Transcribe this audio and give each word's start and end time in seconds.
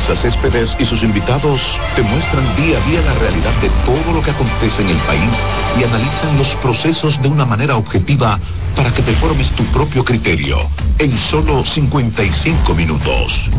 Céspedes 0.00 0.76
y 0.80 0.84
sus 0.84 1.02
invitados 1.02 1.78
te 1.94 2.02
muestran 2.02 2.44
día 2.56 2.76
a 2.76 2.90
día 2.90 3.00
la 3.02 3.14
realidad 3.14 3.52
de 3.62 3.68
todo 3.84 4.12
lo 4.12 4.22
que 4.22 4.30
acontece 4.30 4.82
en 4.82 4.88
el 4.88 4.96
país 4.98 5.30
y 5.78 5.84
analizan 5.84 6.36
los 6.36 6.54
procesos 6.56 7.22
de 7.22 7.28
una 7.28 7.44
manera 7.44 7.76
objetiva 7.76 8.40
para 8.74 8.90
que 8.92 9.02
te 9.02 9.12
formes 9.12 9.50
tu 9.50 9.62
propio 9.66 10.04
criterio 10.04 10.58
en 10.98 11.16
solo 11.16 11.64
55 11.64 12.74
minutos. 12.74 13.50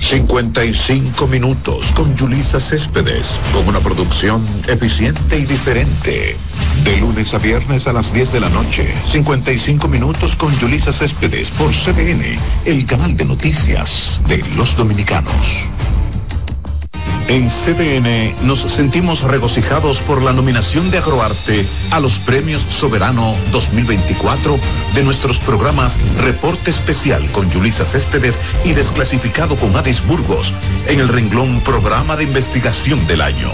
55 0.00 1.26
minutos 1.26 1.92
con 1.94 2.16
Yulisa 2.16 2.60
Céspedes, 2.60 3.38
con 3.52 3.68
una 3.68 3.80
producción 3.80 4.42
eficiente 4.68 5.38
y 5.38 5.44
diferente. 5.44 6.36
De 6.84 6.96
lunes 6.96 7.34
a 7.34 7.38
viernes 7.38 7.86
a 7.86 7.92
las 7.92 8.12
10 8.12 8.32
de 8.32 8.40
la 8.40 8.48
noche, 8.50 8.92
55 9.08 9.88
minutos 9.88 10.34
con 10.36 10.56
Yulisa 10.58 10.92
Céspedes 10.92 11.50
por 11.50 11.70
CBN, 11.70 12.38
el 12.64 12.86
canal 12.86 13.16
de 13.16 13.24
noticias 13.24 14.22
de 14.26 14.42
los 14.56 14.76
dominicanos. 14.76 15.68
En 17.30 17.48
CDN 17.48 18.34
nos 18.44 18.58
sentimos 18.62 19.22
regocijados 19.22 20.00
por 20.00 20.20
la 20.20 20.32
nominación 20.32 20.90
de 20.90 20.98
Agroarte 20.98 21.64
a 21.92 22.00
los 22.00 22.18
Premios 22.18 22.66
Soberano 22.68 23.36
2024 23.52 24.58
de 24.96 25.04
nuestros 25.04 25.38
programas 25.38 25.96
Reporte 26.18 26.72
Especial 26.72 27.30
con 27.30 27.48
Yulisa 27.48 27.84
Céspedes 27.84 28.40
y 28.64 28.72
Desclasificado 28.72 29.54
con 29.54 29.76
Adis 29.76 30.04
Burgos 30.04 30.52
en 30.88 30.98
el 30.98 31.06
renglón 31.06 31.60
Programa 31.60 32.16
de 32.16 32.24
Investigación 32.24 33.06
del 33.06 33.20
Año. 33.20 33.52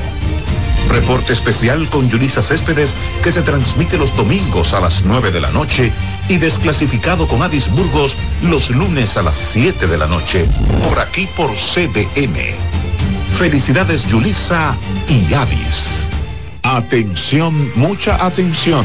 Reporte 0.89 1.33
especial 1.33 1.89
con 1.89 2.09
Yulisa 2.09 2.42
Céspedes 2.42 2.97
que 3.23 3.33
se 3.33 3.42
transmite 3.42 3.98
los 3.98 4.15
domingos 4.17 4.75
a 4.75 4.81
las 4.81 5.05
9 5.05 5.31
de 5.31 5.41
la 5.41 5.51
noche 5.51 5.92
y 6.29 6.39
desclasificado 6.39 7.27
con 7.29 7.42
Adis 7.42 7.70
Burgos 7.70 8.17
los 8.42 8.70
lunes 8.70 9.17
a 9.17 9.23
las 9.23 9.37
7 9.37 9.87
de 9.87 9.98
la 9.98 10.07
noche 10.07 10.47
por 10.89 10.98
aquí 10.98 11.29
por 11.37 11.51
CDN. 11.55 12.55
Felicidades 13.37 14.07
Yulisa 14.07 14.75
y 15.09 15.34
Avis. 15.34 15.89
Atención, 16.62 17.70
mucha 17.77 18.25
atención. 18.25 18.84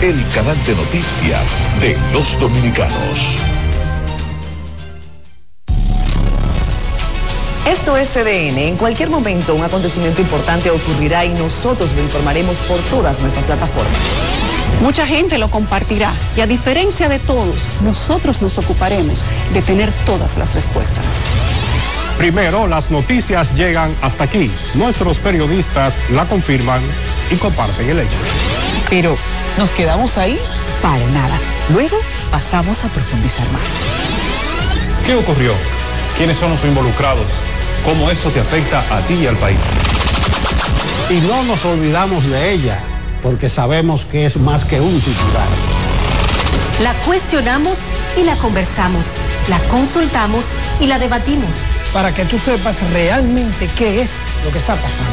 El 0.00 0.14
canal 0.32 0.56
de 0.64 0.76
noticias 0.76 1.42
de 1.80 1.96
los 2.12 2.38
dominicanos. 2.38 3.36
Esto 7.66 7.96
es 7.96 8.08
CDN. 8.10 8.58
En 8.58 8.76
cualquier 8.76 9.10
momento 9.10 9.56
un 9.56 9.64
acontecimiento 9.64 10.22
importante 10.22 10.70
ocurrirá 10.70 11.24
y 11.24 11.30
nosotros 11.30 11.92
lo 11.96 12.02
informaremos 12.02 12.54
por 12.68 12.78
todas 12.82 13.18
nuestras 13.18 13.44
plataformas. 13.44 13.98
Mucha 14.82 15.04
gente 15.04 15.36
lo 15.36 15.50
compartirá 15.50 16.12
y 16.36 16.42
a 16.42 16.46
diferencia 16.46 17.08
de 17.08 17.18
todos, 17.18 17.60
nosotros 17.82 18.40
nos 18.40 18.56
ocuparemos 18.56 19.24
de 19.52 19.62
tener 19.62 19.92
todas 20.06 20.36
las 20.36 20.54
respuestas. 20.54 21.06
Primero, 22.18 22.68
las 22.68 22.92
noticias 22.92 23.52
llegan 23.56 23.92
hasta 24.00 24.24
aquí. 24.24 24.48
Nuestros 24.74 25.18
periodistas 25.18 25.92
la 26.10 26.24
confirman 26.26 26.82
y 27.32 27.36
comparten 27.36 27.90
el 27.90 27.98
hecho. 27.98 28.18
Pero, 28.90 29.16
¿nos 29.56 29.70
quedamos 29.72 30.18
ahí? 30.18 30.38
Para 30.82 31.04
nada. 31.06 31.38
Luego 31.72 31.96
pasamos 32.30 32.84
a 32.84 32.88
profundizar 32.88 33.46
más. 33.52 33.68
¿Qué 35.06 35.14
ocurrió? 35.14 35.52
¿Quiénes 36.16 36.36
son 36.36 36.50
los 36.50 36.64
involucrados? 36.64 37.30
¿Cómo 37.84 38.10
esto 38.10 38.30
te 38.30 38.40
afecta 38.40 38.80
a 38.90 39.00
ti 39.02 39.14
y 39.14 39.26
al 39.26 39.36
país? 39.36 39.58
Y 41.10 41.20
no 41.26 41.42
nos 41.44 41.64
olvidamos 41.64 42.28
de 42.28 42.52
ella 42.52 42.78
porque 43.22 43.48
sabemos 43.48 44.04
que 44.04 44.26
es 44.26 44.36
más 44.36 44.64
que 44.64 44.80
un 44.80 45.00
titular. 45.00 45.48
La 46.82 46.92
cuestionamos 47.04 47.78
y 48.16 48.24
la 48.24 48.36
conversamos, 48.36 49.04
la 49.48 49.58
consultamos 49.68 50.44
y 50.80 50.86
la 50.86 50.98
debatimos. 50.98 51.50
Para 51.92 52.14
que 52.14 52.24
tú 52.24 52.38
sepas 52.38 52.82
realmente 52.92 53.68
qué 53.76 54.02
es 54.02 54.18
lo 54.44 54.52
que 54.52 54.58
está 54.58 54.74
pasando. 54.74 55.12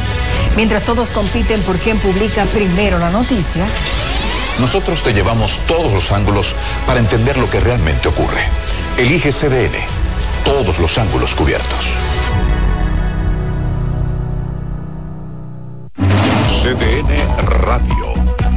Mientras 0.54 0.84
todos 0.84 1.08
compiten 1.10 1.60
por 1.62 1.78
quién 1.78 1.98
publica 1.98 2.44
primero 2.46 2.98
la 2.98 3.10
noticia. 3.10 3.66
Nosotros 4.60 5.02
te 5.02 5.12
llevamos 5.12 5.58
todos 5.66 5.92
los 5.92 6.12
ángulos 6.12 6.54
para 6.86 7.00
entender 7.00 7.36
lo 7.36 7.48
que 7.50 7.60
realmente 7.60 8.08
ocurre. 8.08 8.42
Elige 8.96 9.30
CDN. 9.30 9.76
Todos 10.44 10.78
los 10.78 10.96
ángulos 10.96 11.34
cubiertos. 11.34 12.05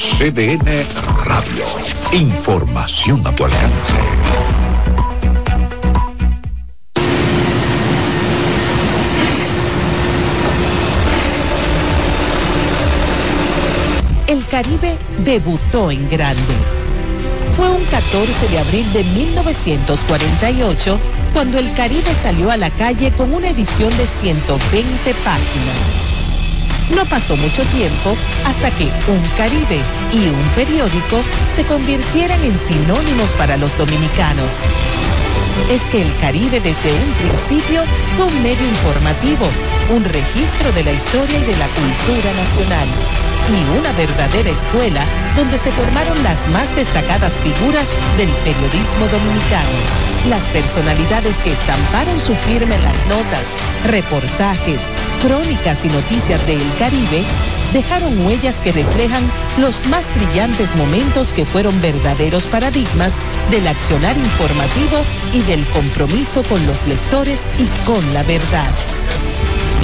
CDN 0.00 0.64
Radio. 1.26 1.66
Información 2.12 3.20
a 3.26 3.36
tu 3.36 3.44
alcance. 3.44 3.92
El 14.26 14.46
Caribe 14.46 14.96
debutó 15.22 15.90
en 15.90 16.08
grande. 16.08 16.40
Fue 17.50 17.68
un 17.68 17.84
14 17.84 18.48
de 18.48 18.58
abril 18.58 18.90
de 18.94 19.04
1948 19.04 20.98
cuando 21.34 21.58
el 21.58 21.74
Caribe 21.74 22.14
salió 22.14 22.50
a 22.50 22.56
la 22.56 22.70
calle 22.70 23.12
con 23.12 23.34
una 23.34 23.50
edición 23.50 23.94
de 23.98 24.06
120 24.06 25.14
páginas. 25.22 26.09
No 26.94 27.04
pasó 27.06 27.36
mucho 27.36 27.62
tiempo 27.64 28.16
hasta 28.44 28.70
que 28.72 28.84
un 29.08 29.22
Caribe 29.36 29.80
y 30.12 30.28
un 30.28 30.48
periódico 30.54 31.20
se 31.54 31.64
convirtieran 31.64 32.42
en 32.42 32.58
sinónimos 32.58 33.30
para 33.34 33.56
los 33.56 33.76
dominicanos. 33.76 34.62
Es 35.70 35.82
que 35.86 36.02
el 36.02 36.16
Caribe 36.18 36.60
desde 36.60 36.92
un 36.92 37.12
principio 37.14 37.84
fue 38.16 38.26
un 38.26 38.42
medio 38.42 38.66
informativo, 38.66 39.46
un 39.90 40.04
registro 40.04 40.72
de 40.72 40.84
la 40.84 40.92
historia 40.92 41.38
y 41.38 41.44
de 41.44 41.56
la 41.56 41.68
cultura 41.68 42.32
nacional 42.34 42.88
y 43.48 43.78
una 43.78 43.92
verdadera 43.92 44.50
escuela 44.50 45.04
donde 45.36 45.58
se 45.58 45.70
formaron 45.72 46.22
las 46.22 46.48
más 46.48 46.74
destacadas 46.76 47.40
figuras 47.40 47.88
del 48.16 48.28
periodismo 48.44 49.06
dominicano 49.06 50.09
Las 50.28 50.48
personalidades 50.48 51.38
que 51.38 51.52
estamparon 51.52 52.18
su 52.18 52.34
firma 52.34 52.74
en 52.74 52.82
las 52.82 53.06
notas, 53.06 53.56
reportajes, 53.86 54.90
crónicas 55.22 55.86
y 55.86 55.88
noticias 55.88 56.46
de 56.46 56.56
El 56.56 56.74
Caribe 56.78 57.22
dejaron 57.72 58.26
huellas 58.26 58.60
que 58.60 58.70
reflejan 58.70 59.22
los 59.56 59.86
más 59.86 60.14
brillantes 60.14 60.76
momentos 60.76 61.32
que 61.32 61.46
fueron 61.46 61.80
verdaderos 61.80 62.44
paradigmas 62.44 63.14
del 63.50 63.66
accionar 63.66 64.16
informativo 64.18 64.98
y 65.32 65.40
del 65.42 65.64
compromiso 65.68 66.42
con 66.42 66.64
los 66.66 66.86
lectores 66.86 67.48
y 67.58 67.66
con 67.86 68.12
la 68.12 68.22
verdad. 68.24 68.70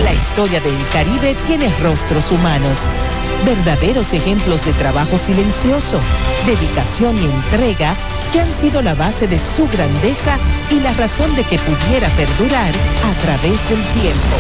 La 0.05 0.13
historia 0.13 0.61
del 0.61 0.77
Caribe 0.93 1.35
tiene 1.47 1.73
rostros 1.83 2.31
humanos, 2.31 2.81
verdaderos 3.47 4.13
ejemplos 4.13 4.67
de 4.67 4.75
trabajo 4.75 5.17
silencioso, 5.17 5.99
dedicación 6.45 7.17
y 7.17 7.25
entrega 7.25 7.97
que 8.37 8.43
han 8.43 8.53
sido 8.53 8.83
la 8.83 8.95
base 8.95 9.27
de 9.27 9.39
su 9.39 9.67
grandeza 9.67 10.37
y 10.71 10.79
la 10.81 10.93
razón 10.93 11.35
de 11.37 11.43
que 11.45 11.59
pudiera 11.59 12.07
perdurar 12.11 12.71
a 12.71 13.15
través 13.23 13.67
del 13.71 13.83
tiempo. 13.99 14.37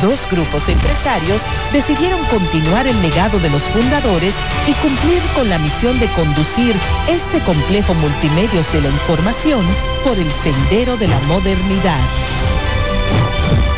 Dos 0.00 0.26
grupos 0.30 0.66
empresarios 0.70 1.42
decidieron 1.74 2.24
continuar 2.30 2.86
el 2.86 3.02
legado 3.02 3.38
de 3.38 3.50
los 3.50 3.64
fundadores 3.64 4.34
y 4.66 4.72
cumplir 4.80 5.20
con 5.34 5.50
la 5.50 5.58
misión 5.58 6.00
de 6.00 6.06
conducir 6.12 6.74
este 7.06 7.38
complejo 7.40 7.92
multimedios 7.92 8.72
de 8.72 8.80
la 8.80 8.88
información 8.88 9.66
por 10.02 10.16
el 10.16 10.30
sendero 10.30 10.96
de 10.96 11.08
la 11.08 11.18
modernidad 11.28 12.00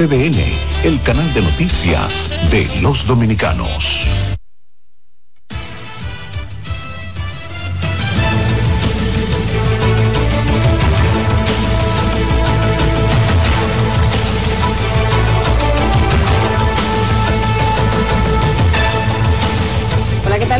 CDN, 0.00 0.40
el 0.82 0.98
canal 1.02 1.34
de 1.34 1.42
noticias 1.42 2.30
de 2.50 2.66
los 2.80 3.06
dominicanos. 3.06 4.30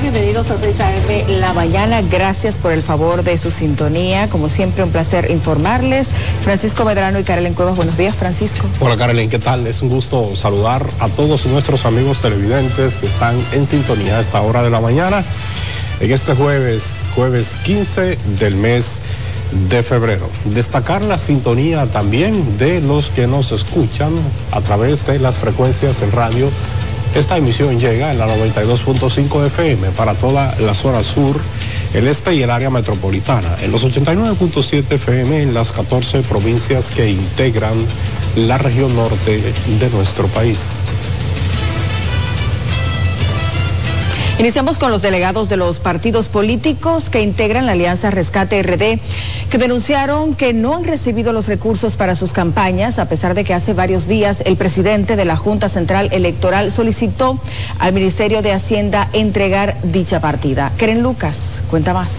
Bienvenidos 0.00 0.50
a 0.50 0.56
6 0.56 0.80
AM 0.80 1.40
La 1.40 1.52
Mañana. 1.52 2.00
Gracias 2.00 2.56
por 2.56 2.72
el 2.72 2.80
favor 2.80 3.22
de 3.22 3.36
su 3.38 3.50
sintonía. 3.50 4.28
Como 4.28 4.48
siempre, 4.48 4.82
un 4.82 4.90
placer 4.90 5.30
informarles. 5.30 6.08
Francisco 6.42 6.84
Medrano 6.84 7.18
y 7.18 7.24
Carolyn 7.24 7.54
Cuevas. 7.54 7.76
Buenos 7.76 7.96
días, 7.96 8.14
Francisco. 8.14 8.66
Hola, 8.80 8.96
Carolyn. 8.96 9.28
¿Qué 9.28 9.38
tal? 9.38 9.66
Es 9.66 9.82
un 9.82 9.88
gusto 9.88 10.34
saludar 10.34 10.84
a 10.98 11.08
todos 11.08 11.46
nuestros 11.46 11.84
amigos 11.84 12.20
televidentes 12.20 12.94
que 12.94 13.06
están 13.06 13.36
en 13.52 13.68
sintonía 13.68 14.18
a 14.18 14.20
esta 14.20 14.40
hora 14.40 14.62
de 14.62 14.70
la 14.70 14.80
mañana. 14.80 15.22
En 16.00 16.10
este 16.10 16.34
jueves, 16.34 16.90
jueves 17.14 17.52
15 17.64 18.18
del 18.38 18.54
mes 18.56 18.86
de 19.68 19.82
febrero. 19.82 20.30
Destacar 20.46 21.02
la 21.02 21.18
sintonía 21.18 21.86
también 21.86 22.58
de 22.58 22.80
los 22.80 23.10
que 23.10 23.26
nos 23.26 23.52
escuchan 23.52 24.12
a 24.52 24.60
través 24.60 25.06
de 25.06 25.18
las 25.18 25.36
frecuencias 25.36 26.02
en 26.02 26.12
radio 26.12 26.48
esta 27.14 27.36
emisión 27.36 27.80
llega 27.80 28.12
en 28.12 28.18
la 28.18 28.28
92.5 28.28 29.46
FM 29.46 29.90
para 29.90 30.14
toda 30.14 30.54
la 30.60 30.74
zona 30.76 31.02
sur, 31.02 31.40
el 31.94 32.06
este 32.08 32.34
y 32.34 32.42
el 32.42 32.50
área 32.50 32.70
metropolitana, 32.70 33.56
en 33.62 33.72
los 33.72 33.84
89.7 33.84 34.92
FM 34.92 35.42
en 35.42 35.54
las 35.54 35.72
14 35.72 36.20
provincias 36.22 36.90
que 36.90 37.10
integran 37.10 37.74
la 38.36 38.58
región 38.58 38.94
norte 38.94 39.42
de 39.78 39.90
nuestro 39.90 40.26
país. 40.28 40.58
Iniciamos 44.40 44.78
con 44.78 44.90
los 44.90 45.02
delegados 45.02 45.50
de 45.50 45.58
los 45.58 45.80
partidos 45.80 46.28
políticos 46.28 47.10
que 47.10 47.20
integran 47.20 47.66
la 47.66 47.72
Alianza 47.72 48.10
Rescate 48.10 48.62
RD, 48.62 48.98
que 49.50 49.58
denunciaron 49.58 50.32
que 50.32 50.54
no 50.54 50.76
han 50.76 50.84
recibido 50.84 51.34
los 51.34 51.46
recursos 51.46 51.94
para 51.94 52.16
sus 52.16 52.32
campañas, 52.32 52.98
a 52.98 53.06
pesar 53.06 53.34
de 53.34 53.44
que 53.44 53.52
hace 53.52 53.74
varios 53.74 54.08
días 54.08 54.42
el 54.46 54.56
presidente 54.56 55.16
de 55.16 55.26
la 55.26 55.36
Junta 55.36 55.68
Central 55.68 56.08
Electoral 56.12 56.72
solicitó 56.72 57.38
al 57.80 57.92
Ministerio 57.92 58.40
de 58.40 58.52
Hacienda 58.52 59.10
entregar 59.12 59.76
dicha 59.82 60.20
partida. 60.20 60.72
Keren 60.78 61.02
Lucas, 61.02 61.36
cuenta 61.70 61.94
más. 61.94 62.10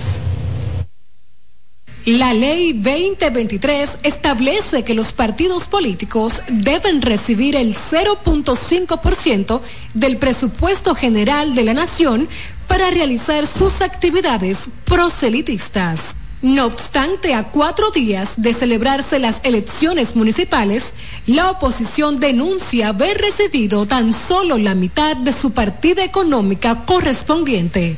La 2.05 2.33
ley 2.33 2.73
2023 2.73 3.99
establece 4.01 4.83
que 4.83 4.95
los 4.95 5.13
partidos 5.13 5.67
políticos 5.67 6.41
deben 6.49 6.99
recibir 7.03 7.55
el 7.55 7.75
0.5% 7.75 9.61
del 9.93 10.17
presupuesto 10.17 10.95
general 10.95 11.53
de 11.53 11.63
la 11.63 11.75
nación 11.75 12.27
para 12.67 12.89
realizar 12.89 13.45
sus 13.45 13.81
actividades 13.81 14.71
proselitistas. 14.85 16.15
No 16.41 16.65
obstante, 16.65 17.35
a 17.35 17.51
cuatro 17.51 17.91
días 17.91 18.33
de 18.37 18.55
celebrarse 18.55 19.19
las 19.19 19.41
elecciones 19.43 20.15
municipales, 20.15 20.95
la 21.27 21.51
oposición 21.51 22.19
denuncia 22.19 22.87
haber 22.87 23.19
recibido 23.19 23.85
tan 23.85 24.11
solo 24.11 24.57
la 24.57 24.73
mitad 24.73 25.17
de 25.17 25.33
su 25.33 25.51
partida 25.51 26.03
económica 26.03 26.83
correspondiente, 26.85 27.97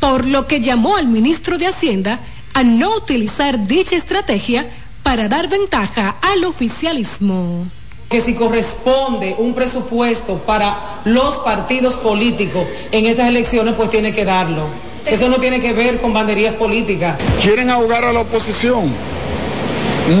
por 0.00 0.26
lo 0.26 0.46
que 0.46 0.60
llamó 0.60 0.96
al 0.96 1.06
ministro 1.06 1.58
de 1.58 1.66
Hacienda 1.66 2.20
a 2.54 2.62
no 2.62 2.96
utilizar 2.96 3.66
dicha 3.66 3.96
estrategia 3.96 4.66
para 5.02 5.28
dar 5.28 5.48
ventaja 5.48 6.16
al 6.22 6.44
oficialismo. 6.44 7.66
Que 8.08 8.20
si 8.20 8.34
corresponde 8.34 9.34
un 9.38 9.54
presupuesto 9.54 10.38
para 10.38 11.00
los 11.04 11.38
partidos 11.38 11.96
políticos 11.96 12.66
en 12.92 13.06
estas 13.06 13.28
elecciones, 13.28 13.74
pues 13.74 13.90
tiene 13.90 14.12
que 14.12 14.24
darlo. 14.24 14.68
Eso 15.04 15.28
no 15.28 15.36
tiene 15.36 15.60
que 15.60 15.72
ver 15.72 15.98
con 15.98 16.12
banderías 16.12 16.54
políticas. 16.54 17.16
Quieren 17.42 17.70
ahogar 17.70 18.04
a 18.04 18.12
la 18.12 18.20
oposición 18.20 18.92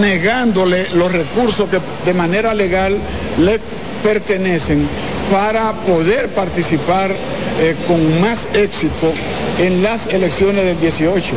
negándole 0.00 0.86
los 0.94 1.12
recursos 1.12 1.68
que 1.68 1.80
de 2.04 2.14
manera 2.14 2.54
legal 2.54 2.98
le 3.38 3.60
pertenecen 4.02 4.86
para 5.30 5.72
poder 5.72 6.34
participar 6.34 7.14
eh, 7.60 7.76
con 7.86 8.20
más 8.20 8.48
éxito 8.52 9.12
en 9.58 9.82
las 9.82 10.06
elecciones 10.08 10.64
del 10.64 10.78
18. 10.80 11.34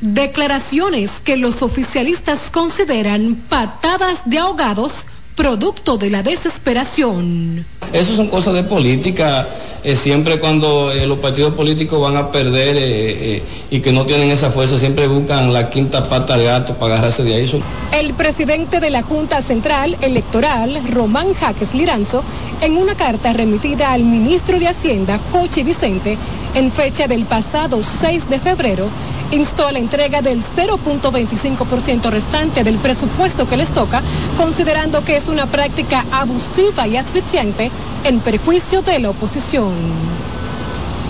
Declaraciones 0.00 1.20
que 1.22 1.36
los 1.36 1.62
oficialistas 1.62 2.50
consideran 2.50 3.34
patadas 3.48 4.22
de 4.26 4.38
ahogados 4.38 5.06
producto 5.36 5.98
de 5.98 6.08
la 6.10 6.22
desesperación. 6.22 7.66
Eso 7.92 8.16
son 8.16 8.28
cosas 8.28 8.54
de 8.54 8.64
política, 8.64 9.46
eh, 9.84 9.94
siempre 9.94 10.40
cuando 10.40 10.90
eh, 10.90 11.06
los 11.06 11.18
partidos 11.18 11.52
políticos 11.52 12.00
van 12.00 12.16
a 12.16 12.32
perder 12.32 12.76
eh, 12.78 13.42
y 13.70 13.80
que 13.80 13.92
no 13.92 14.06
tienen 14.06 14.30
esa 14.30 14.50
fuerza, 14.50 14.78
siempre 14.78 15.06
buscan 15.06 15.52
la 15.52 15.68
quinta 15.68 16.08
pata 16.08 16.34
al 16.34 16.42
gato 16.42 16.74
para 16.74 16.94
agarrarse 16.94 17.22
de 17.22 17.34
ahí. 17.34 17.62
El 17.92 18.14
presidente 18.14 18.80
de 18.80 18.90
la 18.90 19.02
Junta 19.02 19.42
Central 19.42 19.96
Electoral, 20.00 20.80
Román 20.90 21.34
Jaques 21.34 21.74
Liranzo, 21.74 22.24
en 22.60 22.76
una 22.76 22.94
carta 22.94 23.32
remitida 23.32 23.92
al 23.92 24.02
ministro 24.02 24.58
de 24.58 24.68
Hacienda, 24.68 25.18
Jochi 25.32 25.62
Vicente, 25.62 26.16
en 26.54 26.72
fecha 26.72 27.06
del 27.06 27.24
pasado 27.24 27.82
6 27.82 28.28
de 28.28 28.38
febrero, 28.38 28.88
instó 29.30 29.66
a 29.66 29.72
la 29.72 29.78
entrega 29.78 30.22
del 30.22 30.42
0.25% 30.42 32.10
restante 32.10 32.64
del 32.64 32.78
presupuesto 32.78 33.48
que 33.48 33.56
les 33.56 33.70
toca, 33.70 34.02
considerando 34.36 35.04
que 35.04 35.16
es 35.16 35.28
una 35.28 35.46
práctica 35.46 36.04
abusiva 36.12 36.86
y 36.86 36.96
asfixiante 36.96 37.70
en 38.04 38.20
perjuicio 38.20 38.82
de 38.82 39.00
la 39.00 39.10
oposición. 39.10 39.72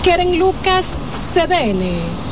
Keren 0.03 0.39
Lucas, 0.39 0.97
CDN. 1.33 2.26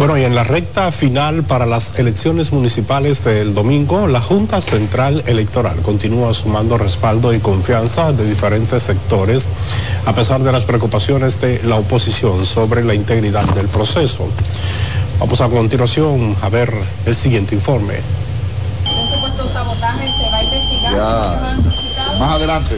Bueno, 0.00 0.16
y 0.16 0.24
en 0.24 0.34
la 0.34 0.44
recta 0.44 0.90
final 0.92 1.42
para 1.42 1.66
las 1.66 1.98
elecciones 1.98 2.52
municipales 2.52 3.22
del 3.22 3.52
domingo, 3.52 4.06
la 4.06 4.22
Junta 4.22 4.62
Central 4.62 5.22
Electoral 5.26 5.76
continúa 5.82 6.32
sumando 6.32 6.78
respaldo 6.78 7.34
y 7.34 7.38
confianza 7.38 8.10
de 8.10 8.24
diferentes 8.24 8.82
sectores, 8.82 9.44
a 10.06 10.14
pesar 10.14 10.42
de 10.42 10.52
las 10.52 10.64
preocupaciones 10.64 11.38
de 11.42 11.62
la 11.64 11.76
oposición 11.76 12.46
sobre 12.46 12.82
la 12.82 12.94
integridad 12.94 13.44
del 13.54 13.68
proceso. 13.68 14.26
Vamos 15.18 15.38
a 15.42 15.50
continuación 15.50 16.34
a 16.40 16.48
ver 16.48 16.72
el 17.04 17.14
siguiente 17.14 17.54
informe. 17.54 17.96
Ya, 20.94 22.18
más 22.18 22.36
adelante. 22.36 22.74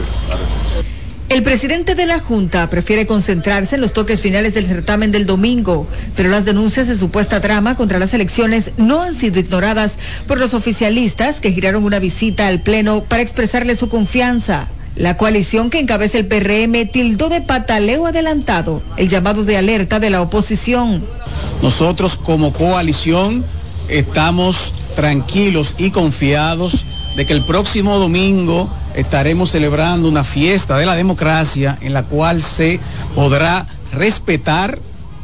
El 1.33 1.41
presidente 1.41 1.95
de 1.95 2.05
la 2.05 2.19
Junta 2.19 2.69
prefiere 2.69 3.07
concentrarse 3.07 3.73
en 3.73 3.81
los 3.81 3.91
toques 3.91 4.21
finales 4.21 4.53
del 4.53 4.67
certamen 4.67 5.11
del 5.11 5.25
domingo, 5.25 5.87
pero 6.15 6.29
las 6.29 6.45
denuncias 6.45 6.87
de 6.87 6.95
supuesta 6.95 7.41
trama 7.41 7.75
contra 7.75 7.97
las 7.97 8.13
elecciones 8.13 8.73
no 8.77 9.01
han 9.01 9.15
sido 9.15 9.39
ignoradas 9.39 9.97
por 10.27 10.37
los 10.37 10.53
oficialistas 10.53 11.41
que 11.41 11.51
giraron 11.51 11.85
una 11.85 11.97
visita 11.97 12.45
al 12.45 12.61
Pleno 12.61 13.05
para 13.05 13.23
expresarle 13.23 13.75
su 13.75 13.89
confianza. 13.89 14.67
La 14.95 15.17
coalición 15.17 15.71
que 15.71 15.79
encabeza 15.79 16.19
el 16.19 16.27
PRM 16.27 16.91
tildó 16.91 17.29
de 17.29 17.41
pataleo 17.41 18.05
adelantado 18.05 18.83
el 18.97 19.09
llamado 19.09 19.43
de 19.43 19.57
alerta 19.57 19.99
de 19.99 20.11
la 20.11 20.21
oposición. 20.21 21.03
Nosotros 21.63 22.15
como 22.15 22.53
coalición 22.53 23.43
estamos 23.89 24.71
tranquilos 24.95 25.73
y 25.79 25.89
confiados 25.89 26.85
de 27.15 27.25
que 27.25 27.33
el 27.33 27.43
próximo 27.43 27.97
domingo 27.97 28.69
estaremos 28.95 29.51
celebrando 29.51 30.07
una 30.07 30.23
fiesta 30.23 30.77
de 30.77 30.85
la 30.85 30.95
democracia 30.95 31.77
en 31.81 31.93
la 31.93 32.03
cual 32.03 32.41
se 32.41 32.79
podrá 33.15 33.65
respetar 33.93 34.79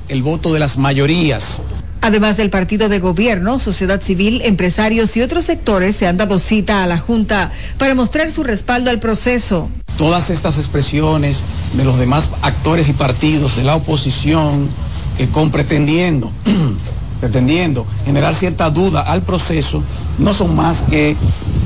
el 0.08 0.24
voto 0.24 0.54
de 0.54 0.60
las 0.60 0.78
mayorías. 0.78 1.62
Además 2.02 2.38
del 2.38 2.50
partido 2.50 2.88
de 2.88 3.00
gobierno, 3.00 3.60
sociedad 3.60 4.02
civil, 4.02 4.42
empresarios 4.44 5.18
y 5.18 5.22
otros 5.22 5.46
sectores 5.46 5.98
se 5.98 6.08
han 6.08 6.18
dado 6.18 6.40
cita 6.40 6.82
a 6.84 6.88
la 6.88 6.98
Junta 6.98 7.52
para 7.78 7.94
mostrar 7.94 8.32
su 8.32 8.44
respaldo 8.44 8.90
al 8.90 9.00
proceso. 9.00 9.70
Todas 9.98 10.30
estas 10.30 10.58
expresiones 10.58 11.44
de 11.74 11.84
los 11.84 12.00
demás 12.00 12.32
actores 12.42 12.88
y 12.88 12.94
partidos 12.94 13.58
de 13.58 13.66
la 13.66 13.76
oposición 13.76 14.70
que 15.18 15.28
con 15.28 15.52
pretendiendo 15.52 16.32
pretendiendo 17.20 17.86
generar 18.06 18.36
cierta 18.36 18.70
duda 18.70 19.02
al 19.02 19.22
proceso, 19.22 19.84
no 20.18 20.34
son 20.34 20.56
más 20.56 20.84
que 20.84 21.16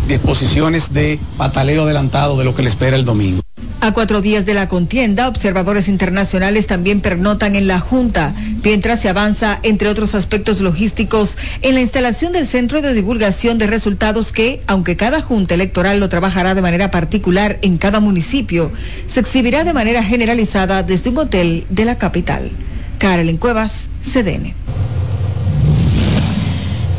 disposiciones 0.08 0.94
de 0.94 1.20
pataleo 1.38 1.84
adelantado 1.84 2.38
de 2.38 2.46
lo 2.46 2.56
que 2.56 2.64
le 2.64 2.70
espera 2.70 2.96
el 2.96 3.06
domingo. 3.06 3.42
A 3.84 3.92
cuatro 3.92 4.22
días 4.22 4.46
de 4.46 4.54
la 4.54 4.70
contienda, 4.70 5.28
observadores 5.28 5.90
internacionales 5.90 6.68
también 6.68 7.02
pernotan 7.02 7.58
en 7.58 7.68
la 7.68 7.82
Junta, 7.82 8.34
mientras 8.64 9.02
se 9.02 9.10
avanza, 9.10 9.60
entre 9.62 9.90
otros 9.90 10.16
aspectos 10.16 10.62
logísticos, 10.62 11.38
en 11.62 11.74
la 11.76 11.82
instalación 11.82 12.32
del 12.32 12.48
Centro 12.48 12.82
de 12.82 12.94
Divulgación 12.94 13.58
de 13.58 13.68
Resultados 13.68 14.32
que, 14.32 14.62
aunque 14.68 14.96
cada 14.96 15.22
Junta 15.22 15.56
Electoral 15.56 16.00
lo 16.00 16.08
trabajará 16.08 16.56
de 16.56 16.62
manera 16.62 16.92
particular 16.92 17.60
en 17.62 17.78
cada 17.78 18.00
municipio, 18.00 18.72
se 19.10 19.20
exhibirá 19.20 19.66
de 19.66 19.74
manera 19.74 20.02
generalizada 20.02 20.82
desde 20.82 21.10
un 21.10 21.18
hotel 21.18 21.66
de 21.70 21.84
la 21.84 21.98
capital. 21.98 22.52
Carolyn 23.00 23.36
Cuevas, 23.36 23.88
CDN. 24.02 24.54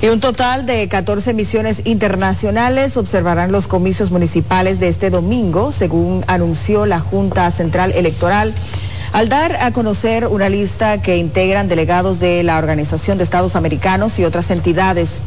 Y 0.03 0.09
un 0.09 0.21
total 0.21 0.67
de 0.67 0.87
14 0.89 1.33
misiones 1.33 1.83
internacionales 1.85 2.97
observarán 2.97 3.53
los 3.53 3.69
comicios 3.69 4.11
municipales 4.11 4.79
de 4.79 4.89
este 4.89 5.09
domingo, 5.09 5.73
según 5.73 6.25
anunció 6.27 6.85
la 6.85 7.01
Junta 7.01 7.51
Central 7.51 7.93
Electoral. 7.93 8.55
Al 9.13 9.29
dar 9.29 9.57
a 9.57 9.71
conocer 9.71 10.27
una 10.27 10.49
lista 10.49 11.01
que 11.01 11.17
integran 11.17 11.69
delegados 11.69 12.19
de 12.19 12.43
la 12.43 12.59
Organización 12.59 13.17
de 13.17 13.25
Estados 13.25 13.57
Americanos 13.57 14.19
y 14.19 14.25
otras 14.25 14.51
entidades. 14.51 15.21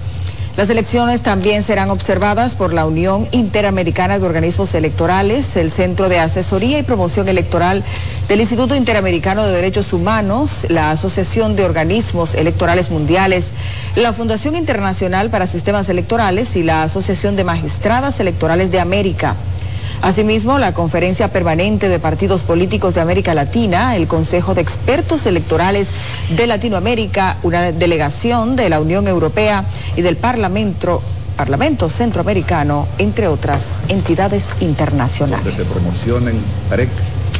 Las 0.57 0.71
elecciones 0.71 1.21
también 1.21 1.61
serán 1.61 1.91
observadas 1.91 2.55
por 2.55 2.73
la 2.73 2.87
Unión 2.87 3.27
Interamericana 3.31 4.17
de 4.17 4.25
Organismos 4.25 4.73
Electorales, 4.73 5.55
el 5.55 5.69
Centro 5.69 6.09
de 6.09 6.17
Asesoría 6.17 6.79
y 6.79 6.83
Promoción 6.83 7.29
Electoral 7.29 7.83
del 8.27 8.41
Instituto 8.41 8.75
Interamericano 8.75 9.45
de 9.45 9.53
Derechos 9.53 9.93
Humanos, 9.93 10.65
la 10.69 10.89
Asociación 10.89 11.55
de 11.55 11.63
Organismos 11.63 12.33
Electorales 12.33 12.89
Mundiales, 12.89 13.51
la 13.95 14.13
Fundación 14.13 14.55
Internacional 14.55 15.29
para 15.29 15.45
Sistemas 15.45 15.89
Electorales 15.89 16.55
y 16.55 16.63
la 16.63 16.81
Asociación 16.81 17.35
de 17.35 17.43
Magistradas 17.43 18.19
Electorales 18.19 18.71
de 18.71 18.79
América. 18.79 19.35
Asimismo, 20.01 20.59
la 20.59 20.73
Conferencia 20.73 21.29
Permanente 21.29 21.89
de 21.89 21.99
Partidos 21.99 22.41
Políticos 22.43 22.95
de 22.95 23.01
América 23.01 23.33
Latina, 23.33 23.95
el 23.95 24.07
Consejo 24.07 24.53
de 24.53 24.61
Expertos 24.61 25.25
Electorales 25.25 25.89
de 26.29 26.47
Latinoamérica, 26.47 27.37
una 27.43 27.71
delegación 27.71 28.55
de 28.55 28.69
la 28.69 28.79
Unión 28.79 29.07
Europea 29.07 29.65
y 29.95 30.01
del 30.01 30.17
Parlamento, 30.17 31.01
Parlamento 31.35 31.89
Centroamericano, 31.89 32.87
entre 32.97 33.27
otras 33.27 33.61
entidades 33.87 34.43
internacionales. 34.59 35.55
se 35.55 35.65
promocionen 35.65 36.35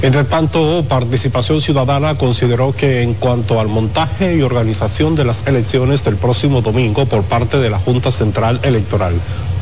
entre 0.04 0.26
tanto, 0.26 0.86
Participación 0.88 1.60
Ciudadana 1.60 2.16
consideró 2.20 2.72
que 2.72 3.02
en 3.02 3.16
cuanto 3.16 3.60
al 3.60 3.68
montaje 3.68 4.36
y 4.36 4.44
organización 4.44 5.16
de 5.16 5.26
las 5.26 5.48
elecciones 5.48 6.04
del 6.04 6.18
próximo 6.18 6.62
domingo 6.62 7.08
por 7.08 7.24
parte 7.24 7.58
de 7.58 7.72
la 7.72 7.80
Junta 7.80 8.12
Central 8.12 8.60
Electoral, 8.62 9.16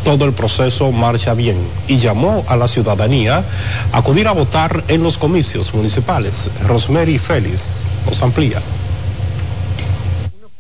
todo 0.06 0.24
el 0.24 0.34
proceso 0.34 0.92
marcha 0.92 1.34
bien 1.34 1.58
y 1.88 1.98
llamó 1.98 2.46
a 2.48 2.56
la 2.56 2.68
ciudadanía 2.68 3.44
a 3.92 3.98
acudir 3.98 4.28
a 4.28 4.32
votar 4.32 4.84
en 4.88 5.04
los 5.04 5.18
comicios 5.18 5.74
municipales. 5.74 6.48
Rosemary 6.66 7.18
Félix 7.18 7.62
nos 8.06 8.22
amplía. 8.22 8.62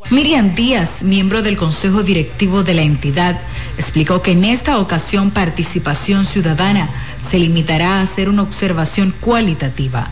Miriam 0.09 0.55
Díaz, 0.55 1.03
miembro 1.03 1.41
del 1.43 1.57
Consejo 1.57 2.03
Directivo 2.03 2.63
de 2.63 2.73
la 2.73 2.81
entidad, 2.81 3.39
explicó 3.77 4.21
que 4.21 4.31
en 4.31 4.45
esta 4.45 4.79
ocasión 4.79 5.31
Participación 5.31 6.25
Ciudadana 6.25 6.89
se 7.27 7.39
limitará 7.39 7.99
a 7.99 8.01
hacer 8.01 8.29
una 8.29 8.41
observación 8.41 9.13
cualitativa. 9.19 10.09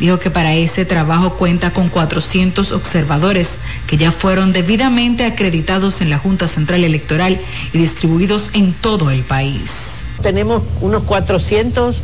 Dijo 0.00 0.18
que 0.18 0.30
para 0.30 0.54
este 0.54 0.84
trabajo 0.84 1.34
cuenta 1.34 1.72
con 1.72 1.88
400 1.88 2.72
observadores 2.72 3.58
que 3.86 3.96
ya 3.96 4.10
fueron 4.10 4.52
debidamente 4.52 5.24
acreditados 5.24 6.00
en 6.00 6.10
la 6.10 6.18
Junta 6.18 6.48
Central 6.48 6.84
Electoral 6.84 7.40
y 7.72 7.78
distribuidos 7.78 8.50
en 8.54 8.72
todo 8.72 9.10
el 9.10 9.22
país. 9.22 9.94
Tenemos 10.22 10.62
unos 10.80 11.02
400 11.04 11.96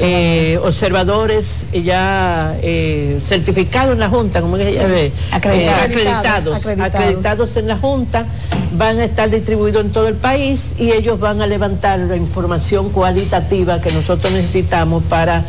eh, 0.00 0.58
observadores 0.62 1.64
ya 1.72 2.56
eh, 2.60 3.20
certificados 3.26 3.92
en 3.92 4.00
la 4.00 4.08
Junta, 4.08 4.40
como 4.40 4.56
que 4.56 4.70
eh, 4.70 5.12
acreditados, 5.30 6.56
acreditados, 6.56 7.56
en 7.56 7.68
la 7.68 7.76
Junta, 7.76 8.26
van 8.72 8.98
a 8.98 9.04
estar 9.04 9.30
distribuidos 9.30 9.84
en 9.84 9.92
todo 9.92 10.08
el 10.08 10.16
país 10.16 10.72
y 10.78 10.90
ellos 10.90 11.20
van 11.20 11.40
a 11.40 11.46
levantar 11.46 12.00
la 12.00 12.16
información 12.16 12.90
cualitativa 12.90 13.80
que 13.80 13.92
nosotros 13.92 14.32
necesitamos 14.32 15.04
para 15.04 15.44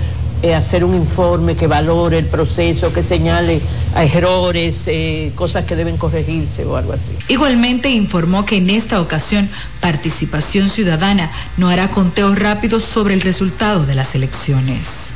hacer 0.56 0.84
un 0.84 0.96
informe 0.96 1.56
que 1.56 1.68
valore 1.68 2.18
el 2.18 2.26
proceso, 2.26 2.94
que 2.94 3.04
señale 3.04 3.60
a 3.94 4.06
errores, 4.06 4.84
eh, 4.88 5.32
cosas 5.36 5.66
que 5.66 5.76
deben 5.76 5.98
corregirse 5.98 6.66
o 6.66 6.76
algo 6.76 6.94
así. 6.94 7.18
Igualmente 7.28 7.90
informó 7.90 8.46
que 8.46 8.58
en 8.58 8.70
esta 8.70 9.02
ocasión 9.02 9.50
Participación 9.82 10.70
Ciudadana 10.70 11.32
no 11.58 11.70
hará 11.70 11.90
conteos 11.90 12.38
rápidos 12.40 12.84
sobre 12.84 13.14
el 13.14 13.22
resultado 13.22 13.86
de 13.86 13.96
las 13.96 14.16
elecciones. 14.16 15.14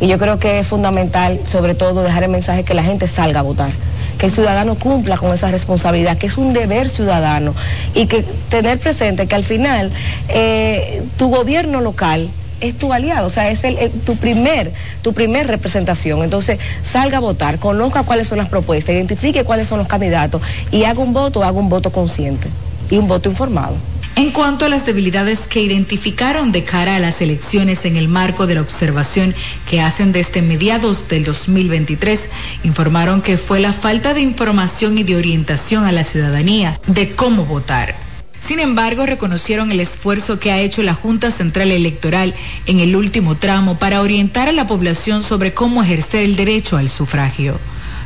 Y 0.00 0.08
yo 0.08 0.18
creo 0.18 0.38
que 0.38 0.60
es 0.60 0.66
fundamental, 0.66 1.40
sobre 1.46 1.74
todo, 1.74 2.02
dejar 2.02 2.24
el 2.24 2.30
mensaje 2.30 2.64
que 2.64 2.74
la 2.74 2.82
gente 2.82 3.06
salga 3.06 3.40
a 3.40 3.42
votar 3.42 3.70
que 4.18 4.26
el 4.26 4.32
ciudadano 4.32 4.76
cumpla 4.76 5.16
con 5.16 5.34
esa 5.34 5.50
responsabilidad, 5.50 6.18
que 6.18 6.28
es 6.28 6.38
un 6.38 6.52
deber 6.52 6.88
ciudadano 6.88 7.52
y 7.94 8.06
que 8.06 8.24
tener 8.48 8.78
presente 8.78 9.26
que 9.26 9.34
al 9.34 9.44
final 9.44 9.90
eh, 10.28 11.02
tu 11.16 11.30
gobierno 11.30 11.80
local 11.80 12.28
es 12.64 12.78
tu 12.78 12.92
aliado, 12.92 13.26
o 13.26 13.30
sea, 13.30 13.50
es 13.50 13.62
tu, 14.04 14.16
primer, 14.16 14.72
tu 15.02 15.12
primer 15.12 15.46
representación. 15.46 16.22
Entonces, 16.22 16.58
salga 16.82 17.18
a 17.18 17.20
votar, 17.20 17.58
conozca 17.58 18.02
cuáles 18.02 18.28
son 18.28 18.38
las 18.38 18.48
propuestas, 18.48 18.94
identifique 18.94 19.44
cuáles 19.44 19.68
son 19.68 19.78
los 19.78 19.88
candidatos 19.88 20.42
y 20.70 20.84
haga 20.84 21.00
un 21.00 21.12
voto, 21.12 21.44
haga 21.44 21.58
un 21.58 21.68
voto 21.68 21.90
consciente 21.90 22.48
y 22.90 22.96
un 22.96 23.08
voto 23.08 23.28
informado. 23.28 23.76
En 24.16 24.30
cuanto 24.30 24.64
a 24.64 24.68
las 24.68 24.86
debilidades 24.86 25.40
que 25.40 25.60
identificaron 25.60 26.52
de 26.52 26.62
cara 26.62 26.94
a 26.94 27.00
las 27.00 27.20
elecciones 27.20 27.84
en 27.84 27.96
el 27.96 28.06
marco 28.06 28.46
de 28.46 28.54
la 28.54 28.60
observación 28.60 29.34
que 29.68 29.80
hacen 29.80 30.12
desde 30.12 30.40
mediados 30.40 31.08
del 31.08 31.24
2023, 31.24 32.28
informaron 32.62 33.22
que 33.22 33.38
fue 33.38 33.58
la 33.58 33.72
falta 33.72 34.14
de 34.14 34.20
información 34.20 34.98
y 34.98 35.02
de 35.02 35.16
orientación 35.16 35.84
a 35.84 35.90
la 35.90 36.04
ciudadanía 36.04 36.78
de 36.86 37.16
cómo 37.16 37.44
votar. 37.44 38.03
Sin 38.46 38.60
embargo, 38.60 39.06
reconocieron 39.06 39.72
el 39.72 39.80
esfuerzo 39.80 40.38
que 40.38 40.52
ha 40.52 40.60
hecho 40.60 40.82
la 40.82 40.92
Junta 40.92 41.30
Central 41.30 41.70
Electoral 41.70 42.34
en 42.66 42.78
el 42.78 42.94
último 42.94 43.36
tramo 43.36 43.78
para 43.78 44.02
orientar 44.02 44.48
a 44.50 44.52
la 44.52 44.66
población 44.66 45.22
sobre 45.22 45.54
cómo 45.54 45.82
ejercer 45.82 46.24
el 46.24 46.36
derecho 46.36 46.76
al 46.76 46.90
sufragio. 46.90 47.58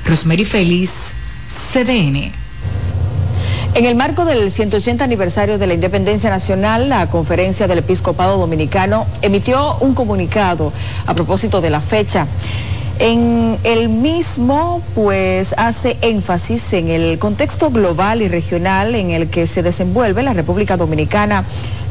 Rosemary 0.04 0.44
Félix, 0.44 0.92
CDN. 1.72 2.30
En 3.74 3.84
el 3.84 3.96
marco 3.96 4.24
del 4.24 4.52
180 4.52 5.02
aniversario 5.02 5.58
de 5.58 5.66
la 5.66 5.74
Independencia 5.74 6.30
Nacional, 6.30 6.88
la 6.88 7.10
Conferencia 7.10 7.66
del 7.66 7.78
Episcopado 7.78 8.38
Dominicano 8.38 9.06
emitió 9.22 9.76
un 9.78 9.94
comunicado 9.94 10.72
a 11.06 11.14
propósito 11.14 11.60
de 11.60 11.70
la 11.70 11.80
fecha. 11.80 12.28
En 13.00 13.58
el 13.62 13.88
mismo, 13.88 14.82
pues, 14.96 15.54
hace 15.56 15.98
énfasis 16.02 16.72
en 16.72 16.88
el 16.88 17.20
contexto 17.20 17.70
global 17.70 18.22
y 18.22 18.28
regional 18.28 18.96
en 18.96 19.12
el 19.12 19.30
que 19.30 19.46
se 19.46 19.62
desenvuelve 19.62 20.24
la 20.24 20.34
República 20.34 20.76
Dominicana, 20.76 21.44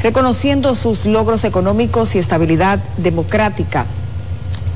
reconociendo 0.03 0.75
sus 0.75 1.05
logros 1.05 1.45
económicos 1.45 2.13
y 2.15 2.19
estabilidad 2.19 2.79
democrática. 2.97 3.85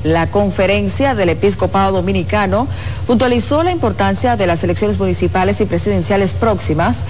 La 0.03 0.25
conferencia 0.31 1.13
del 1.13 1.29
episcopado 1.29 1.91
dominicano 1.91 2.67
puntualizó 3.05 3.61
la 3.61 3.71
importancia 3.71 4.35
de 4.35 4.47
las 4.47 4.63
elecciones 4.63 4.97
municipales 4.97 5.61
y 5.61 5.65
presidenciales 5.65 6.33
próximas, 6.33 7.01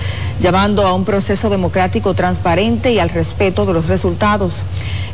llamando 0.42 0.86
a 0.86 0.94
un 0.94 1.06
proceso 1.06 1.50
democrático 1.50 2.14
transparente 2.16 2.92
y 2.92 3.00
al 3.00 3.10
respeto 3.10 3.66
de 3.66 3.72
los 3.72 3.88
resultados. 3.88 4.56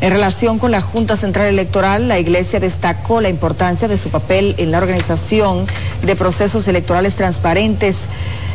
En 0.01 0.12
relación 0.12 0.57
con 0.57 0.72
la 0.72 0.81
Junta 0.81 1.17
Central 1.17 1.46
Electoral, 1.48 2.07
la 2.07 2.17
Iglesia 2.17 2.60
destacó 2.60 3.22
la 3.22 3.29
importancia 3.29 3.88
de 3.88 4.00
su 4.00 4.10
papel 4.10 4.55
en 4.57 4.72
la 4.72 4.79
organización 4.79 5.67
de 6.01 6.15
procesos 6.15 6.67
electorales 6.67 7.13
transparentes. 7.13 7.98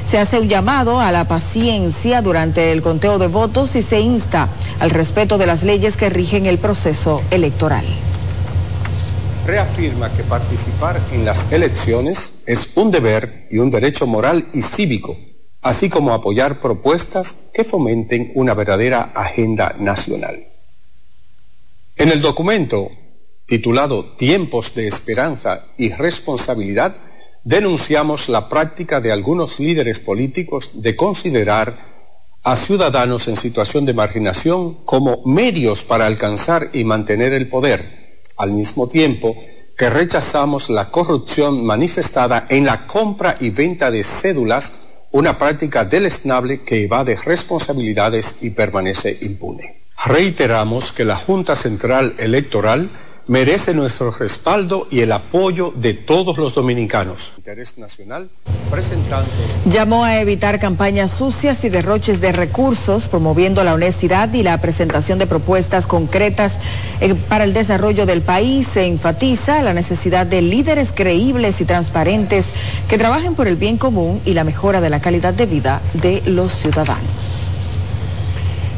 Se 0.04 0.18
hace 0.18 0.40
un 0.40 0.48
llamado 0.48 0.98
a 0.98 1.12
la 1.12 1.28
paciencia 1.28 2.22
durante 2.22 2.72
el 2.72 2.82
conteo 2.82 3.20
de 3.20 3.28
votos 3.28 3.76
y 3.76 3.82
se 3.82 4.00
insta 4.00 4.48
al 4.80 4.90
respeto 4.90 5.38
de 5.38 5.46
las 5.46 5.62
leyes 5.62 5.96
que 5.96 6.10
rigen 6.10 6.46
el 6.46 6.58
proceso 6.58 7.22
electoral 7.30 7.84
reafirma 9.46 10.14
que 10.14 10.22
participar 10.22 11.00
en 11.12 11.24
las 11.24 11.52
elecciones 11.52 12.42
es 12.46 12.76
un 12.76 12.90
deber 12.90 13.48
y 13.50 13.58
un 13.58 13.70
derecho 13.70 14.06
moral 14.06 14.46
y 14.52 14.62
cívico, 14.62 15.16
así 15.62 15.88
como 15.88 16.12
apoyar 16.12 16.60
propuestas 16.60 17.50
que 17.52 17.64
fomenten 17.64 18.32
una 18.34 18.54
verdadera 18.54 19.12
agenda 19.14 19.74
nacional. 19.78 20.38
En 21.96 22.10
el 22.10 22.20
documento, 22.20 22.90
titulado 23.46 24.14
Tiempos 24.14 24.74
de 24.74 24.86
Esperanza 24.86 25.66
y 25.76 25.92
Responsabilidad, 25.92 26.96
denunciamos 27.44 28.28
la 28.28 28.48
práctica 28.48 29.00
de 29.00 29.10
algunos 29.10 29.58
líderes 29.58 29.98
políticos 29.98 30.82
de 30.82 30.94
considerar 30.94 31.92
a 32.44 32.56
ciudadanos 32.56 33.28
en 33.28 33.36
situación 33.36 33.84
de 33.84 33.94
marginación 33.94 34.74
como 34.84 35.22
medios 35.24 35.82
para 35.82 36.06
alcanzar 36.06 36.70
y 36.72 36.84
mantener 36.84 37.32
el 37.32 37.48
poder 37.48 38.01
al 38.42 38.52
mismo 38.52 38.88
tiempo 38.88 39.36
que 39.76 39.88
rechazamos 39.88 40.68
la 40.68 40.90
corrupción 40.90 41.64
manifestada 41.64 42.46
en 42.48 42.66
la 42.66 42.86
compra 42.86 43.36
y 43.40 43.50
venta 43.50 43.90
de 43.90 44.04
cédulas, 44.04 45.06
una 45.12 45.38
práctica 45.38 45.84
deleznable 45.84 46.62
que 46.62 46.84
evade 46.84 47.16
responsabilidades 47.16 48.36
y 48.42 48.50
permanece 48.50 49.18
impune. 49.22 49.82
Reiteramos 50.04 50.92
que 50.92 51.04
la 51.04 51.16
Junta 51.16 51.54
Central 51.54 52.14
Electoral 52.18 52.90
merece 53.26 53.74
nuestro 53.74 54.10
respaldo 54.10 54.88
y 54.90 55.00
el 55.00 55.12
apoyo 55.12 55.72
de 55.74 55.94
todos 55.94 56.38
los 56.38 56.54
dominicanos. 56.54 57.32
Interés 57.36 57.78
nacional 57.78 58.28
presentando. 58.70 59.30
Llamó 59.66 60.04
a 60.04 60.20
evitar 60.20 60.58
campañas 60.58 61.10
sucias 61.10 61.62
y 61.64 61.68
derroches 61.68 62.20
de 62.20 62.32
recursos, 62.32 63.08
promoviendo 63.08 63.62
la 63.64 63.74
honestidad 63.74 64.32
y 64.32 64.42
la 64.42 64.58
presentación 64.60 65.18
de 65.18 65.26
propuestas 65.26 65.86
concretas 65.86 66.58
eh, 67.00 67.14
para 67.14 67.44
el 67.44 67.52
desarrollo 67.52 68.06
del 68.06 68.22
país. 68.22 68.66
Se 68.66 68.86
enfatiza 68.86 69.62
la 69.62 69.74
necesidad 69.74 70.26
de 70.26 70.40
líderes 70.40 70.92
creíbles 70.92 71.60
y 71.60 71.64
transparentes 71.64 72.46
que 72.88 72.98
trabajen 72.98 73.34
por 73.34 73.46
el 73.46 73.56
bien 73.56 73.76
común 73.76 74.20
y 74.24 74.32
la 74.34 74.44
mejora 74.44 74.80
de 74.80 74.90
la 74.90 75.00
calidad 75.00 75.34
de 75.34 75.46
vida 75.46 75.82
de 75.94 76.22
los 76.26 76.52
ciudadanos. 76.54 77.51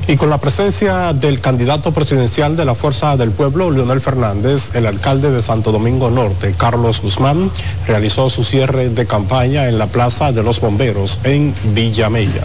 Y 0.07 0.17
con 0.17 0.29
la 0.29 0.37
presencia 0.37 1.15
del 1.15 1.41
candidato 1.41 1.93
presidencial 1.93 2.57
de 2.57 2.67
la 2.67 2.75
Fuerza 2.75 3.17
del 3.17 3.31
Pueblo, 3.31 3.71
Leonel 3.71 4.03
Fernández, 4.03 4.75
el 4.75 4.85
alcalde 4.85 5.31
de 5.31 5.43
Santo 5.43 5.73
Domingo 5.73 6.11
Norte, 6.11 6.55
Carlos 6.59 7.01
Guzmán, 7.01 7.51
realizó 7.87 8.29
su 8.29 8.45
cierre 8.45 8.91
de 8.91 9.07
campaña 9.07 9.67
en 9.67 9.79
la 9.79 9.87
Plaza 9.87 10.31
de 10.31 10.43
los 10.43 10.61
Bomberos 10.61 11.21
en 11.25 11.55
Villamella. 11.73 12.45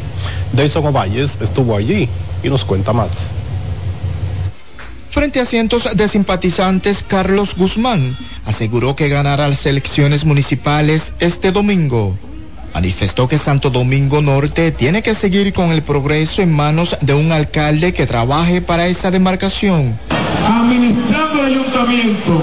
Deison 0.53 0.85
Ovalles 0.85 1.41
estuvo 1.41 1.75
allí 1.75 2.07
y 2.43 2.49
nos 2.49 2.63
cuenta 2.63 2.93
más. 2.93 3.31
Frente 5.09 5.41
a 5.41 5.45
cientos 5.45 5.97
de 5.97 6.07
simpatizantes, 6.07 7.03
Carlos 7.05 7.55
Guzmán 7.57 8.15
aseguró 8.45 8.95
que 8.95 9.09
ganará 9.09 9.49
las 9.49 9.65
elecciones 9.65 10.23
municipales 10.23 11.11
este 11.19 11.51
domingo 11.51 12.17
manifestó 12.73 13.27
que 13.27 13.37
Santo 13.37 13.69
Domingo 13.69 14.21
Norte 14.21 14.71
tiene 14.71 15.01
que 15.01 15.15
seguir 15.15 15.53
con 15.53 15.71
el 15.71 15.81
progreso 15.81 16.41
en 16.41 16.53
manos 16.53 16.97
de 17.01 17.13
un 17.13 17.31
alcalde 17.31 17.93
que 17.93 18.05
trabaje 18.05 18.61
para 18.61 18.87
esa 18.87 19.11
demarcación. 19.11 19.97
Administrando 20.47 21.39
el 21.39 21.53
ayuntamiento, 21.53 22.41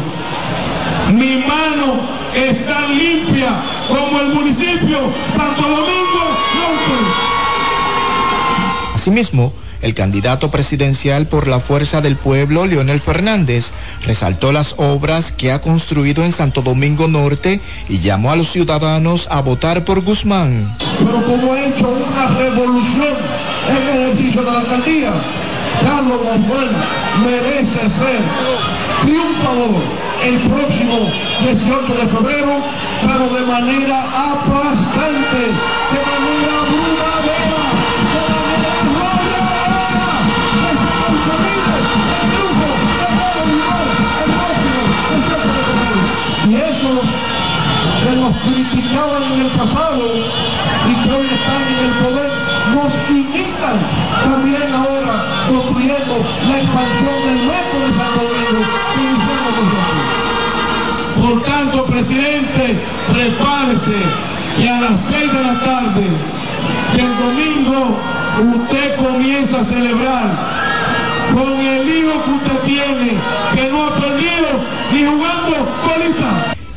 mi 1.14 1.44
mano 1.46 2.00
está 2.34 2.86
limpia 2.88 3.50
como 3.88 4.20
el 4.20 4.34
municipio 4.34 4.98
Santo 5.34 5.62
Domingo 5.62 6.24
Norte. 6.54 6.96
Asimismo, 8.94 9.52
el 9.86 9.94
candidato 9.94 10.50
presidencial 10.50 11.26
por 11.26 11.46
la 11.46 11.60
Fuerza 11.60 12.00
del 12.00 12.16
Pueblo, 12.16 12.66
Leonel 12.66 12.98
Fernández, 12.98 13.70
resaltó 14.04 14.50
las 14.50 14.74
obras 14.78 15.30
que 15.30 15.52
ha 15.52 15.60
construido 15.60 16.24
en 16.24 16.32
Santo 16.32 16.60
Domingo 16.60 17.06
Norte 17.06 17.60
y 17.88 18.00
llamó 18.00 18.32
a 18.32 18.36
los 18.36 18.50
ciudadanos 18.50 19.28
a 19.30 19.40
votar 19.42 19.84
por 19.84 20.00
Guzmán. 20.02 20.76
Pero 20.98 21.22
como 21.22 21.52
ha 21.52 21.60
hecho 21.60 21.88
una 21.88 22.36
revolución 22.36 23.14
en 23.68 23.76
el 23.76 24.02
ejercicio 24.02 24.42
de 24.42 24.50
la 24.50 24.60
alcaldía, 24.60 25.12
Carlos 25.80 26.18
Guzmán 26.18 26.68
merece 27.24 27.88
ser 27.88 28.20
triunfador 29.02 29.82
el 30.24 30.38
próximo 30.50 30.98
18 31.44 31.94
de 31.94 32.08
febrero, 32.08 32.58
pero 33.02 33.28
de 33.38 33.46
manera 33.46 34.02
aplastante, 34.32 35.46
Y 46.48 46.54
eso 46.54 46.90
que 48.04 48.12
nos 48.14 48.36
criticaban 48.38 49.22
en 49.32 49.40
el 49.40 49.50
pasado 49.58 50.02
y 50.06 50.94
que 50.94 51.10
hoy 51.12 51.26
están 51.26 51.62
en 51.74 51.80
el 51.86 51.94
poder, 52.04 52.30
nos 52.72 52.92
imitan 53.10 53.78
también 54.24 54.72
ahora 54.72 55.24
construyendo 55.48 56.24
la 56.48 56.56
expansión 56.58 57.16
del 57.26 57.40
metro 57.46 57.78
de 57.82 57.90
Santo 57.94 58.20
Domingo. 58.22 58.62
Por 61.20 61.42
tanto, 61.42 61.84
presidente, 61.86 62.64
prepárese 63.12 63.98
que 64.56 64.70
a 64.70 64.80
las 64.82 65.00
seis 65.00 65.32
de 65.32 65.42
la 65.42 65.60
tarde 65.60 66.06
del 66.94 67.12
domingo 67.18 67.98
usted 68.54 68.96
comienza 68.98 69.62
a 69.62 69.64
celebrar 69.64 70.65
con 71.36 71.52
el 71.52 71.84
que 71.84 72.30
usted 72.30 72.58
tiene, 72.64 73.10
que 73.54 73.70
no 73.70 73.90
ni 74.92 75.04
jugando. 75.04 75.68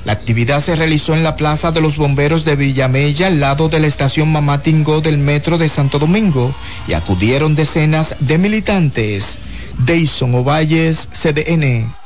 La 0.04 0.14
actividad 0.14 0.60
se 0.60 0.76
realizó 0.76 1.14
en 1.14 1.24
la 1.24 1.36
Plaza 1.36 1.72
de 1.72 1.82
los 1.82 1.96
Bomberos 1.96 2.44
de 2.44 2.56
Villamella, 2.56 3.28
al 3.28 3.40
lado 3.40 3.70
de 3.70 3.80
la 3.80 3.88
estación 3.88 4.32
Mamatingó 4.32 5.02
del 5.02 5.18
Metro 5.18 5.58
de 5.58 5.70
Santo 5.70 6.00
Domingo, 6.00 6.54
y 6.88 6.94
acudieron 6.94 7.56
decenas 7.56 8.16
de 8.20 8.38
militantes. 8.38 9.38
Deison 9.78 10.36
Ovalles, 10.36 11.08
CDN. 11.14 11.99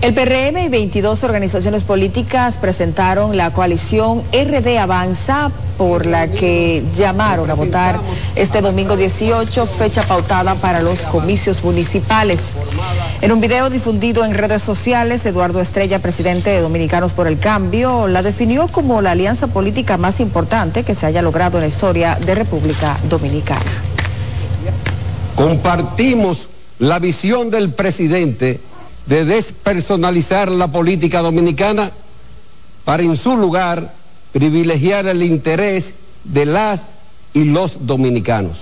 El 0.00 0.14
PRM 0.14 0.58
y 0.58 0.68
22 0.68 1.24
organizaciones 1.24 1.82
políticas 1.82 2.54
presentaron 2.54 3.36
la 3.36 3.52
coalición 3.52 4.22
RD 4.32 4.78
Avanza 4.78 5.50
por 5.76 6.06
la 6.06 6.28
que 6.28 6.84
llamaron 6.96 7.50
a 7.50 7.54
votar 7.54 7.98
este 8.36 8.60
domingo 8.60 8.96
18, 8.96 9.66
fecha 9.66 10.02
pautada 10.04 10.54
para 10.54 10.82
los 10.82 11.00
comicios 11.00 11.64
municipales. 11.64 12.38
En 13.22 13.32
un 13.32 13.40
video 13.40 13.70
difundido 13.70 14.24
en 14.24 14.34
redes 14.34 14.62
sociales, 14.62 15.26
Eduardo 15.26 15.60
Estrella, 15.60 15.98
presidente 15.98 16.50
de 16.50 16.60
Dominicanos 16.60 17.12
por 17.12 17.26
el 17.26 17.40
Cambio, 17.40 18.06
la 18.06 18.22
definió 18.22 18.68
como 18.68 19.00
la 19.00 19.10
alianza 19.10 19.48
política 19.48 19.96
más 19.96 20.20
importante 20.20 20.84
que 20.84 20.94
se 20.94 21.06
haya 21.06 21.22
logrado 21.22 21.58
en 21.58 21.62
la 21.62 21.68
historia 21.68 22.16
de 22.24 22.36
República 22.36 22.96
Dominicana. 23.10 23.60
Compartimos 25.34 26.48
la 26.78 27.00
visión 27.00 27.50
del 27.50 27.72
presidente 27.72 28.60
de 29.08 29.24
despersonalizar 29.24 30.50
la 30.50 30.68
política 30.68 31.22
dominicana 31.22 31.90
para 32.84 33.02
en 33.02 33.16
su 33.16 33.36
lugar 33.36 33.94
privilegiar 34.32 35.06
el 35.06 35.22
interés 35.22 35.94
de 36.24 36.44
las 36.44 36.82
y 37.32 37.44
los 37.44 37.86
dominicanos. 37.86 38.58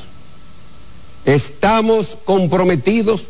Estamos 1.25 2.17
comprometidos 2.25 3.27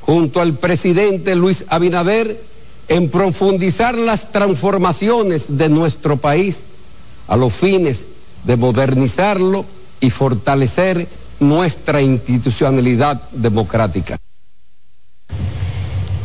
junto 0.00 0.40
al 0.40 0.54
presidente 0.54 1.34
Luis 1.34 1.64
Abinader 1.68 2.40
en 2.86 3.08
profundizar 3.08 3.96
las 3.96 4.30
transformaciones 4.30 5.56
de 5.56 5.68
nuestro 5.68 6.16
país 6.16 6.62
a 7.26 7.36
los 7.36 7.52
fines 7.52 8.06
de 8.44 8.56
modernizarlo 8.56 9.64
y 10.00 10.10
fortalecer 10.10 11.08
nuestra 11.40 12.00
institucionalidad 12.00 13.22
democrática. 13.32 14.18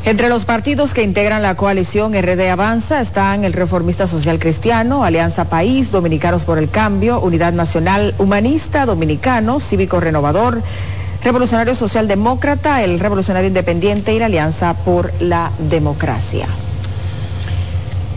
Entre 0.05 0.29
los 0.29 0.45
partidos 0.45 0.93
que 0.93 1.01
integran 1.01 1.41
la 1.41 1.55
coalición 1.55 2.13
RD 2.13 2.47
Avanza 2.51 3.01
están 3.01 3.43
el 3.43 3.53
Reformista 3.53 4.07
Social 4.07 4.37
Cristiano, 4.37 5.03
Alianza 5.03 5.45
País, 5.45 5.91
Dominicanos 5.91 6.43
por 6.43 6.59
el 6.59 6.69
Cambio, 6.69 7.19
Unidad 7.19 7.53
Nacional 7.53 8.13
Humanista, 8.19 8.85
Dominicano, 8.85 9.59
Cívico 9.59 9.99
Renovador, 9.99 10.61
Revolucionario 11.23 11.73
Socialdemócrata, 11.73 12.83
el 12.83 12.99
Revolucionario 12.99 13.47
Independiente 13.47 14.13
y 14.13 14.19
la 14.19 14.27
Alianza 14.27 14.75
por 14.75 15.11
la 15.19 15.51
Democracia. 15.57 16.45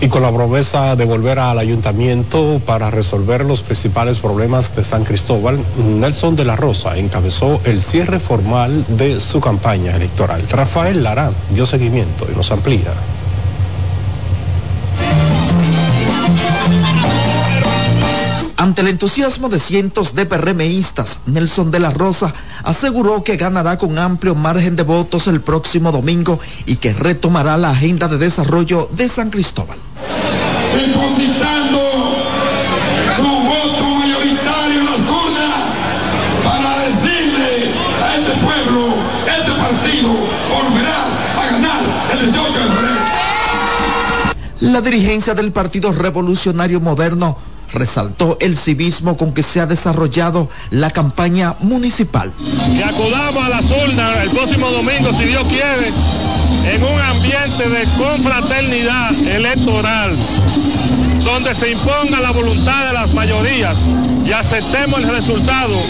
Y 0.00 0.08
con 0.08 0.22
la 0.22 0.32
promesa 0.32 0.94
de 0.94 1.04
volver 1.04 1.40
al 1.40 1.58
ayuntamiento 1.58 2.60
para 2.64 2.88
resolver 2.88 3.44
los 3.44 3.62
principales 3.62 4.20
problemas 4.20 4.76
de 4.76 4.84
San 4.84 5.04
Cristóbal, 5.04 5.58
Nelson 5.76 6.36
de 6.36 6.44
la 6.44 6.54
Rosa 6.54 6.96
encabezó 6.96 7.60
el 7.64 7.82
cierre 7.82 8.20
formal 8.20 8.84
de 8.88 9.20
su 9.20 9.40
campaña 9.40 9.96
electoral. 9.96 10.42
Rafael 10.50 11.02
Lara 11.02 11.30
dio 11.52 11.66
seguimiento 11.66 12.28
y 12.32 12.36
nos 12.36 12.52
amplía. 12.52 12.92
Ante 18.56 18.82
el 18.82 18.88
entusiasmo 18.88 19.48
de 19.48 19.60
cientos 19.60 20.14
de 20.14 20.26
PRMistas, 20.26 21.20
Nelson 21.26 21.70
de 21.70 21.80
la 21.80 21.90
Rosa 21.90 22.34
aseguró 22.62 23.24
que 23.24 23.36
ganará 23.36 23.78
con 23.78 23.98
amplio 23.98 24.34
margen 24.34 24.76
de 24.76 24.82
votos 24.82 25.26
el 25.26 25.40
próximo 25.40 25.90
domingo 25.90 26.38
y 26.66 26.76
que 26.76 26.92
retomará 26.92 27.56
la 27.56 27.70
agenda 27.70 28.08
de 28.08 28.18
desarrollo 28.18 28.88
de 28.92 29.08
San 29.08 29.30
Cristóbal. 29.30 29.78
La 44.68 44.82
dirigencia 44.82 45.34
del 45.34 45.50
Partido 45.50 45.92
Revolucionario 45.92 46.78
Moderno 46.78 47.38
resaltó 47.72 48.36
el 48.38 48.58
civismo 48.58 49.16
con 49.16 49.32
que 49.32 49.42
se 49.42 49.60
ha 49.60 49.66
desarrollado 49.66 50.50
la 50.70 50.90
campaña 50.90 51.56
municipal. 51.60 52.34
Que 52.76 52.84
acudamos 52.84 53.44
a 53.44 53.48
las 53.48 53.64
urnas 53.64 54.24
el 54.24 54.30
próximo 54.30 54.70
domingo, 54.70 55.10
si 55.14 55.24
Dios 55.24 55.46
quiere, 55.48 55.88
en 56.70 56.82
un 56.82 57.00
ambiente 57.00 57.66
de 57.66 57.84
confraternidad 57.96 59.14
electoral, 59.26 60.14
donde 61.24 61.54
se 61.54 61.70
imponga 61.70 62.20
la 62.20 62.32
voluntad 62.32 62.88
de 62.88 62.92
las 62.92 63.14
mayorías 63.14 63.74
y 64.26 64.32
aceptemos 64.32 65.00
el 65.00 65.08
resultado, 65.08 65.80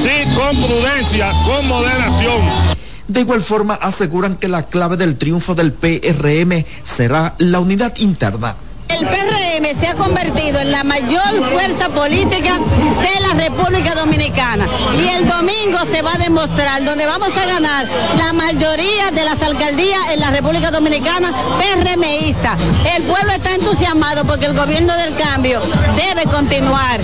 sí, 0.00 0.30
con 0.36 0.56
prudencia, 0.62 1.32
con 1.44 1.66
moderación. 1.66 2.81
De 3.08 3.20
igual 3.20 3.42
forma 3.42 3.74
aseguran 3.74 4.36
que 4.36 4.48
la 4.48 4.62
clave 4.64 4.96
del 4.96 5.18
triunfo 5.18 5.54
del 5.54 5.72
PRM 5.72 6.64
será 6.84 7.34
la 7.38 7.60
unidad 7.60 7.94
interna. 7.98 8.56
El 8.92 9.06
PRM 9.06 9.78
se 9.78 9.86
ha 9.86 9.94
convertido 9.94 10.60
en 10.60 10.70
la 10.70 10.84
mayor 10.84 11.50
fuerza 11.50 11.88
política 11.88 12.58
de 12.58 13.20
la 13.20 13.34
República 13.34 13.94
Dominicana 13.94 14.66
y 15.02 15.08
el 15.08 15.26
domingo 15.26 15.78
se 15.90 16.02
va 16.02 16.14
a 16.14 16.18
demostrar 16.18 16.84
donde 16.84 17.06
vamos 17.06 17.36
a 17.36 17.46
ganar 17.46 17.86
la 18.18 18.32
mayoría 18.32 19.10
de 19.12 19.24
las 19.24 19.42
alcaldías 19.42 19.98
en 20.12 20.20
la 20.20 20.30
República 20.30 20.70
Dominicana 20.70 21.32
PRMista. 21.58 22.56
El 22.94 23.02
pueblo 23.04 23.32
está 23.32 23.54
entusiasmado 23.54 24.24
porque 24.26 24.46
el 24.46 24.54
gobierno 24.54 24.94
del 24.96 25.14
cambio 25.16 25.60
debe 25.96 26.24
continuar. 26.30 27.00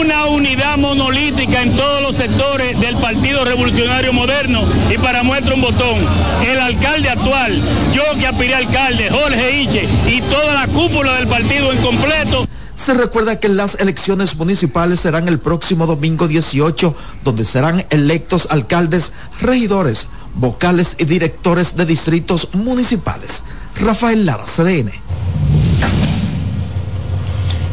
Una 0.00 0.26
unidad 0.26 0.78
monolítica 0.78 1.62
en 1.62 1.76
todos 1.76 2.02
los 2.02 2.16
sectores 2.16 2.78
del 2.80 2.96
Partido 2.96 3.44
Revolucionario 3.44 4.12
Moderno 4.12 4.62
y 4.90 4.98
para 4.98 5.22
muestra 5.22 5.54
un 5.54 5.60
botón, 5.60 5.98
el 6.46 6.58
alcalde 6.58 7.10
actual, 7.10 7.60
yo 7.92 8.02
que 8.18 8.26
aspiré 8.26 8.54
alcalde, 8.54 9.10
Jorge 9.10 9.60
Iche 9.62 9.88
y 10.06 10.20
toda 10.22 10.54
la 10.54 10.66
cúpula 10.68 11.09
del 11.14 11.26
partido 11.26 11.72
en 11.72 11.78
completo. 11.78 12.46
Se 12.74 12.94
recuerda 12.94 13.38
que 13.38 13.48
las 13.48 13.74
elecciones 13.74 14.36
municipales 14.36 15.00
serán 15.00 15.28
el 15.28 15.38
próximo 15.38 15.86
domingo 15.86 16.28
18, 16.28 16.94
donde 17.24 17.44
serán 17.44 17.84
electos 17.90 18.48
alcaldes, 18.50 19.12
regidores, 19.40 20.06
vocales 20.34 20.96
y 20.98 21.04
directores 21.04 21.76
de 21.76 21.84
distritos 21.86 22.48
municipales. 22.54 23.42
Rafael 23.76 24.24
Lara, 24.24 24.44
CDN. 24.44 24.90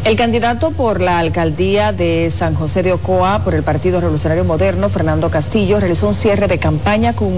El 0.08 0.16
candidato 0.16 0.72
por 0.72 1.02
la 1.02 1.20
alcaldía 1.20 1.92
de 1.92 2.32
San 2.34 2.56
José 2.56 2.82
de 2.82 2.94
Ocoa 2.94 3.40
por 3.44 3.54
el 3.54 3.64
Partido 3.64 4.00
Revolucionario 4.00 4.46
Moderno, 4.46 4.88
Fernando 4.88 5.30
Castillo, 5.30 5.82
realizó 5.82 6.08
un 6.08 6.16
cierre 6.16 6.48
de 6.48 6.60
campaña 6.60 7.12
con 7.12 7.30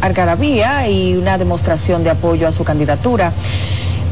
algarabía 0.00 0.88
y 0.88 1.14
una 1.16 1.36
demostración 1.36 2.04
de 2.04 2.10
apoyo 2.10 2.48
a 2.48 2.52
su 2.52 2.64
candidatura. 2.64 3.30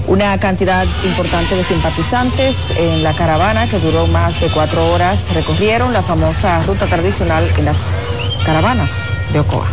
Una 0.06 0.38
cantidad 0.38 0.86
importante 1.04 1.56
de 1.56 1.64
simpatizantes 1.64 2.54
en 2.76 3.02
la 3.02 3.12
caravana 3.14 3.68
que 3.68 3.80
duró 3.80 4.06
más 4.06 4.40
de 4.40 4.48
cuatro 4.48 4.92
horas 4.92 5.18
recorrieron 5.34 5.92
la 5.92 6.00
famosa 6.00 6.62
ruta 6.62 6.86
tradicional 6.86 7.44
en 7.58 7.64
las 7.64 7.76
caravanas 8.44 8.90
de 9.32 9.40
Ocoa. 9.40 9.66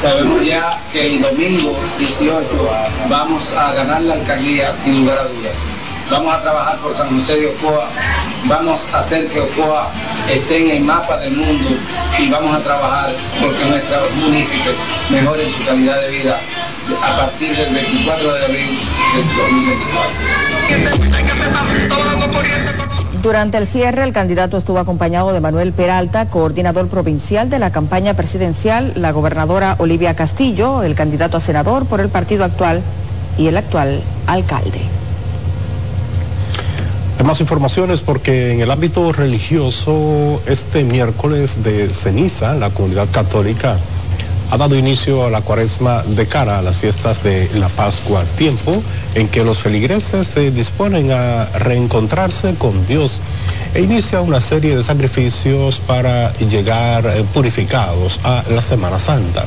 Sabemos 0.00 0.46
ya 0.46 0.78
que 0.92 1.14
el 1.14 1.20
domingo 1.20 1.74
18 1.98 2.46
vamos 3.08 3.52
a 3.56 3.72
ganar 3.74 4.02
la 4.02 4.14
alcaldía 4.14 4.68
sin 4.68 5.00
lugar 5.00 5.18
a 5.18 5.24
dudas. 5.24 5.75
Vamos 6.10 6.32
a 6.32 6.40
trabajar 6.40 6.78
por 6.78 6.96
San 6.96 7.08
José 7.08 7.40
de 7.40 7.46
Ocoa, 7.48 7.88
vamos 8.44 8.94
a 8.94 9.00
hacer 9.00 9.26
que 9.26 9.40
Ocoa 9.40 9.90
esté 10.30 10.64
en 10.64 10.70
el 10.76 10.84
mapa 10.84 11.18
del 11.18 11.34
mundo 11.34 11.70
y 12.18 12.30
vamos 12.30 12.54
a 12.54 12.60
trabajar 12.60 13.12
porque 13.40 13.64
nuestros 13.64 14.12
municipios 14.14 14.76
mejoren 15.10 15.50
su 15.50 15.64
calidad 15.64 16.00
de 16.02 16.08
vida 16.10 16.38
a 17.02 17.16
partir 17.16 17.56
del 17.56 17.74
24 17.74 18.34
de 18.34 18.44
abril 18.44 18.78
del 19.16 19.26
2024. 19.36 20.36
Durante 23.22 23.58
el 23.58 23.66
cierre, 23.66 24.04
el 24.04 24.12
candidato 24.12 24.56
estuvo 24.58 24.78
acompañado 24.78 25.32
de 25.32 25.40
Manuel 25.40 25.72
Peralta, 25.72 26.30
coordinador 26.30 26.86
provincial 26.86 27.50
de 27.50 27.58
la 27.58 27.72
campaña 27.72 28.14
presidencial, 28.14 28.92
la 28.94 29.10
gobernadora 29.10 29.74
Olivia 29.78 30.14
Castillo, 30.14 30.84
el 30.84 30.94
candidato 30.94 31.36
a 31.36 31.40
senador 31.40 31.86
por 31.86 32.00
el 32.00 32.10
partido 32.10 32.44
actual 32.44 32.80
y 33.36 33.48
el 33.48 33.56
actual 33.56 34.00
alcalde. 34.28 35.05
Más 37.24 37.40
informaciones 37.40 38.02
porque 38.02 38.52
en 38.52 38.60
el 38.60 38.70
ámbito 38.70 39.10
religioso, 39.10 40.40
este 40.46 40.84
miércoles 40.84 41.64
de 41.64 41.88
ceniza, 41.88 42.54
la 42.54 42.70
comunidad 42.70 43.08
católica 43.10 43.76
ha 44.50 44.56
dado 44.56 44.76
inicio 44.76 45.24
a 45.24 45.30
la 45.30 45.40
cuaresma 45.40 46.04
de 46.04 46.26
cara 46.28 46.58
a 46.58 46.62
las 46.62 46.76
fiestas 46.76 47.24
de 47.24 47.50
la 47.54 47.68
Pascua, 47.68 48.22
tiempo 48.38 48.80
en 49.16 49.26
que 49.26 49.42
los 49.42 49.58
feligreses 49.58 50.28
se 50.28 50.52
disponen 50.52 51.10
a 51.10 51.46
reencontrarse 51.58 52.54
con 52.54 52.86
Dios 52.86 53.18
e 53.74 53.82
inicia 53.82 54.20
una 54.20 54.40
serie 54.40 54.76
de 54.76 54.84
sacrificios 54.84 55.80
para 55.80 56.32
llegar 56.34 57.06
eh, 57.06 57.24
purificados 57.34 58.20
a 58.22 58.44
la 58.50 58.62
Semana 58.62 59.00
Santa. 59.00 59.44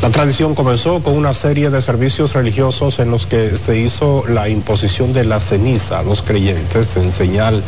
La 0.00 0.10
tradición 0.10 0.54
comenzó 0.54 1.02
con 1.02 1.16
una 1.16 1.34
serie 1.34 1.70
de 1.70 1.82
servicios 1.82 2.32
religiosos 2.32 3.00
en 3.00 3.10
los 3.10 3.26
que 3.26 3.56
se 3.56 3.78
hizo 3.78 4.24
la 4.28 4.48
imposición 4.48 5.12
de 5.12 5.24
la 5.24 5.40
ceniza 5.40 5.98
a 5.98 6.02
los 6.04 6.22
creyentes 6.22 6.96
en 6.96 7.12
señal 7.12 7.64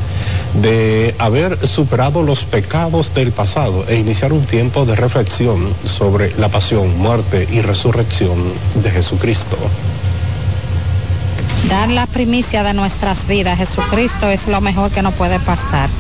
de 0.62 1.12
haber 1.19 1.66
superado 1.66 2.23
los 2.23 2.45
pecados 2.45 3.12
del 3.14 3.33
pasado 3.33 3.85
e 3.88 3.97
iniciar 3.97 4.33
un 4.33 4.45
tiempo 4.45 4.87
de 4.87 4.95
reflexión 4.95 5.75
sobre 5.85 6.33
la 6.37 6.49
pasión, 6.49 6.97
muerte 6.99 7.49
y 7.51 7.62
resurrección 7.62 8.38
de 8.77 8.90
Jesucristo. 8.93 9.57
Dar 11.69 11.88
la 11.88 12.07
primicia 12.07 12.62
de 12.62 12.75
nuestras 12.75 13.27
vidas, 13.27 13.59
Jesucristo 13.59 14.29
es 14.29 14.47
lo 14.47 14.61
mejor 14.61 14.93
que 14.93 15.03
nos 15.03 15.14
puede 15.14 15.38
pasar. 15.40 15.90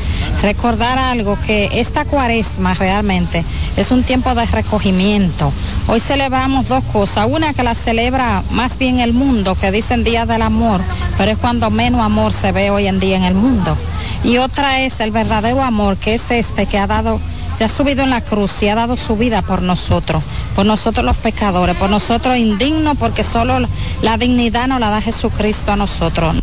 Recordar 0.42 0.98
algo 0.98 1.36
que 1.46 1.68
esta 1.72 2.04
cuaresma 2.04 2.74
realmente 2.74 3.44
es 3.76 3.90
un 3.90 4.02
tiempo 4.02 4.34
de 4.34 4.46
recogimiento. 4.46 5.52
Hoy 5.86 6.00
celebramos 6.00 6.68
dos 6.68 6.84
cosas. 6.84 7.26
Una 7.28 7.52
que 7.52 7.62
la 7.62 7.74
celebra 7.74 8.42
más 8.50 8.78
bien 8.78 9.00
el 9.00 9.12
mundo, 9.12 9.54
que 9.54 9.72
dicen 9.72 10.04
Día 10.04 10.26
del 10.26 10.42
Amor, 10.42 10.80
pero 11.18 11.32
es 11.32 11.38
cuando 11.38 11.70
menos 11.70 12.00
amor 12.00 12.32
se 12.32 12.52
ve 12.52 12.70
hoy 12.70 12.86
en 12.86 13.00
día 13.00 13.16
en 13.16 13.24
el 13.24 13.34
mundo. 13.34 13.76
Y 14.22 14.38
otra 14.38 14.82
es 14.82 15.00
el 15.00 15.10
verdadero 15.10 15.62
amor, 15.62 15.96
que 15.96 16.14
es 16.14 16.30
este 16.30 16.66
que 16.66 16.78
ha 16.78 16.86
dado, 16.86 17.20
se 17.58 17.64
ha 17.64 17.68
subido 17.68 18.04
en 18.04 18.10
la 18.10 18.20
cruz 18.20 18.62
y 18.62 18.68
ha 18.68 18.74
dado 18.74 18.96
su 18.96 19.16
vida 19.16 19.42
por 19.42 19.62
nosotros, 19.62 20.22
por 20.54 20.66
nosotros 20.66 21.04
los 21.04 21.16
pecadores, 21.16 21.76
por 21.76 21.90
nosotros 21.90 22.36
indignos, 22.36 22.96
porque 22.98 23.24
solo 23.24 23.58
la 24.02 24.18
dignidad 24.18 24.68
nos 24.68 24.80
la 24.80 24.90
da 24.90 25.00
Jesucristo 25.00 25.72
a 25.72 25.76
nosotros. 25.76 26.36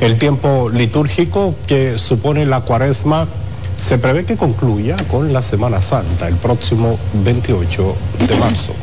El 0.00 0.18
tiempo 0.18 0.68
litúrgico 0.68 1.54
que 1.66 1.96
supone 1.96 2.44
la 2.44 2.60
cuaresma 2.60 3.26
se 3.86 3.98
prevé 3.98 4.24
que 4.24 4.36
concluya 4.36 4.96
con 5.10 5.32
la 5.32 5.42
Semana 5.42 5.80
Santa 5.80 6.28
el 6.28 6.36
próximo 6.36 6.98
28 7.24 7.96
de 8.28 8.36
marzo. 8.36 8.74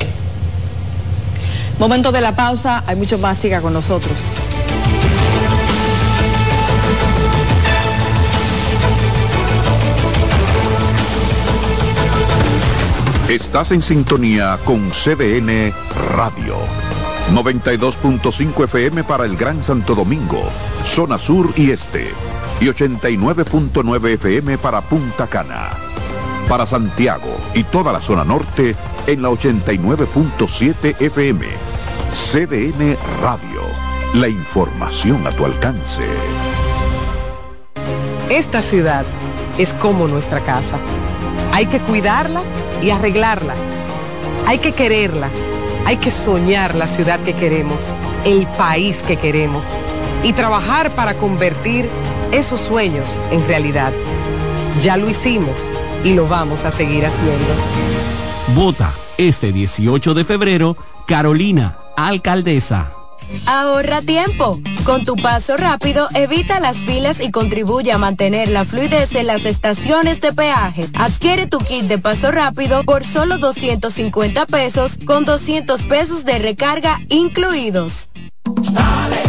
Momento 1.80 2.12
de 2.12 2.22
la 2.22 2.36
pausa, 2.36 2.84
hay 2.86 2.98
mucho 2.98 3.18
más, 3.18 3.38
siga 3.38 3.62
con 3.62 3.74
nosotros. 3.74 4.18
Estás 13.30 13.72
en 13.72 13.82
sintonía 13.82 14.58
con 14.66 14.90
CDN 14.90 15.74
Radio. 16.16 16.58
92.5 17.34 18.64
FM 18.64 19.04
para 19.04 19.26
el 19.26 19.38
Gran 19.38 19.64
Santo 19.64 19.94
Domingo, 19.94 20.42
zona 20.84 21.20
sur 21.20 21.54
y 21.56 21.70
este. 21.72 22.10
Y 22.62 22.66
89.9 22.66 24.14
FM 24.16 24.58
para 24.58 24.82
Punta 24.82 25.28
Cana. 25.28 25.70
Para 26.50 26.66
Santiago 26.66 27.38
y 27.54 27.64
toda 27.64 27.94
la 27.94 28.02
zona 28.02 28.24
norte 28.24 28.76
en 29.08 29.22
la 29.22 29.30
89.7 29.30 30.96
FM. 31.00 31.46
CDN 32.14 32.98
Radio. 33.22 33.62
La 34.16 34.28
información 34.28 35.26
a 35.26 35.32
tu 35.32 35.46
alcance. 35.46 36.04
Esta 38.30 38.62
ciudad 38.62 39.06
es 39.58 39.74
como 39.76 40.08
nuestra 40.08 40.42
casa. 40.42 40.78
Hay 41.54 41.66
que 41.68 41.80
cuidarla 41.80 42.42
y 42.82 42.90
arreglarla. 42.90 43.54
Hay 44.48 44.60
que 44.60 44.74
quererla. 44.74 45.30
Hay 45.86 45.98
que 45.98 46.12
soñar 46.12 46.76
la 46.76 46.88
ciudad 46.88 47.20
que 47.22 47.34
queremos, 47.34 47.94
el 48.26 48.46
país 48.58 49.02
que 49.04 49.16
queremos 49.16 49.66
y 50.24 50.34
trabajar 50.34 50.92
para 50.92 51.14
convertir 51.14 51.90
esos 52.32 52.62
sueños 52.62 53.10
en 53.32 53.46
realidad. 53.48 53.92
Ya 54.82 54.98
lo 54.98 55.10
hicimos 55.10 55.58
y 56.04 56.14
lo 56.14 56.28
vamos 56.28 56.66
a 56.66 56.72
seguir 56.72 57.06
haciendo. 57.06 57.54
Vota 58.56 58.94
este 59.18 59.52
18 59.52 60.14
de 60.14 60.26
febrero, 60.26 60.78
Carolina, 61.06 61.78
alcaldesa. 61.98 62.94
Ahorra 63.46 64.02
tiempo. 64.02 64.60
Con 64.86 65.04
tu 65.04 65.16
paso 65.16 65.56
rápido, 65.56 66.08
evita 66.16 66.60
las 66.60 66.78
filas 66.78 67.20
y 67.22 67.30
contribuye 67.30 67.92
a 67.92 67.98
mantener 67.98 68.50
la 68.50 68.66
fluidez 68.66 69.14
en 69.16 69.28
las 69.28 69.46
estaciones 69.46 70.20
de 70.20 70.34
peaje. 70.34 70.88
Adquiere 70.96 71.46
tu 71.46 71.60
kit 71.60 71.84
de 71.84 72.00
paso 72.00 72.32
rápido 72.32 72.84
por 72.84 73.06
solo 73.06 73.38
250 73.38 74.46
pesos 74.48 74.98
con 75.06 75.26
200 75.26 75.84
pesos 75.84 76.26
de 76.26 76.40
recarga 76.40 77.00
incluidos. 77.10 78.10
Dale 78.72 79.29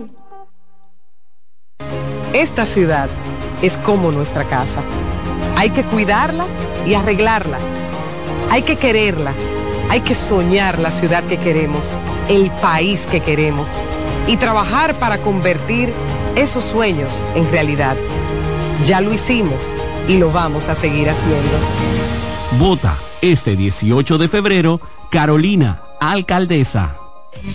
Esta 2.33 2.65
ciudad 2.65 3.09
es 3.61 3.77
como 3.77 4.11
nuestra 4.11 4.45
casa. 4.45 4.81
Hay 5.57 5.69
que 5.69 5.83
cuidarla 5.83 6.45
y 6.87 6.93
arreglarla. 6.93 7.57
Hay 8.49 8.63
que 8.63 8.77
quererla. 8.77 9.33
Hay 9.89 9.99
que 10.01 10.15
soñar 10.15 10.79
la 10.79 10.91
ciudad 10.91 11.23
que 11.25 11.37
queremos, 11.37 11.89
el 12.29 12.49
país 12.61 13.07
que 13.07 13.19
queremos 13.19 13.67
y 14.27 14.37
trabajar 14.37 14.95
para 14.95 15.17
convertir 15.17 15.91
esos 16.35 16.63
sueños 16.63 17.13
en 17.35 17.51
realidad. 17.51 17.97
Ya 18.85 19.01
lo 19.01 19.13
hicimos 19.13 19.61
y 20.07 20.17
lo 20.17 20.31
vamos 20.31 20.69
a 20.69 20.75
seguir 20.75 21.09
haciendo. 21.09 21.57
Vota 22.57 22.97
este 23.21 23.57
18 23.57 24.17
de 24.17 24.29
febrero, 24.29 24.79
Carolina, 25.09 25.81
alcaldesa. 25.99 26.95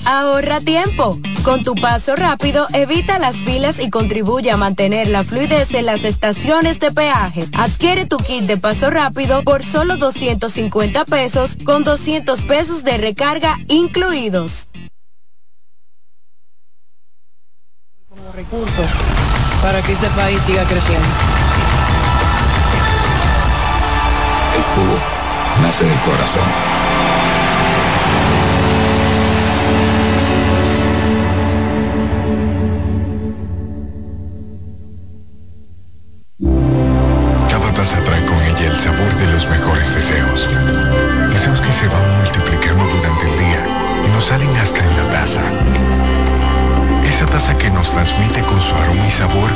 Ahorra 0.04 0.60
tiempo. 0.60 1.18
Con 1.46 1.62
tu 1.62 1.76
paso 1.76 2.16
rápido, 2.16 2.66
evita 2.72 3.20
las 3.20 3.36
filas 3.36 3.78
y 3.78 3.88
contribuye 3.88 4.50
a 4.50 4.56
mantener 4.56 5.06
la 5.06 5.22
fluidez 5.22 5.74
en 5.74 5.86
las 5.86 6.02
estaciones 6.02 6.80
de 6.80 6.90
peaje. 6.90 7.46
Adquiere 7.56 8.04
tu 8.04 8.16
kit 8.16 8.46
de 8.46 8.56
paso 8.56 8.90
rápido 8.90 9.44
por 9.44 9.62
solo 9.62 9.96
250 9.96 11.04
pesos 11.04 11.56
con 11.64 11.84
200 11.84 12.42
pesos 12.42 12.82
de 12.82 12.98
recarga 12.98 13.58
incluidos. 13.68 14.68
Como 18.08 18.32
recursos 18.32 18.86
para 19.62 19.80
que 19.82 19.92
este 19.92 20.08
país 20.08 20.42
siga 20.42 20.64
creciendo. 20.64 21.06
El 24.56 24.62
fútbol 24.74 24.98
nace 25.62 25.84
del 25.84 26.00
corazón. 26.00 26.75
Sabor 38.86 39.14
de 39.16 39.26
los 39.32 39.48
mejores 39.48 39.92
deseos. 39.96 40.48
Deseos 41.32 41.60
que 41.60 41.72
se 41.72 41.88
van 41.88 42.22
multiplicando 42.22 42.84
durante 42.84 43.24
el 43.28 43.36
día 43.36 43.60
y 44.06 44.08
nos 44.14 44.26
salen 44.26 44.56
hasta 44.58 44.78
en 44.78 44.96
la 44.96 45.10
taza. 45.10 45.42
Esa 47.02 47.26
taza 47.26 47.58
que 47.58 47.68
nos 47.70 47.90
transmite 47.90 48.42
con 48.42 48.60
su 48.62 48.72
aroma 48.76 49.04
y 49.04 49.10
sabor 49.10 49.50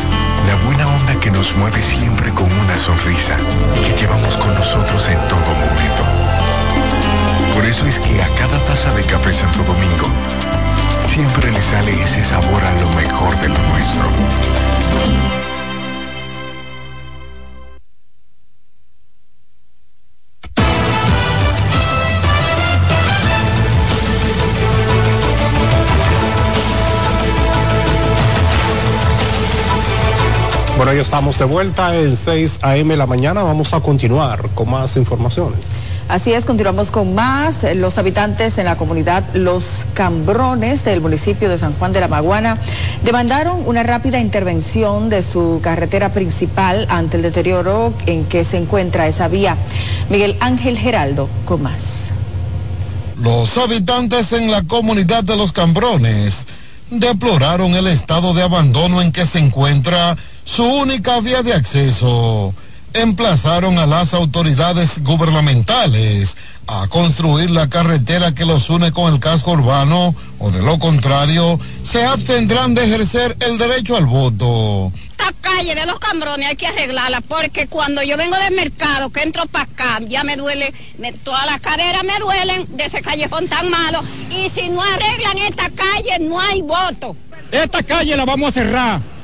la 0.48 0.56
buena 0.66 0.84
onda 0.88 1.14
que 1.20 1.30
nos 1.30 1.56
mueve 1.58 1.80
siempre 1.80 2.28
con 2.30 2.50
una 2.50 2.76
sonrisa 2.76 3.36
y 3.76 3.92
que 3.92 4.00
llevamos 4.00 4.36
con 4.36 4.52
nosotros 4.52 5.08
en 5.08 5.20
todo 5.28 5.50
momento. 5.62 6.02
Por 7.54 7.64
eso 7.64 7.86
es 7.86 8.00
que 8.00 8.20
a 8.20 8.28
cada 8.34 8.58
taza 8.66 8.92
de 8.94 9.04
café 9.04 9.32
Santo 9.32 9.62
Domingo 9.62 10.08
siempre 11.14 11.52
le 11.52 11.62
sale 11.62 11.92
ese 12.02 12.24
sabor 12.24 12.64
a 12.64 12.72
lo 12.80 12.90
mejor 12.98 13.36
de 13.42 13.48
lo 13.48 13.58
nuestro. 13.70 15.49
Bueno, 30.80 30.94
ya 30.94 31.02
estamos 31.02 31.38
de 31.38 31.44
vuelta 31.44 31.94
en 31.94 32.16
6 32.16 32.60
a.m. 32.62 32.96
la 32.96 33.06
mañana. 33.06 33.42
Vamos 33.42 33.74
a 33.74 33.80
continuar 33.80 34.48
con 34.54 34.70
más 34.70 34.96
informaciones. 34.96 35.60
Así 36.08 36.32
es, 36.32 36.46
continuamos 36.46 36.90
con 36.90 37.14
más. 37.14 37.66
Los 37.76 37.98
habitantes 37.98 38.56
en 38.56 38.64
la 38.64 38.76
comunidad 38.76 39.22
Los 39.34 39.84
Cambrones 39.92 40.82
del 40.82 41.02
municipio 41.02 41.50
de 41.50 41.58
San 41.58 41.74
Juan 41.74 41.92
de 41.92 42.00
la 42.00 42.08
Maguana 42.08 42.56
demandaron 43.04 43.62
una 43.66 43.82
rápida 43.82 44.20
intervención 44.20 45.10
de 45.10 45.22
su 45.22 45.60
carretera 45.62 46.14
principal 46.14 46.86
ante 46.88 47.18
el 47.18 47.24
deterioro 47.24 47.92
en 48.06 48.24
que 48.24 48.46
se 48.46 48.56
encuentra 48.56 49.06
esa 49.06 49.28
vía. 49.28 49.58
Miguel 50.08 50.38
Ángel 50.40 50.78
Geraldo 50.78 51.28
con 51.44 51.62
más. 51.62 51.82
Los 53.20 53.58
habitantes 53.58 54.32
en 54.32 54.50
la 54.50 54.62
comunidad 54.62 55.24
de 55.24 55.36
Los 55.36 55.52
Cambrones 55.52 56.46
deploraron 56.88 57.74
el 57.74 57.86
estado 57.86 58.32
de 58.32 58.42
abandono 58.42 59.02
en 59.02 59.12
que 59.12 59.26
se 59.26 59.40
encuentra 59.40 60.16
su 60.50 60.64
única 60.64 61.20
vía 61.20 61.42
de 61.42 61.54
acceso. 61.54 62.52
Emplazaron 62.92 63.78
a 63.78 63.86
las 63.86 64.14
autoridades 64.14 65.00
gubernamentales 65.00 66.36
a 66.66 66.88
construir 66.88 67.50
la 67.50 67.68
carretera 67.68 68.34
que 68.34 68.44
los 68.44 68.68
une 68.68 68.90
con 68.90 69.14
el 69.14 69.20
casco 69.20 69.52
urbano 69.52 70.12
o 70.40 70.50
de 70.50 70.60
lo 70.60 70.80
contrario 70.80 71.60
se 71.84 72.04
abstendrán 72.04 72.74
de 72.74 72.84
ejercer 72.84 73.36
el 73.38 73.58
derecho 73.58 73.96
al 73.96 74.06
voto. 74.06 74.92
Esta 75.10 75.32
calle 75.40 75.76
de 75.76 75.86
los 75.86 76.00
cambrones 76.00 76.48
hay 76.48 76.56
que 76.56 76.66
arreglarla 76.66 77.20
porque 77.20 77.68
cuando 77.68 78.02
yo 78.02 78.16
vengo 78.16 78.36
del 78.36 78.56
mercado 78.56 79.10
que 79.10 79.22
entro 79.22 79.46
para 79.46 79.64
acá 79.64 80.00
ya 80.04 80.24
me 80.24 80.36
duele, 80.36 80.74
me, 80.98 81.12
todas 81.12 81.46
las 81.46 81.60
caderas 81.60 82.02
me 82.02 82.18
duelen 82.18 82.76
de 82.76 82.86
ese 82.86 83.02
callejón 83.02 83.46
tan 83.46 83.70
malo 83.70 84.02
y 84.30 84.50
si 84.50 84.68
no 84.68 84.82
arreglan 84.82 85.38
esta 85.38 85.70
calle 85.70 86.18
no 86.18 86.40
hay 86.40 86.60
voto. 86.60 87.14
Esta 87.52 87.84
calle 87.84 88.16
la 88.16 88.24
vamos 88.24 88.48
a 88.48 88.52
cerrar 88.52 89.19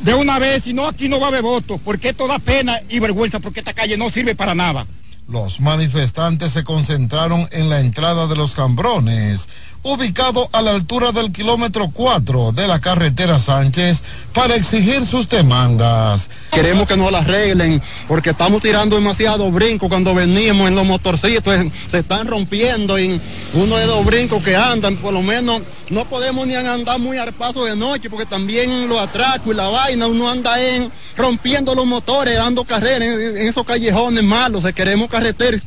de 0.00 0.14
una 0.14 0.38
vez, 0.38 0.64
si 0.64 0.72
no 0.72 0.86
aquí 0.86 1.08
no 1.08 1.20
va 1.20 1.26
a 1.26 1.28
haber 1.28 1.42
votos, 1.42 1.80
porque 1.84 2.10
esto 2.10 2.26
da 2.26 2.38
pena 2.38 2.80
y 2.88 2.98
vergüenza, 2.98 3.40
porque 3.40 3.60
esta 3.60 3.74
calle 3.74 3.96
no 3.96 4.10
sirve 4.10 4.34
para 4.34 4.54
nada. 4.54 4.86
Los 5.30 5.60
manifestantes 5.60 6.50
se 6.50 6.64
concentraron 6.64 7.48
en 7.52 7.68
la 7.68 7.78
entrada 7.78 8.26
de 8.26 8.34
los 8.34 8.56
cambrones, 8.56 9.48
ubicado 9.84 10.48
a 10.52 10.60
la 10.60 10.72
altura 10.72 11.12
del 11.12 11.30
kilómetro 11.30 11.88
4 11.94 12.50
de 12.50 12.66
la 12.66 12.80
carretera 12.80 13.38
Sánchez, 13.38 14.02
para 14.34 14.56
exigir 14.56 15.06
sus 15.06 15.28
demandas. 15.28 16.30
Queremos 16.50 16.88
que 16.88 16.96
nos 16.96 17.12
la 17.12 17.18
arreglen 17.18 17.80
porque 18.08 18.30
estamos 18.30 18.60
tirando 18.60 18.96
demasiado 18.96 19.48
brinco 19.52 19.88
cuando 19.88 20.16
venimos 20.16 20.66
en 20.66 20.74
los 20.74 20.84
motorcitos, 20.84 21.54
se 21.88 21.98
están 21.98 22.26
rompiendo 22.26 22.98
y 22.98 23.20
uno 23.54 23.76
de 23.76 23.86
los 23.86 24.04
brincos 24.04 24.42
que 24.42 24.56
andan, 24.56 24.96
por 24.96 25.14
lo 25.14 25.22
menos 25.22 25.62
no 25.90 26.04
podemos 26.04 26.46
ni 26.46 26.54
andar 26.54 26.98
muy 26.98 27.18
al 27.18 27.32
paso 27.32 27.64
de 27.64 27.74
noche 27.74 28.10
porque 28.10 28.26
también 28.26 28.88
los 28.88 29.00
atracos 29.00 29.52
y 29.52 29.56
la 29.56 29.68
vaina, 29.68 30.06
uno 30.06 30.28
anda 30.28 30.60
en 30.60 30.90
rompiendo 31.16 31.74
los 31.74 31.86
motores, 31.86 32.36
dando 32.36 32.64
carreras 32.64 33.02
en, 33.02 33.48
esos 33.48 33.64
callejones 33.64 34.22
malos, 34.22 34.64
queremos 34.72 35.08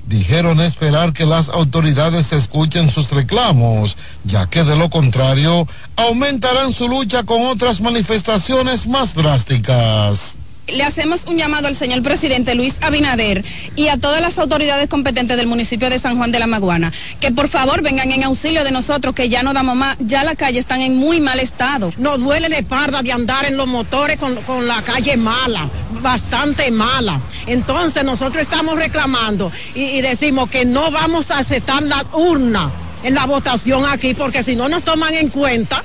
Dijeron 0.07 0.59
esperar 0.61 1.13
que 1.13 1.25
las 1.25 1.49
autoridades 1.49 2.33
escuchen 2.33 2.89
sus 2.89 3.11
reclamos, 3.11 3.97
ya 4.23 4.47
que 4.47 4.63
de 4.63 4.75
lo 4.75 4.89
contrario 4.89 5.67
aumentarán 5.95 6.73
su 6.73 6.87
lucha 6.87 7.23
con 7.23 7.45
otras 7.45 7.79
manifestaciones 7.79 8.87
más 8.87 9.13
drásticas 9.13 10.37
le 10.67 10.83
hacemos 10.83 11.25
un 11.25 11.37
llamado 11.37 11.67
al 11.67 11.75
señor 11.75 12.01
presidente 12.03 12.55
Luis 12.55 12.75
Abinader 12.81 13.43
y 13.75 13.89
a 13.89 13.97
todas 13.97 14.21
las 14.21 14.37
autoridades 14.37 14.87
competentes 14.87 15.37
del 15.37 15.47
municipio 15.47 15.89
de 15.89 15.99
San 15.99 16.17
Juan 16.17 16.31
de 16.31 16.39
la 16.39 16.47
Maguana 16.47 16.91
que 17.19 17.31
por 17.31 17.49
favor 17.49 17.81
vengan 17.81 18.11
en 18.11 18.23
auxilio 18.23 18.63
de 18.63 18.71
nosotros 18.71 19.13
que 19.13 19.29
ya 19.29 19.43
no 19.43 19.53
damos 19.53 19.75
más, 19.75 19.97
ya 19.99 20.23
las 20.23 20.35
calles 20.35 20.61
están 20.61 20.81
en 20.81 20.95
muy 20.95 21.19
mal 21.19 21.39
estado. 21.39 21.91
Nos 21.97 22.19
duele 22.19 22.49
la 22.49 22.57
espalda 22.57 23.01
de 23.01 23.11
andar 23.11 23.45
en 23.45 23.57
los 23.57 23.67
motores 23.67 24.17
con, 24.17 24.35
con 24.43 24.67
la 24.67 24.81
calle 24.83 25.17
mala, 25.17 25.69
bastante 26.01 26.71
mala. 26.71 27.19
Entonces 27.47 28.03
nosotros 28.03 28.41
estamos 28.41 28.75
reclamando 28.75 29.51
y, 29.75 29.81
y 29.81 30.01
decimos 30.01 30.49
que 30.49 30.65
no 30.65 30.91
vamos 30.91 31.31
a 31.31 31.39
aceptar 31.39 31.83
la 31.83 32.05
urna 32.13 32.71
en 33.03 33.13
la 33.13 33.25
votación 33.25 33.85
aquí 33.85 34.13
porque 34.13 34.43
si 34.43 34.55
no 34.55 34.69
nos 34.69 34.83
toman 34.83 35.13
en 35.15 35.29
cuenta 35.29 35.83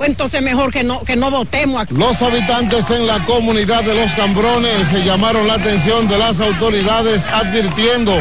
pues 0.00 0.08
entonces 0.08 0.40
mejor 0.40 0.72
que 0.72 0.82
no, 0.82 1.04
que 1.04 1.14
no 1.14 1.30
votemos 1.30 1.82
aquí. 1.82 1.92
Los 1.92 2.22
habitantes 2.22 2.88
en 2.88 3.06
la 3.06 3.22
comunidad 3.26 3.84
de 3.84 3.94
Los 3.94 4.14
Cambrones 4.14 4.88
se 4.90 5.04
llamaron 5.04 5.46
la 5.46 5.56
atención 5.56 6.08
de 6.08 6.16
las 6.16 6.40
autoridades 6.40 7.26
advirtiendo 7.26 8.14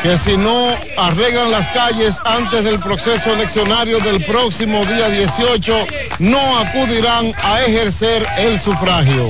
que 0.00 0.16
si 0.16 0.36
no 0.36 0.68
arreglan 0.96 1.50
las 1.50 1.70
calles 1.70 2.20
antes 2.24 2.62
del 2.62 2.78
proceso 2.78 3.32
eleccionario 3.32 3.98
del 3.98 4.24
próximo 4.24 4.84
día 4.84 5.08
18, 5.08 5.86
no 6.20 6.58
acudirán 6.58 7.34
a 7.42 7.62
ejercer 7.62 8.24
el 8.38 8.60
sufragio. 8.60 9.28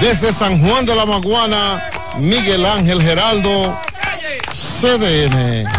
Desde 0.00 0.32
San 0.32 0.64
Juan 0.64 0.86
de 0.86 0.94
la 0.94 1.06
Maguana, 1.06 1.90
Miguel 2.18 2.64
Ángel 2.64 3.02
Geraldo, 3.02 3.76
CDN. 4.52 5.77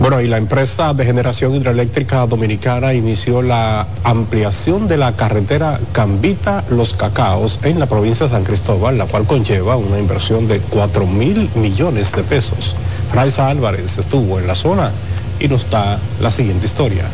Bueno, 0.00 0.20
y 0.20 0.28
la 0.28 0.36
empresa 0.36 0.94
de 0.94 1.04
generación 1.04 1.56
hidroeléctrica 1.56 2.24
dominicana 2.28 2.94
inició 2.94 3.42
la 3.42 3.84
ampliación 4.04 4.86
de 4.86 4.96
la 4.96 5.16
carretera 5.16 5.80
Cambita 5.90 6.64
Los 6.70 6.94
Cacaos 6.94 7.58
en 7.64 7.80
la 7.80 7.86
provincia 7.86 8.26
de 8.26 8.30
San 8.30 8.44
Cristóbal, 8.44 8.96
la 8.96 9.06
cual 9.06 9.26
conlleva 9.26 9.76
una 9.76 9.98
inversión 9.98 10.46
de 10.46 10.60
4 10.60 11.04
mil 11.04 11.50
millones 11.56 12.12
de 12.12 12.22
pesos. 12.22 12.76
Raiza 13.12 13.48
Álvarez 13.48 13.98
estuvo 13.98 14.38
en 14.38 14.46
la 14.46 14.54
zona 14.54 14.92
y 15.40 15.48
nos 15.48 15.68
da 15.68 15.98
la 16.20 16.30
siguiente 16.30 16.66
historia. 16.66 17.04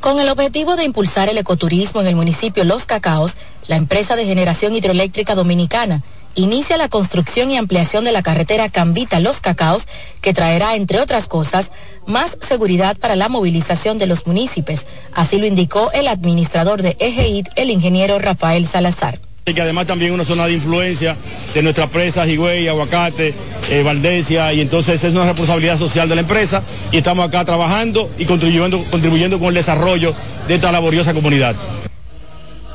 Con 0.00 0.20
el 0.20 0.28
objetivo 0.28 0.76
de 0.76 0.84
impulsar 0.84 1.28
el 1.28 1.38
ecoturismo 1.38 2.00
en 2.00 2.06
el 2.06 2.14
municipio 2.14 2.62
Los 2.62 2.86
Cacaos, 2.86 3.34
la 3.66 3.74
empresa 3.74 4.14
de 4.14 4.26
generación 4.26 4.74
hidroeléctrica 4.74 5.34
dominicana 5.34 6.04
inicia 6.34 6.76
la 6.76 6.88
construcción 6.88 7.50
y 7.50 7.56
ampliación 7.56 8.04
de 8.04 8.12
la 8.12 8.22
carretera 8.22 8.68
Cambita 8.68 9.20
Los 9.20 9.40
Cacaos, 9.40 9.86
que 10.20 10.34
traerá, 10.34 10.76
entre 10.76 11.00
otras 11.00 11.28
cosas, 11.28 11.72
más 12.06 12.38
seguridad 12.40 12.96
para 12.96 13.16
la 13.16 13.28
movilización 13.28 13.98
de 13.98 14.06
los 14.06 14.26
municipios. 14.26 14.86
Así 15.12 15.38
lo 15.38 15.46
indicó 15.46 15.90
el 15.92 16.08
administrador 16.08 16.82
de 16.82 16.96
EGEID, 17.00 17.46
el 17.56 17.70
ingeniero 17.70 18.18
Rafael 18.18 18.66
Salazar 18.66 19.20
que 19.54 19.62
además 19.62 19.86
también 19.86 20.12
una 20.12 20.24
zona 20.24 20.46
de 20.46 20.54
influencia 20.54 21.16
de 21.54 21.62
nuestra 21.62 21.86
presa 21.86 22.26
Higüey, 22.26 22.68
Aguacate, 22.68 23.34
eh, 23.70 23.82
Valdesia, 23.82 24.52
y 24.52 24.60
entonces 24.60 25.02
es 25.02 25.14
una 25.14 25.24
responsabilidad 25.24 25.78
social 25.78 26.08
de 26.08 26.14
la 26.14 26.20
empresa 26.22 26.62
y 26.92 26.98
estamos 26.98 27.26
acá 27.26 27.44
trabajando 27.44 28.10
y 28.18 28.24
contribuyendo, 28.24 28.84
contribuyendo 28.90 29.38
con 29.38 29.48
el 29.48 29.54
desarrollo 29.54 30.14
de 30.46 30.54
esta 30.54 30.72
laboriosa 30.72 31.14
comunidad. 31.14 31.56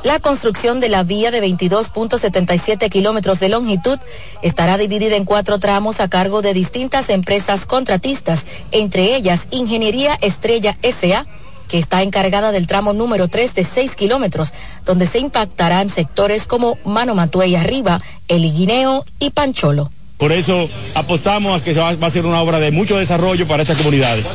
La 0.04 0.20
construcción 0.20 0.82
de 0.82 0.90
la 0.90 1.04
vía 1.04 1.32
de 1.32 1.42
22.77 1.42 2.90
kilómetros 2.90 3.40
de 3.40 3.48
longitud 3.48 3.98
estará 4.42 4.78
dividida 4.78 5.16
en 5.16 5.24
cuatro 5.24 5.60
tramos 5.60 6.02
a 6.02 6.10
cargo 6.10 6.42
de 6.42 6.54
distintas 6.54 7.10
empresas 7.10 7.66
contratistas, 7.66 8.46
entre 8.72 9.16
ellas 9.16 9.48
Ingeniería 9.50 10.18
Estrella 10.20 10.78
SA, 10.84 11.26
que 11.70 11.80
está 11.80 12.04
encargada 12.04 12.52
del 12.52 12.68
tramo 12.68 12.92
número 12.92 13.30
3 13.30 13.56
de 13.56 13.64
6 13.64 13.96
kilómetros, 13.96 14.52
donde 14.84 15.06
se 15.06 15.20
impactarán 15.20 15.88
sectores 15.88 16.48
como 16.48 16.78
Mano 16.84 17.16
Matuey 17.16 17.56
Arriba, 17.56 18.02
El 18.28 18.44
Iguineo 18.44 19.06
y 19.20 19.30
Pancholo. 19.30 19.90
Por 20.18 20.34
eso 20.34 20.70
apostamos 20.96 21.62
a 21.62 21.64
que 21.64 21.74
va, 21.74 21.90
a 21.90 22.10
ser 22.10 22.26
una 22.26 22.42
obra 22.42 22.60
de 22.60 22.72
mucho 22.72 22.98
desarrollo 22.98 23.48
para 23.48 23.64
estas 23.64 23.78
comunidades. 23.78 24.28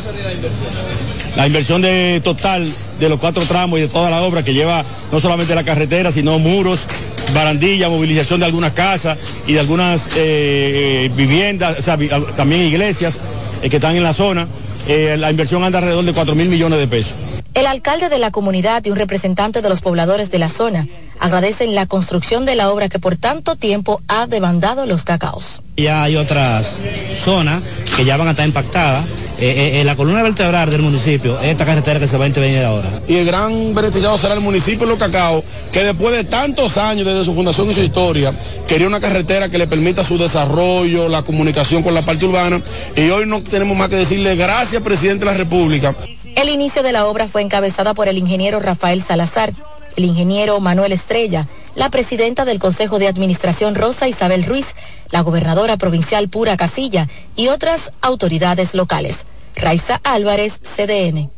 De 1.80 2.20
total 2.24 2.72
de 2.98 3.08
los 3.08 3.18
cuatro 3.20 3.44
tramos 3.44 3.78
y 3.78 3.82
de 3.82 3.88
toda 3.88 4.10
la 4.10 4.22
obra 4.22 4.44
que 4.44 4.52
lleva 4.52 4.84
no 5.12 5.20
solamente 5.20 5.54
la 5.54 5.64
carretera, 5.64 6.10
sino 6.10 6.38
muros, 6.38 6.86
barandilla, 7.32 7.88
movilización 7.88 8.40
de 8.40 8.46
algunas 8.46 8.72
casas 8.72 9.18
y 9.46 9.52
de 9.54 9.60
algunas 9.60 10.08
eh, 10.16 11.10
viviendas, 11.14 11.78
o 11.78 11.82
sea, 11.82 11.98
también 12.36 12.62
iglesias 12.62 13.20
eh, 13.62 13.70
que 13.70 13.76
están 13.76 13.96
en 13.96 14.02
la 14.02 14.12
zona. 14.12 14.48
Eh, 14.88 15.16
la 15.18 15.30
inversión 15.30 15.62
anda 15.64 15.78
alrededor 15.78 16.04
de 16.04 16.12
4 16.12 16.34
mil 16.34 16.48
millones 16.48 16.78
de 16.78 16.88
pesos. 16.88 17.14
El 17.54 17.66
alcalde 17.66 18.08
de 18.08 18.18
la 18.18 18.30
comunidad 18.30 18.84
y 18.84 18.90
un 18.90 18.96
representante 18.96 19.62
de 19.62 19.68
los 19.68 19.80
pobladores 19.80 20.30
de 20.30 20.38
la 20.38 20.48
zona 20.48 20.86
agradecen 21.20 21.74
la 21.74 21.86
construcción 21.86 22.44
de 22.44 22.56
la 22.56 22.70
obra 22.70 22.88
que 22.88 22.98
por 22.98 23.16
tanto 23.16 23.56
tiempo 23.56 24.00
ha 24.08 24.26
demandado 24.26 24.86
los 24.86 25.04
cacaos. 25.04 25.62
Ya 25.76 26.02
hay 26.02 26.16
otras 26.16 26.82
zonas 27.12 27.62
que 27.96 28.04
ya 28.04 28.16
van 28.16 28.28
a 28.28 28.30
estar 28.30 28.46
impactadas. 28.46 29.04
Eh, 29.40 29.80
eh, 29.80 29.84
la 29.84 29.94
columna 29.94 30.24
vertebral 30.24 30.68
del 30.68 30.82
municipio 30.82 31.38
esta 31.40 31.64
carretera 31.64 32.00
que 32.00 32.08
se 32.08 32.18
va 32.18 32.24
a 32.24 32.26
intervenir 32.26 32.64
ahora. 32.64 32.88
Y 33.06 33.16
el 33.16 33.26
gran 33.26 33.72
beneficiado 33.72 34.18
será 34.18 34.34
el 34.34 34.40
municipio 34.40 34.80
de 34.80 34.86
Los 34.86 34.98
Cacaos, 34.98 35.44
que 35.70 35.84
después 35.84 36.12
de 36.12 36.24
tantos 36.24 36.76
años 36.76 37.06
desde 37.06 37.24
su 37.24 37.34
fundación 37.34 37.70
y 37.70 37.74
su 37.74 37.82
historia, 37.82 38.34
quería 38.66 38.88
una 38.88 38.98
carretera 38.98 39.48
que 39.48 39.58
le 39.58 39.68
permita 39.68 40.02
su 40.02 40.18
desarrollo, 40.18 41.08
la 41.08 41.22
comunicación 41.22 41.84
con 41.84 41.94
la 41.94 42.04
parte 42.04 42.26
urbana. 42.26 42.60
Y 42.96 43.10
hoy 43.10 43.26
no 43.26 43.40
tenemos 43.42 43.76
más 43.76 43.88
que 43.88 43.96
decirle 43.96 44.34
gracias, 44.34 44.82
presidente 44.82 45.24
de 45.24 45.30
la 45.30 45.38
República. 45.38 45.94
El 46.34 46.48
inicio 46.48 46.82
de 46.82 46.92
la 46.92 47.06
obra 47.06 47.28
fue 47.28 47.42
encabezada 47.42 47.94
por 47.94 48.08
el 48.08 48.18
ingeniero 48.18 48.58
Rafael 48.58 49.02
Salazar, 49.02 49.52
el 49.98 50.04
ingeniero 50.04 50.60
Manuel 50.60 50.92
Estrella, 50.92 51.48
la 51.74 51.90
presidenta 51.90 52.44
del 52.44 52.60
Consejo 52.60 53.00
de 53.00 53.08
Administración 53.08 53.74
Rosa 53.74 54.06
Isabel 54.06 54.44
Ruiz, 54.44 54.76
la 55.10 55.22
gobernadora 55.22 55.76
provincial 55.76 56.28
Pura 56.28 56.56
Casilla 56.56 57.08
y 57.34 57.48
otras 57.48 57.92
autoridades 58.00 58.74
locales. 58.74 59.24
Raiza 59.56 60.00
Álvarez, 60.04 60.60
CDN. 60.60 61.30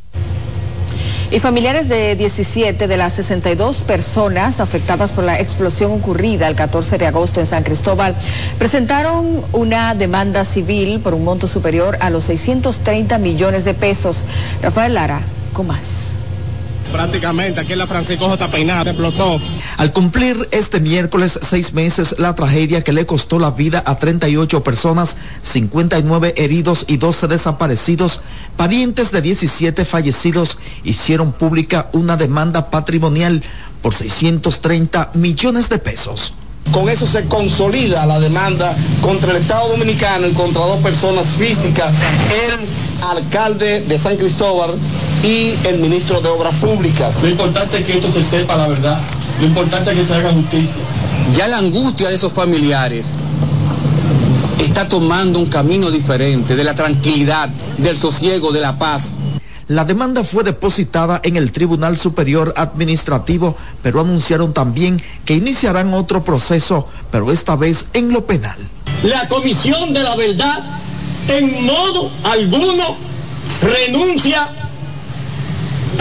Y 1.31 1.41
familiares 1.41 1.89
de 1.89 2.17
17 2.17 2.87
de 2.87 2.97
las 2.99 3.15
62 3.15 3.79
personas 3.79 4.61
afectadas 4.61 5.11
por 5.11 5.25
la 5.25 5.41
explosión 5.41 5.93
ocurrida 5.93 6.47
el 6.47 6.55
14 6.55 6.99
de 6.99 7.07
agosto 7.07 7.41
en 7.41 7.47
San 7.47 7.63
Cristóbal 7.63 8.15
presentaron 8.59 9.43
una 9.53 9.95
demanda 9.95 10.45
civil 10.45 11.01
por 11.01 11.15
un 11.15 11.25
monto 11.25 11.47
superior 11.47 11.97
a 12.01 12.11
los 12.11 12.25
630 12.25 13.17
millones 13.17 13.65
de 13.65 13.73
pesos. 13.73 14.19
Rafael 14.61 14.93
Lara, 14.93 15.23
con 15.55 15.69
más 15.69 16.10
prácticamente 16.91 17.61
aquí 17.61 17.73
en 17.73 17.79
la 17.79 17.87
Francisco 17.87 18.29
J. 18.29 18.51
Peinada 18.51 18.91
explotó. 18.91 19.41
Al 19.77 19.93
cumplir 19.93 20.49
este 20.51 20.81
miércoles 20.81 21.39
seis 21.43 21.73
meses 21.73 22.17
la 22.19 22.35
tragedia 22.35 22.83
que 22.83 22.93
le 22.93 23.07
costó 23.07 23.39
la 23.39 23.51
vida 23.51 23.83
a 23.87 23.99
38 23.99 24.63
personas, 24.63 25.17
59 25.43 26.35
heridos 26.37 26.85
y 26.89 26.97
12 26.97 27.29
desaparecidos, 27.29 28.21
parientes 28.57 29.11
de 29.11 29.23
17 29.23 29.85
fallecidos 29.85 30.59
hicieron 30.85 31.33
pública 31.33 31.89
una 31.93 32.17
demanda 32.17 32.71
patrimonial 32.71 33.43
por 33.83 33.95
630 33.95 35.13
millones 35.15 35.69
de 35.69 35.79
pesos. 35.79 36.35
Con 36.73 36.89
eso 36.89 37.05
se 37.05 37.25
consolida 37.27 38.07
la 38.07 38.21
demanda 38.21 38.77
contra 39.03 39.33
el 39.33 39.39
Estado 39.39 39.71
Dominicano 39.71 40.29
y 40.29 40.33
contra 40.33 40.65
dos 40.67 40.81
personas 40.81 41.27
físicas, 41.27 41.93
el 42.49 43.05
alcalde 43.05 43.81
de 43.81 43.99
San 43.99 44.17
Cristóbal 44.17 44.75
y 45.25 45.55
el 45.67 45.79
ministro 45.79 46.21
de 46.21 46.29
Obras 46.29 46.55
Públicas. 46.55 47.19
Lo 47.21 47.29
importante 47.29 47.79
es 47.79 47.85
que 47.85 47.95
esto 47.95 48.13
se 48.13 48.23
sepa 48.23 48.57
la 48.57 48.69
verdad, 48.69 49.01
lo 49.41 49.47
importante 49.47 49.91
es 49.91 49.99
que 49.99 50.07
se 50.07 50.15
haga 50.15 50.33
justicia. 50.33 50.83
Ya 51.35 51.49
la 51.49 51.59
angustia 51.59 52.09
de 52.09 52.15
esos 52.15 52.33
familiares 52.33 53.07
está 54.59 54.89
tomando 54.89 55.39
un 55.39 55.47
camino 55.47 55.91
diferente, 55.91 56.55
de 56.55 56.65
la 56.65 56.75
tranquilidad, 56.75 57.49
del 57.79 57.97
sosiego, 57.97 58.53
de 58.53 58.61
la 58.61 58.79
paz. 58.79 59.11
La 59.71 59.85
demanda 59.85 60.25
fue 60.25 60.43
depositada 60.43 61.21
en 61.23 61.37
el 61.37 61.53
Tribunal 61.53 61.97
Superior 61.97 62.53
Administrativo, 62.57 63.57
pero 63.85 64.01
anunciaron 64.01 64.53
también 64.53 65.01
que 65.25 65.37
iniciarán 65.37 65.95
otro 65.95 66.25
proceso, 66.25 66.89
pero 67.13 67.31
esta 67.31 67.55
vez 67.55 67.87
en 67.93 68.13
lo 68.13 68.27
penal. 68.27 68.57
La 69.05 69.29
Comisión 69.29 69.93
de 69.93 70.03
la 70.03 70.17
Verdad 70.17 70.59
en 71.29 71.65
modo 71.65 72.11
alguno 72.25 72.97
renuncia 73.63 74.49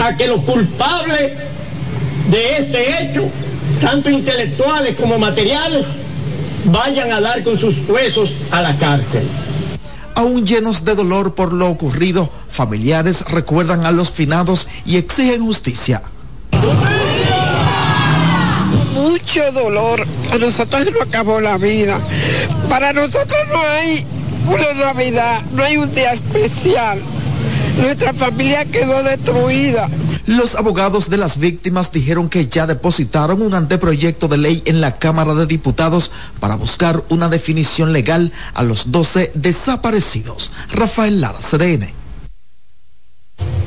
a 0.04 0.16
que 0.16 0.26
los 0.26 0.42
culpables 0.42 1.34
de 2.28 2.56
este 2.56 3.04
hecho, 3.04 3.22
tanto 3.80 4.10
intelectuales 4.10 4.96
como 5.00 5.16
materiales, 5.16 5.94
vayan 6.64 7.12
a 7.12 7.20
dar 7.20 7.44
con 7.44 7.56
sus 7.56 7.88
huesos 7.88 8.32
a 8.50 8.62
la 8.62 8.76
cárcel. 8.78 9.22
Aún 10.20 10.44
llenos 10.44 10.84
de 10.84 10.94
dolor 10.94 11.34
por 11.34 11.50
lo 11.54 11.70
ocurrido, 11.70 12.28
familiares 12.50 13.24
recuerdan 13.30 13.86
a 13.86 13.90
los 13.90 14.10
finados 14.10 14.68
y 14.84 14.98
exigen 14.98 15.40
justicia. 15.40 16.02
Mucho 18.92 19.50
dolor. 19.52 20.06
A 20.30 20.36
nosotros 20.36 20.84
nos 20.92 21.08
acabó 21.08 21.40
la 21.40 21.56
vida. 21.56 21.98
Para 22.68 22.92
nosotros 22.92 23.40
no 23.50 23.62
hay 23.62 24.04
una 24.46 24.74
Navidad, 24.74 25.40
no 25.52 25.64
hay 25.64 25.78
un 25.78 25.90
día 25.90 26.12
especial. 26.12 27.00
Nuestra 27.80 28.12
familia 28.12 28.64
quedó 28.66 29.02
destruida. 29.02 29.88
Los 30.26 30.54
abogados 30.54 31.08
de 31.08 31.16
las 31.16 31.38
víctimas 31.38 31.90
dijeron 31.92 32.28
que 32.28 32.46
ya 32.46 32.66
depositaron 32.66 33.42
un 33.42 33.54
anteproyecto 33.54 34.28
de 34.28 34.38
ley 34.38 34.62
en 34.66 34.80
la 34.80 34.98
Cámara 34.98 35.34
de 35.34 35.46
Diputados 35.46 36.10
para 36.40 36.56
buscar 36.56 37.02
una 37.08 37.28
definición 37.28 37.92
legal 37.92 38.32
a 38.54 38.62
los 38.62 38.92
12 38.92 39.32
desaparecidos. 39.34 40.50
Rafael 40.70 41.20
Lara, 41.20 41.38
CDN. 41.38 41.92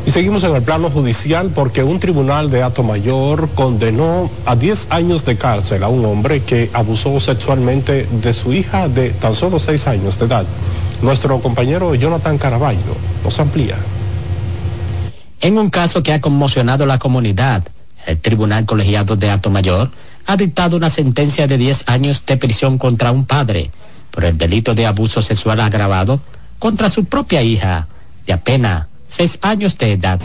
Y 0.06 0.12
seguimos 0.12 0.44
en 0.44 0.56
el 0.56 0.62
plano 0.62 0.90
judicial 0.90 1.52
porque 1.56 1.82
un 1.84 2.00
tribunal 2.00 2.52
de 2.52 2.62
Ato 2.62 2.84
Mayor 2.84 3.50
condenó 3.56 4.30
a 4.46 4.56
10 4.56 4.88
años 4.90 5.26
de 5.26 5.38
cárcel 5.38 5.84
a 5.84 5.88
un 5.88 6.06
hombre 6.06 6.44
que 6.44 6.70
abusó 6.74 7.20
sexualmente 7.20 8.08
de 8.12 8.34
su 8.34 8.54
hija 8.54 8.90
de 8.90 9.12
tan 9.12 9.34
solo 9.34 9.60
6 9.60 9.88
años 9.88 10.20
de 10.20 10.26
edad. 10.26 10.46
Nuestro 11.02 11.40
compañero 11.40 11.96
Jonathan 11.96 12.38
Caraballo 12.38 12.96
nos 13.24 13.40
amplía. 13.40 13.78
En 15.44 15.58
un 15.58 15.70
caso 15.70 16.04
que 16.04 16.14
ha 16.14 16.22
conmocionado 16.22 16.86
la 16.86 17.00
comunidad, 17.00 17.64
el 18.08 18.18
Tribunal 18.18 18.66
Colegiado 18.66 19.18
de 19.18 19.30
Ato 19.30 19.50
Mayor 19.50 19.92
ha 20.26 20.38
dictado 20.38 20.78
una 20.78 20.90
sentencia 20.90 21.48
de 21.48 21.58
10 21.58 21.84
años 21.88 22.26
de 22.26 22.38
prisión 22.38 22.78
contra 22.78 23.12
un 23.12 23.26
padre 23.26 23.70
por 24.10 24.24
el 24.24 24.38
delito 24.38 24.74
de 24.74 24.86
abuso 24.86 25.22
sexual 25.22 25.60
agravado 25.60 26.22
contra 26.60 26.90
su 26.90 27.04
propia 27.04 27.42
hija 27.42 27.90
de 28.26 28.32
apenas 28.32 28.88
6 29.08 29.40
años 29.42 29.78
de 29.78 29.92
edad. 29.92 30.22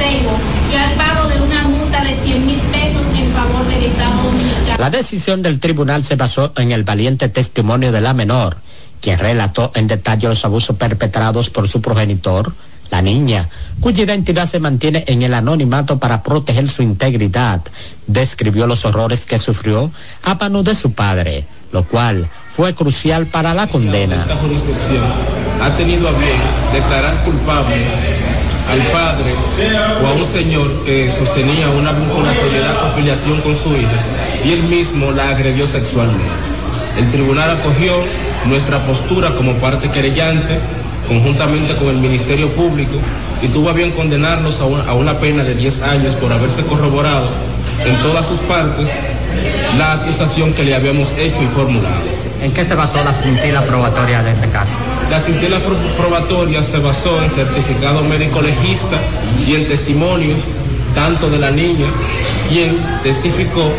Seibo 0.00 0.32
y 0.72 0.76
al 0.76 0.92
pago 0.94 1.28
de 1.28 1.42
una 1.42 1.62
multa 1.64 2.02
de 2.02 2.14
100 2.14 2.46
mil 2.46 2.58
pesos 2.72 3.06
en 3.14 3.30
favor 3.32 3.66
del 3.66 3.84
Estado 3.84 4.22
Dominicano. 4.22 4.78
La 4.78 4.88
decisión 4.88 5.42
del 5.42 5.60
tribunal 5.60 6.02
se 6.02 6.16
basó 6.16 6.52
en 6.56 6.72
el 6.72 6.84
valiente 6.84 7.28
testimonio 7.28 7.92
de 7.92 8.00
la 8.00 8.14
menor, 8.14 8.56
quien 9.02 9.18
relató 9.18 9.72
en 9.74 9.88
detalle 9.88 10.28
los 10.28 10.44
abusos 10.44 10.76
perpetrados 10.76 11.50
por 11.50 11.68
su 11.68 11.82
progenitor, 11.82 12.54
la 12.90 13.02
niña, 13.02 13.50
cuya 13.80 14.04
identidad 14.04 14.46
se 14.46 14.58
mantiene 14.58 15.04
en 15.06 15.20
el 15.20 15.34
anonimato 15.34 15.98
para 15.98 16.22
proteger 16.22 16.68
su 16.68 16.82
integridad, 16.82 17.60
describió 18.06 18.66
los 18.66 18.84
horrores 18.86 19.26
que 19.26 19.38
sufrió 19.38 19.92
a 20.22 20.34
mano 20.34 20.62
de 20.62 20.74
su 20.74 20.92
padre, 20.92 21.46
lo 21.72 21.84
cual 21.84 22.28
fue 22.48 22.74
crucial 22.74 23.26
para 23.26 23.52
la 23.54 23.66
condena. 23.66 24.16
Esta 24.16 24.36
jurisdicción 24.36 25.04
ha 25.62 25.70
tenido 25.76 26.08
a 26.08 26.12
bien 26.12 26.40
declarar 26.72 27.22
culpable 27.22 27.76
al 28.68 28.78
padre 28.92 29.34
o 30.02 30.06
a 30.06 30.12
un 30.12 30.24
señor 30.24 30.84
que 30.84 31.10
sostenía 31.12 31.68
una 31.70 31.92
vinculatoriedad 31.92 32.86
o 32.86 32.96
filiación 32.96 33.40
con 33.40 33.56
su 33.56 33.70
hija 33.74 34.04
y 34.44 34.52
él 34.52 34.64
mismo 34.64 35.12
la 35.12 35.30
agredió 35.30 35.66
sexualmente. 35.66 36.24
El 36.98 37.10
tribunal 37.10 37.50
acogió 37.50 37.92
nuestra 38.46 38.84
postura 38.86 39.34
como 39.34 39.54
parte 39.54 39.90
querellante 39.90 40.58
conjuntamente 41.08 41.76
con 41.76 41.88
el 41.88 41.96
Ministerio 41.96 42.48
Público 42.50 42.96
y 43.42 43.48
tuvo 43.48 43.70
a 43.70 43.72
bien 43.72 43.90
condenarlos 43.92 44.60
a 44.60 44.64
una, 44.64 44.84
a 44.84 44.94
una 44.94 45.18
pena 45.18 45.42
de 45.42 45.54
10 45.54 45.82
años 45.82 46.14
por 46.14 46.32
haberse 46.32 46.64
corroborado 46.64 47.28
en 47.84 47.96
todas 48.02 48.26
sus 48.26 48.38
partes 48.40 48.90
la 49.78 49.94
acusación 49.94 50.52
que 50.52 50.64
le 50.64 50.74
habíamos 50.74 51.12
hecho 51.18 51.42
y 51.42 51.46
formulado. 51.46 52.19
¿En 52.42 52.52
qué 52.52 52.64
se 52.64 52.74
basó 52.74 53.04
la 53.04 53.12
cintila 53.12 53.62
probatoria 53.62 54.22
de 54.22 54.32
este 54.32 54.48
caso? 54.48 54.72
La 55.10 55.20
cintila 55.20 55.58
probatoria 55.96 56.62
se 56.62 56.78
basó 56.78 57.22
en 57.22 57.30
certificado 57.30 58.02
médico 58.02 58.40
legista 58.40 58.96
y 59.46 59.56
en 59.56 59.68
testimonios 59.68 60.38
tanto 60.94 61.28
de 61.28 61.38
la 61.38 61.50
niña, 61.50 61.86
quien 62.48 62.78
testificó 63.02 63.72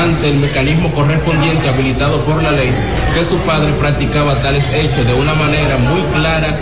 ante 0.00 0.28
el 0.28 0.36
mecanismo 0.36 0.92
correspondiente 0.94 1.68
habilitado 1.68 2.20
por 2.20 2.42
la 2.42 2.52
ley 2.52 2.72
que 3.14 3.24
su 3.24 3.36
padre 3.38 3.72
practicaba 3.80 4.40
tales 4.40 4.64
hechos 4.72 5.06
de 5.06 5.14
una 5.14 5.34
manera 5.34 5.76
muy 5.76 6.00
clara 6.14 6.56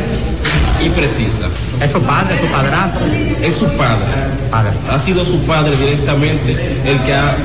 y 0.85 0.89
precisa. 0.91 1.49
¿Es 1.81 1.91
su 1.91 2.01
padre, 2.03 2.39
su 2.39 2.47
padrastro? 2.47 3.07
Es 3.07 3.55
su 3.57 3.67
padre. 3.77 4.07
padre. 4.51 4.71
Ha 4.91 4.99
sido 4.99 5.25
su 5.25 5.39
padre 5.41 5.77
directamente 5.77 6.53
el 6.85 7.01
que 7.03 7.15
ha, 7.15 7.37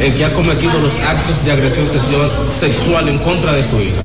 el 0.00 0.14
que 0.14 0.24
ha 0.24 0.32
cometido 0.32 0.78
los 0.80 0.98
actos 1.00 1.44
de 1.44 1.52
agresión 1.52 1.86
sexual, 2.50 3.08
en 3.08 3.18
contra 3.18 3.52
de 3.52 3.62
su 3.62 3.80
hija. 3.80 4.02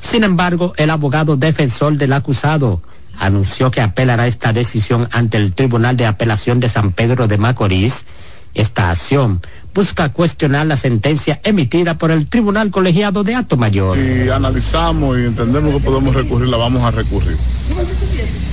Sin 0.00 0.24
embargo, 0.24 0.72
el 0.76 0.90
abogado 0.90 1.36
defensor 1.36 1.96
del 1.96 2.12
acusado 2.12 2.82
anunció 3.18 3.70
que 3.70 3.80
apelará 3.80 4.26
esta 4.26 4.52
decisión 4.52 5.08
ante 5.10 5.36
el 5.38 5.52
Tribunal 5.54 5.96
de 5.96 6.06
Apelación 6.06 6.60
de 6.60 6.68
San 6.68 6.92
Pedro 6.92 7.26
de 7.28 7.38
Macorís. 7.38 8.06
Esta 8.54 8.90
acción 8.90 9.40
busca 9.74 10.08
cuestionar 10.08 10.66
la 10.66 10.76
sentencia 10.76 11.38
emitida 11.44 11.98
por 11.98 12.10
el 12.10 12.26
Tribunal 12.26 12.70
Colegiado 12.70 13.24
de 13.24 13.34
Ato 13.34 13.58
Mayor. 13.58 13.94
Si 13.94 14.30
analizamos 14.30 15.18
y 15.18 15.24
entendemos 15.24 15.74
que 15.74 15.80
podemos 15.80 16.14
recurrir, 16.14 16.48
la 16.48 16.56
vamos 16.56 16.82
a 16.82 16.90
recurrir. 16.90 17.36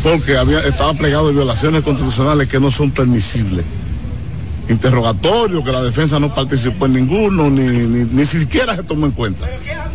Porque 0.04 0.38
había, 0.38 0.60
estaba 0.60 0.94
plegado 0.94 1.28
de 1.28 1.34
violaciones 1.34 1.84
constitucionales 1.84 2.50
que 2.50 2.60
no 2.60 2.70
son 2.70 2.92
permisibles. 2.92 3.66
Interrogatorio, 4.68 5.64
que 5.64 5.72
la 5.72 5.82
defensa 5.82 6.20
no 6.20 6.34
participó 6.36 6.86
en 6.86 6.94
ninguno, 6.94 7.50
ni, 7.50 7.64
ni, 7.64 8.06
ni 8.06 8.26
siquiera 8.26 8.76
se 8.76 8.84
tomó 8.84 9.06
en 9.06 9.14
cuenta. 9.14 9.46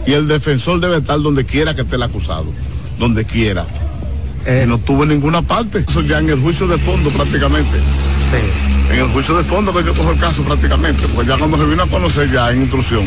Y 0.06 0.12
el 0.12 0.26
defensor 0.26 0.80
debe 0.80 0.98
estar 0.98 1.20
donde 1.20 1.44
quiera 1.44 1.74
que 1.74 1.82
esté 1.82 1.96
el 1.96 2.02
acusado, 2.02 2.46
donde 2.98 3.24
quiera. 3.24 3.66
Eh, 4.46 4.64
no 4.66 4.78
tuvo 4.78 5.02
en 5.02 5.10
ninguna 5.10 5.42
parte. 5.42 5.84
Eso 5.86 6.00
ya 6.00 6.18
en 6.18 6.30
el 6.30 6.40
juicio 6.40 6.66
de 6.66 6.78
fondo 6.78 7.10
prácticamente. 7.10 7.78
Sí. 7.78 8.92
En 8.92 9.00
el 9.00 9.08
juicio 9.08 9.36
de 9.36 9.44
fondo 9.44 9.74
que 9.74 9.84
yo 9.84 9.92
cojo 9.92 10.12
el 10.12 10.18
caso 10.18 10.42
prácticamente, 10.42 11.06
pues 11.14 11.26
ya 11.26 11.36
cuando 11.36 11.58
se 11.58 11.64
vino 11.64 11.82
a 11.82 11.86
conocer 11.86 12.30
ya 12.30 12.50
en 12.50 12.62
intrusión, 12.62 13.04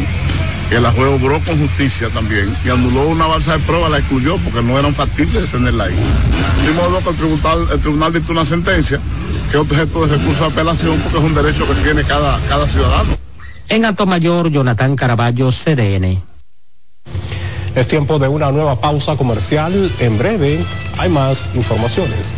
que 0.72 0.80
la 0.80 0.89
juez 0.91 1.22
obró 1.22 1.38
con 1.41 1.59
justicia 1.59 2.07
también 2.13 2.55
y 2.63 2.69
anuló 2.69 3.09
una 3.09 3.28
balsa 3.28 3.57
de 3.57 3.59
prueba, 3.59 3.89
la 3.89 3.97
excluyó 3.97 4.38
porque 4.38 4.61
no 4.61 4.80
eran 4.80 4.95
factibles 4.95 5.41
de 5.41 5.47
tenerla 5.49 5.84
ahí. 5.84 5.95
De 6.65 6.72
modo 6.72 7.03
que 7.03 7.09
el 7.09 7.15
tribunal, 7.17 7.67
el 7.74 7.80
tribunal 7.82 8.13
dictó 8.13 8.32
una 8.32 8.45
sentencia 8.45 9.01
que 9.51 9.57
es 9.57 9.61
objeto 9.61 10.07
de 10.07 10.15
recurso 10.15 10.45
de 10.45 10.49
apelación 10.49 10.97
porque 10.99 11.17
es 11.17 11.24
un 11.26 11.36
derecho 11.36 11.67
que 11.67 11.74
tiene 11.82 12.03
cada, 12.03 12.39
cada 12.47 12.65
ciudadano. 12.67 13.09
En 13.67 13.84
Alto 13.84 14.05
Mayor, 14.05 14.49
Jonathan 14.49 14.95
Caraballo, 14.95 15.51
CDN. 15.51 16.24
Es 17.76 17.88
tiempo 17.89 18.17
de 18.17 18.30
una 18.30 18.49
nueva 18.53 18.80
pausa 18.80 19.17
comercial. 19.17 19.91
En 19.99 20.17
breve 20.17 20.57
hay 20.97 21.09
más 21.09 21.49
informaciones. 21.53 22.38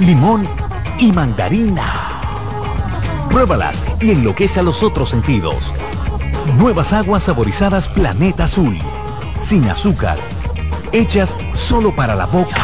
limón 0.00 0.46
y 0.98 1.12
mandarina. 1.12 1.84
Pruébalas 3.30 3.82
y 4.00 4.10
enloquece 4.10 4.60
a 4.60 4.62
los 4.62 4.82
otros 4.82 5.10
sentidos. 5.10 5.72
Nuevas 6.58 6.92
aguas 6.92 7.24
saborizadas 7.24 7.88
Planeta 7.88 8.44
Azul. 8.44 8.78
Sin 9.40 9.68
azúcar. 9.68 10.18
Hechas 10.92 11.36
solo 11.54 11.94
para 11.94 12.14
la 12.14 12.26
boca. 12.26 12.62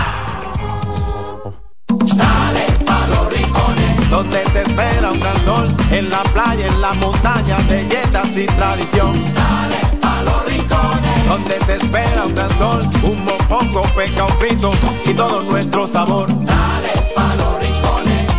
Dale 1.88 2.64
pa 2.86 3.06
los 3.08 3.36
rincones, 3.36 4.10
donde 4.10 4.38
te 4.38 4.62
espera 4.62 5.10
un 5.10 5.20
gran 5.20 5.44
sol, 5.44 5.76
en 5.90 6.10
la 6.10 6.22
playa, 6.22 6.66
en 6.66 6.80
la 6.80 6.92
montaña, 6.94 7.58
belletas 7.68 8.36
y 8.36 8.46
tradición. 8.46 9.12
Dale 9.34 9.98
pa 10.00 10.22
los 10.22 10.46
rincones, 10.46 11.28
donde 11.28 11.54
te 11.54 11.76
espera 11.76 12.24
un 12.24 12.34
gran 12.34 12.50
sol, 12.58 12.88
un 13.02 13.24
mopongo, 13.24 13.82
peca, 13.94 14.24
un 14.24 14.36
pito 14.38 14.72
y 15.04 15.14
todo 15.14 15.42
nuestro 15.42 15.86
sabor. 15.88 16.28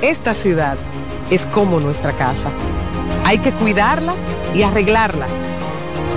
Esta 0.00 0.32
ciudad 0.32 0.78
es 1.30 1.44
como 1.44 1.78
nuestra 1.78 2.14
casa. 2.14 2.48
Hay 3.26 3.36
que 3.36 3.52
cuidarla 3.52 4.14
y 4.54 4.62
arreglarla. 4.62 5.26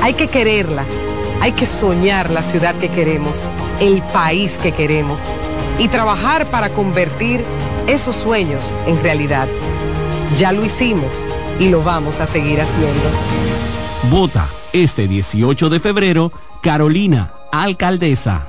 Hay 0.02 0.14
que 0.14 0.30
quererla. 0.30 0.86
Hay 1.42 1.52
que 1.52 1.66
soñar 1.66 2.30
la 2.30 2.44
ciudad 2.44 2.76
que 2.76 2.88
queremos, 2.88 3.46
el 3.82 4.02
país 4.14 4.58
que 4.58 4.72
queremos 4.72 5.20
y 5.82 5.88
trabajar 5.88 6.46
para 6.52 6.70
convertir 6.70 7.44
esos 7.88 8.16
sueños 8.16 8.72
en 8.86 9.02
realidad. 9.02 9.48
Ya 10.38 10.52
lo 10.52 10.64
hicimos 10.64 11.12
y 11.60 11.70
lo 11.70 11.84
vamos 11.84 12.20
a 12.20 12.28
seguir 12.28 12.62
haciendo. 12.62 13.10
Vota 14.12 14.48
este 14.74 15.08
18 15.08 15.70
de 15.70 15.80
febrero, 15.80 16.32
Carolina, 16.62 17.34
alcaldesa. 17.52 18.48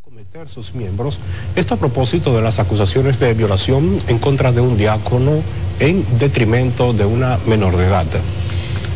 cometer 0.00 0.48
sus 0.48 0.74
miembros. 0.74 1.18
Esto 1.56 1.74
a 1.74 1.76
propósito 1.76 2.36
de 2.36 2.40
las 2.40 2.60
acusaciones 2.60 3.18
de 3.18 3.34
violación 3.34 3.96
en 4.06 4.20
contra 4.20 4.52
de 4.52 4.60
un 4.60 4.76
diácono 4.76 5.42
en 5.80 6.04
detrimento 6.20 6.92
de 6.92 7.04
una 7.04 7.36
menor 7.48 7.76
de 7.76 7.86
edad. 7.86 8.06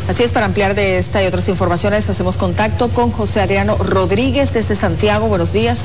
Así 0.09 0.23
es, 0.23 0.31
para 0.31 0.47
ampliar 0.47 0.75
de 0.75 0.97
esta 0.97 1.23
y 1.23 1.27
otras 1.27 1.51
informaciones 1.51 2.09
hacemos 2.09 2.39
contacto 2.39 2.89
con 2.89 3.11
José 3.11 3.43
Adriano 3.43 3.77
Rodríguez 3.77 4.55
desde 4.55 4.75
Santiago. 4.75 5.29
Buenos 5.29 5.53
días. 5.53 5.79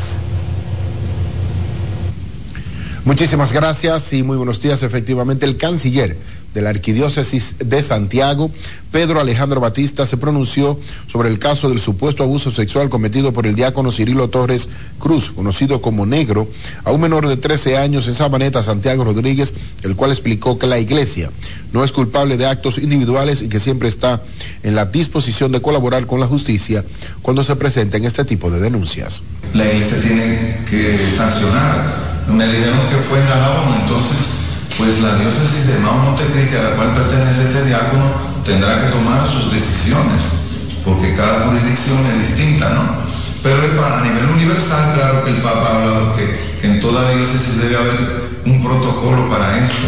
Muchísimas 3.03 3.51
gracias 3.51 4.13
y 4.13 4.23
muy 4.23 4.37
buenos 4.37 4.61
días. 4.61 4.81
Efectivamente, 4.81 5.45
el 5.45 5.57
canciller 5.57 6.15
de 6.53 6.61
la 6.61 6.69
Arquidiócesis 6.69 7.55
de 7.59 7.81
Santiago, 7.81 8.51
Pedro 8.91 9.19
Alejandro 9.19 9.59
Batista, 9.59 10.05
se 10.05 10.17
pronunció 10.17 10.79
sobre 11.07 11.29
el 11.29 11.39
caso 11.39 11.69
del 11.69 11.79
supuesto 11.79 12.23
abuso 12.23 12.51
sexual 12.51 12.89
cometido 12.89 13.33
por 13.33 13.47
el 13.47 13.55
diácono 13.55 13.91
Cirilo 13.91 14.29
Torres 14.29 14.69
Cruz, 14.99 15.31
conocido 15.31 15.81
como 15.81 16.05
Negro, 16.05 16.47
a 16.83 16.91
un 16.91 17.01
menor 17.01 17.27
de 17.27 17.37
13 17.37 17.77
años 17.77 18.07
en 18.07 18.13
Sabaneta, 18.13 18.61
Santiago 18.61 19.03
Rodríguez, 19.03 19.53
el 19.83 19.95
cual 19.95 20.11
explicó 20.11 20.59
que 20.59 20.67
la 20.67 20.79
iglesia 20.79 21.31
no 21.71 21.83
es 21.83 21.91
culpable 21.91 22.37
de 22.37 22.45
actos 22.45 22.77
individuales 22.77 23.41
y 23.41 23.49
que 23.49 23.59
siempre 23.59 23.89
está 23.89 24.21
en 24.61 24.75
la 24.75 24.85
disposición 24.85 25.51
de 25.51 25.61
colaborar 25.61 26.05
con 26.05 26.19
la 26.19 26.27
justicia 26.27 26.85
cuando 27.21 27.43
se 27.43 27.55
presenten 27.55 28.05
este 28.05 28.25
tipo 28.25 28.51
de 28.51 28.59
denuncias. 28.59 29.23
La 29.53 29.65
iglesia 29.65 30.01
tiene 30.01 30.57
que 30.69 30.97
sancionar. 31.17 32.13
Me 32.27 32.45
dijeron 32.45 32.79
que 32.89 32.95
fue 33.09 33.19
en 33.19 33.81
entonces 33.81 34.42
pues 34.77 35.01
la 35.01 35.15
diócesis 35.15 35.67
de 35.67 35.79
Mao 35.79 35.97
Montecristi, 35.97 36.55
a 36.55 36.63
la 36.63 36.75
cual 36.75 36.93
pertenece 36.95 37.43
este 37.43 37.65
diácono, 37.65 38.11
tendrá 38.43 38.81
que 38.81 38.87
tomar 38.87 39.25
sus 39.27 39.51
decisiones, 39.51 40.81
porque 40.83 41.13
cada 41.13 41.45
jurisdicción 41.47 41.99
es 42.07 42.29
distinta, 42.29 42.69
¿no? 42.69 43.03
Pero 43.43 43.57
a 43.85 44.01
nivel 44.01 44.25
universal, 44.33 44.93
claro 44.95 45.23
que 45.25 45.31
el 45.31 45.41
Papa 45.41 45.67
ha 45.67 45.77
hablado 45.77 46.15
que, 46.15 46.57
que 46.59 46.67
en 46.67 46.79
toda 46.79 47.11
diócesis 47.11 47.61
debe 47.61 47.77
haber 47.77 48.23
un 48.45 48.63
protocolo 48.63 49.29
para 49.29 49.57
esto. 49.57 49.87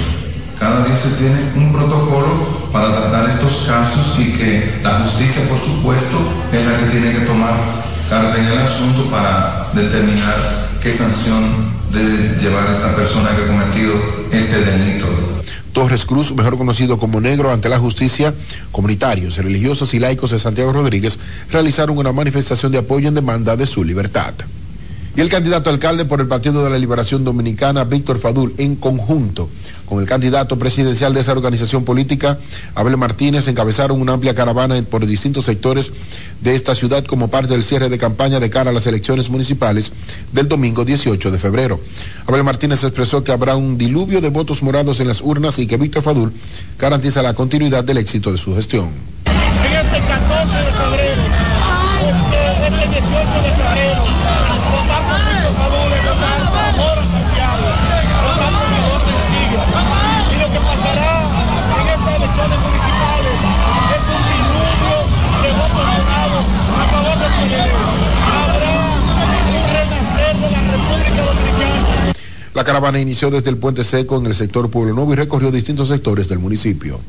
Cada 0.60 0.86
diócesis 0.86 1.18
tiene 1.18 1.40
un 1.56 1.74
protocolo 1.74 2.70
para 2.72 2.92
tratar 2.96 3.30
estos 3.30 3.66
casos 3.68 4.20
y 4.20 4.34
que 4.34 4.80
la 4.84 5.00
justicia, 5.00 5.48
por 5.50 5.58
supuesto, 5.58 6.18
es 6.52 6.66
la 6.66 6.78
que 6.78 6.86
tiene 6.92 7.12
que 7.14 7.26
tomar 7.26 7.54
carta 8.10 8.38
en 8.38 8.46
el 8.46 8.58
asunto 8.60 9.10
para 9.10 9.68
determinar 9.74 10.70
qué 10.82 10.92
sanción 10.92 11.75
debe 11.96 12.38
llevar 12.38 12.70
esta 12.70 12.96
persona 12.96 13.36
que 13.36 13.44
ha 13.44 13.48
cometido 13.48 13.94
este 14.32 14.60
delito. 14.64 15.08
Torres 15.72 16.06
Cruz, 16.06 16.34
mejor 16.34 16.58
conocido 16.58 16.98
como 16.98 17.20
Negro 17.20 17.52
ante 17.52 17.70
la 17.70 17.80
justicia, 17.80 18.34
comunitarios, 18.72 19.38
religiosos 19.38 19.94
y 19.94 20.00
laicos 20.00 20.32
de 20.32 20.40
Santiago 20.40 20.72
Rodríguez 20.72 21.20
realizaron 21.52 21.98
una 21.98 22.14
manifestación 22.14 22.72
de 22.72 22.80
apoyo 22.80 23.08
en 23.08 23.16
demanda 23.16 23.58
de 23.58 23.66
su 23.66 23.84
libertad. 23.84 24.34
Y 25.18 25.22
el 25.22 25.30
candidato 25.30 25.70
alcalde 25.70 26.04
por 26.04 26.20
el 26.20 26.28
Partido 26.28 26.62
de 26.66 26.70
la 26.70 26.78
Liberación 26.78 27.24
Dominicana, 27.24 27.86
Víctor 27.86 28.20
Fadul, 28.20 28.54
en 28.58 28.76
conjunto 28.76 29.50
con 29.86 30.02
el 30.02 30.06
candidato 30.06 30.60
presidencial 30.60 31.14
de 31.14 31.22
esa 31.22 31.32
organización 31.32 31.86
política, 31.86 32.38
Abel 32.74 32.98
Martínez, 32.98 33.48
encabezaron 33.48 34.02
una 34.02 34.12
amplia 34.12 34.36
caravana 34.36 34.82
por 34.82 35.06
distintos 35.06 35.46
sectores 35.46 35.94
de 36.42 36.56
esta 36.56 36.76
ciudad 36.76 37.06
como 37.06 37.30
parte 37.30 37.54
del 37.54 37.64
cierre 37.64 37.88
de 37.88 37.98
campaña 37.98 38.42
de 38.42 38.50
cara 38.50 38.72
a 38.72 38.74
las 38.74 38.88
elecciones 38.88 39.30
municipales 39.30 39.94
del 40.34 40.50
domingo 40.50 40.84
18 40.84 41.32
de 41.32 41.40
febrero. 41.40 41.80
Abel 42.28 42.44
Martínez 42.44 42.84
expresó 42.84 43.24
que 43.24 43.32
habrá 43.32 43.56
un 43.56 43.78
diluvio 43.78 44.20
de 44.20 44.30
votos 44.30 44.64
morados 44.64 45.00
en 45.00 45.08
las 45.08 45.22
urnas 45.22 45.60
y 45.60 45.68
que 45.68 45.78
Víctor 45.78 46.04
Fadul 46.04 46.34
garantiza 46.78 47.22
la 47.22 47.34
continuidad 47.34 47.86
del 47.86 48.00
éxito 48.00 48.34
de 48.34 48.38
su 48.38 48.54
gestión. 48.54 49.15
La 72.56 72.64
caravana 72.64 73.02
inició 73.02 73.30
desde 73.30 73.50
el 73.50 73.58
Puente 73.58 73.84
Seco 73.84 74.18
en 74.18 74.28
el 74.28 74.34
sector 74.34 74.72
Pueblo 74.72 74.94
Nuevo 74.94 75.12
y 75.12 75.18
recorrió 75.18 75.52
distintos 75.52 75.90
sectores 75.90 76.30
del 76.30 76.40
municipio. 76.40 77.02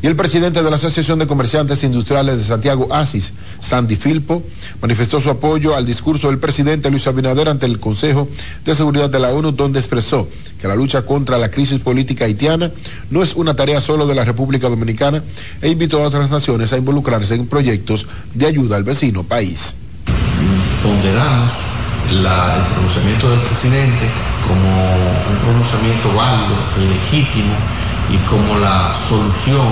Y 0.00 0.06
el 0.06 0.16
presidente 0.16 0.62
de 0.62 0.70
la 0.70 0.76
Asociación 0.76 1.18
de 1.18 1.26
Comerciantes 1.26 1.84
Industriales 1.84 2.38
de 2.38 2.44
Santiago, 2.44 2.88
ASIS, 2.90 3.34
Sandy 3.60 3.96
Filpo, 3.96 4.42
manifestó 4.80 5.20
su 5.20 5.28
apoyo 5.28 5.76
al 5.76 5.84
discurso 5.84 6.28
del 6.28 6.38
presidente 6.38 6.90
Luis 6.90 7.06
Abinader 7.06 7.50
ante 7.50 7.66
el 7.66 7.78
Consejo 7.78 8.26
de 8.64 8.74
Seguridad 8.74 9.10
de 9.10 9.18
la 9.18 9.34
ONU, 9.34 9.52
donde 9.52 9.80
expresó 9.80 10.28
que 10.58 10.66
la 10.66 10.74
lucha 10.74 11.04
contra 11.04 11.36
la 11.36 11.50
crisis 11.50 11.78
política 11.78 12.24
haitiana 12.24 12.72
no 13.10 13.22
es 13.22 13.34
una 13.34 13.54
tarea 13.54 13.82
solo 13.82 14.06
de 14.06 14.14
la 14.14 14.24
República 14.24 14.70
Dominicana 14.70 15.22
e 15.60 15.68
invitó 15.68 16.02
a 16.02 16.06
otras 16.06 16.30
naciones 16.30 16.72
a 16.72 16.78
involucrarse 16.78 17.34
en 17.34 17.46
proyectos 17.46 18.06
de 18.32 18.46
ayuda 18.46 18.76
al 18.76 18.84
vecino 18.84 19.24
país. 19.24 19.74
Ponderamos 20.82 21.52
el 22.10 22.72
pronunciamiento 22.72 23.28
del 23.28 23.40
presidente 23.40 24.35
como 24.46 24.68
un 24.68 25.36
pronunciamiento 25.42 26.08
válido, 26.14 26.56
legítimo 26.88 27.54
y 28.10 28.16
como 28.28 28.58
la 28.58 28.92
solución 28.92 29.66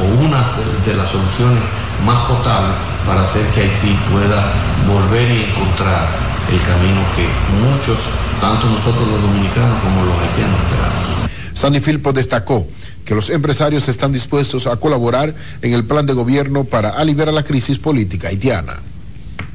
o 0.00 0.24
una 0.24 0.42
de, 0.84 0.94
las 0.94 1.10
soluciones 1.10 1.62
más 2.04 2.18
potables 2.26 2.76
para 3.06 3.22
hacer 3.22 3.46
que 3.52 3.60
Haití 3.60 3.96
pueda 4.10 4.42
volver 4.88 5.28
y 5.30 5.44
encontrar 5.44 6.08
el 6.50 6.60
camino 6.62 7.00
que 7.14 7.26
muchos, 7.62 8.00
tanto 8.40 8.66
nosotros 8.68 9.06
los 9.08 9.22
dominicanos 9.22 9.78
como 9.82 10.04
los 10.04 10.20
haitianos 10.20 10.60
esperamos. 10.60 11.08
Sandy 11.54 11.80
Filpo 11.80 12.12
destacó 12.12 12.66
que 13.04 13.14
los 13.14 13.30
empresarios 13.30 13.88
están 13.88 14.12
dispuestos 14.12 14.66
a 14.66 14.76
colaborar 14.76 15.34
en 15.62 15.72
el 15.72 15.84
plan 15.84 16.06
de 16.06 16.14
gobierno 16.14 16.64
para 16.64 16.90
aliviar 16.90 17.32
la 17.32 17.44
crisis 17.44 17.78
política 17.78 18.28
haitiana. 18.28 18.80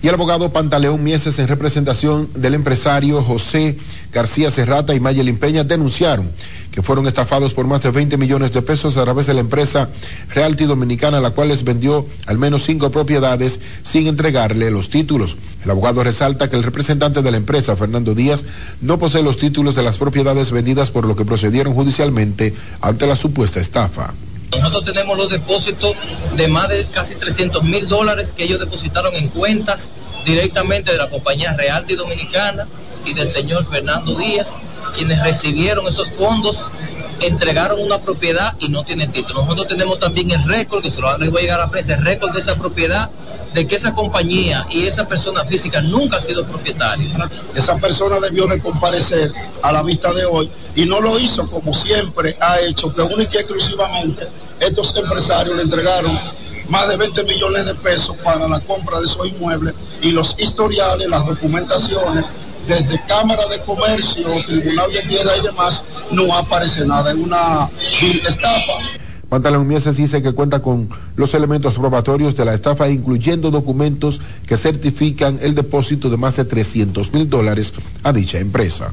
Y 0.02 0.08
el 0.08 0.14
abogado 0.14 0.54
Pantaleón 0.54 1.04
Mieses, 1.04 1.40
en 1.40 1.50
representación 1.50 2.30
del 2.34 2.54
empresario 2.54 3.22
José 3.22 3.78
García 4.14 4.50
Serrata 4.50 4.96
y 4.96 5.02
Mayelin 5.02 5.38
Peña, 5.38 5.66
denunciaron 5.66 6.32
que 6.72 6.82
fueron 6.82 7.06
estafados 7.06 7.54
por 7.54 7.68
más 7.68 7.82
de 7.82 7.92
20 7.92 8.16
millones 8.16 8.54
de 8.54 8.62
pesos 8.62 8.96
a 8.96 9.04
través 9.04 9.28
de 9.28 9.34
la 9.34 9.42
empresa 9.42 9.90
Realty 10.34 10.64
Dominicana, 10.64 11.20
la 11.20 11.32
cual 11.32 11.50
les 11.50 11.66
vendió 11.66 12.06
al 12.28 12.38
menos 12.38 12.64
cinco 12.64 12.92
propiedades 12.92 13.60
sin 13.84 14.08
entregarle 14.08 14.72
los 14.72 14.90
títulos. 14.90 15.36
El 15.66 15.72
abogado 15.72 16.02
resalta 16.02 16.50
que 16.50 16.56
el 16.56 16.64
representante 16.64 17.22
de 17.22 17.32
la 17.32 17.38
empresa, 17.38 17.76
Fernando 17.76 18.16
Díaz, 18.16 18.46
no 18.80 19.00
posee 19.00 19.22
los 19.22 19.38
títulos 19.38 19.76
de 19.76 19.84
las 19.84 19.98
propiedades 19.98 20.54
vendidas 20.54 20.92
por 20.92 21.06
lo 21.06 21.18
que 21.18 21.26
procedieron 21.26 21.74
judicialmente 21.74 22.54
ante 22.80 23.06
la 23.06 23.18
supuesta 23.18 23.60
estafa. 23.60 24.14
Nosotros 24.58 24.84
tenemos 24.84 25.18
los 25.18 25.30
depósitos 25.30 25.94
de 26.36 26.48
más 26.48 26.70
de 26.70 26.86
casi 26.86 27.16
300 27.16 27.64
mil 27.64 27.88
dólares 27.88 28.34
que 28.36 28.44
ellos 28.44 28.60
depositaron 28.60 29.14
en 29.16 29.30
cuentas 29.30 29.92
directamente 30.26 30.92
de 30.92 30.98
la 30.98 31.10
compañía 31.10 31.54
Realty 31.54 31.96
Dominicana 31.96 32.68
y 33.06 33.14
del 33.14 33.32
señor 33.32 33.68
Fernando 33.68 34.16
Díaz, 34.16 34.62
quienes 34.96 35.24
recibieron 35.24 35.88
esos 35.88 36.12
fondos, 36.12 36.66
entregaron 37.22 37.82
una 37.82 38.00
propiedad 38.02 38.56
y 38.60 38.70
no 38.70 38.84
tienen 38.84 39.12
título. 39.12 39.42
Nosotros 39.42 39.68
tenemos 39.68 40.00
también 40.00 40.32
el 40.32 40.44
récord, 40.44 40.82
que 40.82 40.92
se 40.92 41.02
lo 41.02 41.18
voy 41.18 41.40
a 41.40 41.42
llegar 41.42 41.60
a 41.60 41.66
la 41.66 41.72
prensa, 41.72 41.96
el 41.96 42.06
récord 42.06 42.34
de 42.34 42.40
esa 42.40 42.56
propiedad, 42.56 43.10
de 43.54 43.68
que 43.68 43.76
esa 43.76 43.94
compañía 43.94 44.66
y 44.70 44.86
esa 44.86 45.08
persona 45.08 45.44
física 45.46 45.82
nunca 45.82 46.18
ha 46.18 46.22
sido 46.22 46.46
propietaria. 46.46 47.30
Esa 47.56 47.78
persona 47.78 48.20
debió 48.20 48.46
de 48.48 48.60
comparecer 48.60 49.32
a 49.62 49.72
la 49.72 49.82
vista 49.84 50.14
de 50.14 50.26
hoy 50.26 50.50
y 50.76 50.86
no 50.86 51.00
lo 51.00 51.18
hizo 51.20 51.50
como 51.50 51.74
siempre 51.74 52.38
ha 52.40 52.60
hecho, 52.60 52.94
que 52.94 53.02
única 53.02 53.36
y 53.36 53.38
exclusivamente 53.38 54.28
estos 54.60 54.96
empresarios 54.96 55.56
le 55.56 55.64
entregaron 55.64 56.20
más 56.68 56.88
de 56.88 56.98
20 56.98 57.24
millones 57.24 57.66
de 57.66 57.76
pesos 57.76 58.16
para 58.24 58.48
la 58.48 58.60
compra 58.60 59.00
de 59.00 59.08
esos 59.08 59.28
inmuebles 59.28 59.74
y 60.02 60.12
los 60.12 60.36
historiales, 60.38 61.08
las 61.08 61.26
documentaciones, 61.26 62.26
desde 62.70 63.02
Cámara 63.08 63.48
de 63.48 63.62
Comercio, 63.64 64.28
Tribunal 64.46 64.94
de 64.94 65.02
Tierra 65.02 65.32
y 65.38 65.42
demás, 65.42 65.84
no 66.12 66.34
aparece 66.36 66.86
nada. 66.86 67.12
Es 67.12 67.18
una 67.18 67.70
estafa. 68.30 68.74
Pantaleón 69.28 69.68
Mieses 69.68 69.98
dice 69.98 70.22
que 70.22 70.32
cuenta 70.32 70.62
con 70.62 70.90
los 71.16 71.34
elementos 71.34 71.76
probatorios 71.76 72.36
de 72.36 72.46
la 72.46 72.54
estafa, 72.54 72.88
incluyendo 72.90 73.52
documentos 73.52 74.22
que 74.46 74.58
certifican 74.58 75.40
el 75.42 75.56
depósito 75.56 76.10
de 76.10 76.18
más 76.18 76.36
de 76.36 76.46
300 76.46 77.14
mil 77.14 77.30
dólares 77.30 77.74
a 78.04 78.14
dicha 78.14 78.40
empresa. 78.40 78.92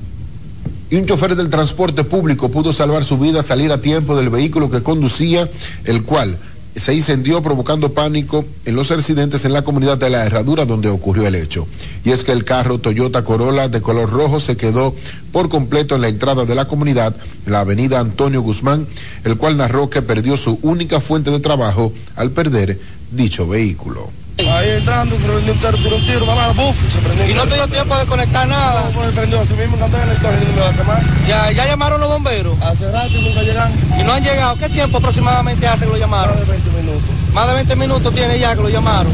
Y 0.88 0.96
un 0.96 1.06
chofer 1.06 1.36
del 1.36 1.50
transporte 1.50 2.04
público 2.04 2.50
pudo 2.50 2.72
salvar 2.72 3.04
su 3.04 3.18
vida, 3.18 3.42
salir 3.42 3.72
a 3.72 3.80
tiempo 3.80 4.16
del 4.16 4.30
vehículo 4.30 4.70
que 4.70 4.82
conducía, 4.82 5.50
el 5.84 6.04
cual 6.04 6.38
se 6.76 6.94
incendió 6.94 7.42
provocando 7.42 7.94
pánico 7.94 8.44
en 8.66 8.76
los 8.76 8.90
residentes 8.90 9.44
en 9.44 9.52
la 9.54 9.62
comunidad 9.62 9.96
de 9.96 10.10
la 10.10 10.26
Herradura 10.26 10.66
donde 10.66 10.88
ocurrió 10.88 11.26
el 11.26 11.34
hecho. 11.34 11.66
Y 12.04 12.10
es 12.10 12.22
que 12.22 12.32
el 12.32 12.44
carro 12.44 12.78
Toyota 12.78 13.24
Corolla 13.24 13.68
de 13.68 13.80
color 13.80 14.10
rojo 14.10 14.40
se 14.40 14.56
quedó 14.56 14.94
por 15.32 15.48
completo 15.48 15.94
en 15.94 16.02
la 16.02 16.08
entrada 16.08 16.44
de 16.44 16.54
la 16.54 16.66
comunidad, 16.66 17.16
la 17.46 17.60
avenida 17.60 17.98
Antonio 17.98 18.42
Guzmán, 18.42 18.86
el 19.24 19.38
cual 19.38 19.56
narró 19.56 19.88
que 19.88 20.02
perdió 20.02 20.36
su 20.36 20.58
única 20.62 21.00
fuente 21.00 21.30
de 21.30 21.40
trabajo 21.40 21.92
al 22.14 22.30
perder 22.30 22.78
dicho 23.10 23.46
vehículo. 23.46 24.10
Ahí 24.38 24.68
entrando, 24.68 25.16
prendió 25.16 25.52
un 25.54 25.58
tiro, 25.58 25.76
tiro, 25.78 25.96
un 25.96 26.06
tiro, 26.06 26.26
mamá, 26.26 26.48
buf, 26.48 26.76
se 26.92 26.98
prendió. 26.98 27.30
Y 27.30 27.34
no 27.34 27.46
te 27.46 27.54
dio 27.54 27.66
tiempo 27.68 27.96
de 27.96 28.04
conectar 28.04 28.46
nada. 28.46 28.84
No, 28.84 28.90
pues, 28.90 29.12
prendió, 29.12 29.40
así 29.40 29.54
mismo, 29.54 29.78
canté 29.78 29.96
en 29.96 30.10
el 30.10 30.16
torre, 30.18 30.38
y 30.42 30.54
me 30.54 30.60
va 30.60 30.94
a 30.94 31.26
Ya, 31.26 31.52
ya 31.52 31.66
llamaron 31.66 31.98
los 31.98 32.08
bomberos. 32.10 32.60
Hace 32.60 32.90
rato 32.92 33.16
y 33.16 33.22
nunca 33.22 33.42
llegan. 33.42 33.72
Y 33.98 34.04
no 34.04 34.12
han 34.12 34.22
llegado. 34.22 34.56
¿Qué 34.56 34.68
tiempo 34.68 34.98
aproximadamente 34.98 35.66
hace 35.66 35.86
que 35.86 35.92
lo 35.92 35.96
llamaron? 35.96 36.36
Más 36.36 36.46
de 36.46 36.52
20 36.52 36.70
minutos. 36.82 37.10
Más 37.32 37.48
de 37.48 37.54
20 37.54 37.76
minutos 37.76 38.14
tiene 38.14 38.38
ya 38.38 38.54
que 38.54 38.62
lo 38.62 38.68
llamaron. 38.68 39.12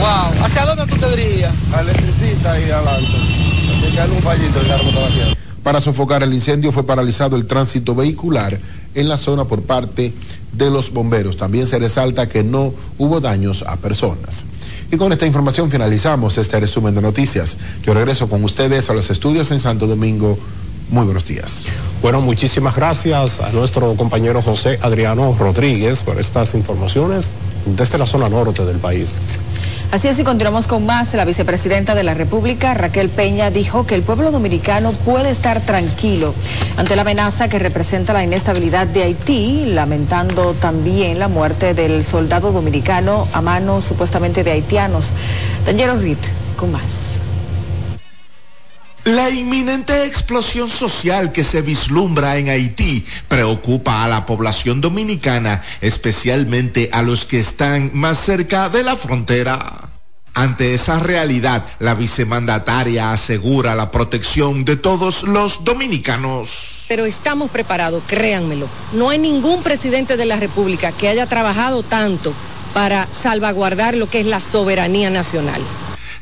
Wow. 0.00 0.44
¿Hacia 0.44 0.64
dónde 0.64 0.86
tú 0.86 0.96
te 0.96 1.16
dirías? 1.16 1.52
Al 1.72 1.88
electricista 1.88 2.58
y 2.58 2.68
adelante. 2.68 3.06
Así 3.06 3.92
que 3.92 4.00
hay 4.00 4.10
un 4.10 4.22
fallito 4.22 4.60
el 4.60 4.66
carro 4.66 4.88
estaba 4.88 5.06
haciendo. 5.06 5.36
Para 5.62 5.80
sofocar 5.80 6.24
el 6.24 6.34
incendio 6.34 6.72
fue 6.72 6.84
paralizado 6.84 7.36
el 7.36 7.46
tránsito 7.46 7.94
vehicular 7.94 8.58
en 8.94 9.08
la 9.08 9.18
zona 9.18 9.44
por 9.44 9.62
parte 9.62 10.12
de 10.52 10.70
los 10.70 10.92
bomberos. 10.92 11.36
También 11.36 11.66
se 11.66 11.78
resalta 11.78 12.28
que 12.28 12.42
no 12.42 12.72
hubo 12.98 13.20
daños 13.20 13.64
a 13.66 13.76
personas. 13.76 14.44
Y 14.90 14.96
con 14.96 15.12
esta 15.12 15.26
información 15.26 15.70
finalizamos 15.70 16.36
este 16.36 16.60
resumen 16.60 16.94
de 16.94 17.00
noticias. 17.00 17.56
Yo 17.84 17.94
regreso 17.94 18.28
con 18.28 18.44
ustedes 18.44 18.90
a 18.90 18.94
los 18.94 19.10
estudios 19.10 19.50
en 19.50 19.60
Santo 19.60 19.86
Domingo. 19.86 20.38
Muy 20.90 21.04
buenos 21.04 21.24
días. 21.24 21.64
Bueno, 22.02 22.20
muchísimas 22.20 22.76
gracias 22.76 23.40
a 23.40 23.50
nuestro 23.50 23.94
compañero 23.94 24.42
José 24.42 24.78
Adriano 24.82 25.34
Rodríguez 25.38 26.02
por 26.02 26.20
estas 26.20 26.54
informaciones 26.54 27.30
desde 27.64 27.96
la 27.96 28.06
zona 28.06 28.28
norte 28.28 28.64
del 28.64 28.76
país. 28.76 29.12
Así 29.92 30.08
es, 30.08 30.18
y 30.18 30.24
continuamos 30.24 30.66
con 30.66 30.86
más. 30.86 31.12
La 31.12 31.26
vicepresidenta 31.26 31.94
de 31.94 32.02
la 32.02 32.14
República, 32.14 32.72
Raquel 32.72 33.10
Peña, 33.10 33.50
dijo 33.50 33.86
que 33.86 33.94
el 33.94 34.00
pueblo 34.00 34.30
dominicano 34.30 34.90
puede 34.90 35.28
estar 35.28 35.60
tranquilo 35.60 36.32
ante 36.78 36.96
la 36.96 37.02
amenaza 37.02 37.48
que 37.50 37.58
representa 37.58 38.14
la 38.14 38.24
inestabilidad 38.24 38.86
de 38.86 39.02
Haití, 39.02 39.66
lamentando 39.66 40.54
también 40.54 41.18
la 41.18 41.28
muerte 41.28 41.74
del 41.74 42.06
soldado 42.06 42.52
dominicano 42.52 43.28
a 43.34 43.42
manos 43.42 43.84
supuestamente 43.84 44.42
de 44.42 44.52
haitianos. 44.52 45.10
Daniel 45.66 46.00
Reed, 46.00 46.16
con 46.56 46.72
más. 46.72 47.11
La 49.04 49.30
inminente 49.30 50.06
explosión 50.06 50.68
social 50.68 51.32
que 51.32 51.42
se 51.42 51.60
vislumbra 51.60 52.36
en 52.36 52.48
Haití 52.48 53.04
preocupa 53.26 54.04
a 54.04 54.08
la 54.08 54.26
población 54.26 54.80
dominicana, 54.80 55.60
especialmente 55.80 56.88
a 56.92 57.02
los 57.02 57.24
que 57.24 57.40
están 57.40 57.90
más 57.94 58.20
cerca 58.20 58.68
de 58.68 58.84
la 58.84 58.94
frontera. 58.94 59.90
Ante 60.34 60.74
esa 60.74 61.00
realidad, 61.00 61.66
la 61.80 61.96
vicemandataria 61.96 63.12
asegura 63.12 63.74
la 63.74 63.90
protección 63.90 64.64
de 64.64 64.76
todos 64.76 65.24
los 65.24 65.64
dominicanos. 65.64 66.84
Pero 66.86 67.04
estamos 67.04 67.50
preparados, 67.50 68.04
créanmelo. 68.06 68.68
No 68.92 69.10
hay 69.10 69.18
ningún 69.18 69.64
presidente 69.64 70.16
de 70.16 70.26
la 70.26 70.36
República 70.36 70.92
que 70.92 71.08
haya 71.08 71.26
trabajado 71.26 71.82
tanto 71.82 72.32
para 72.72 73.08
salvaguardar 73.12 73.96
lo 73.96 74.08
que 74.08 74.20
es 74.20 74.26
la 74.26 74.38
soberanía 74.38 75.10
nacional 75.10 75.60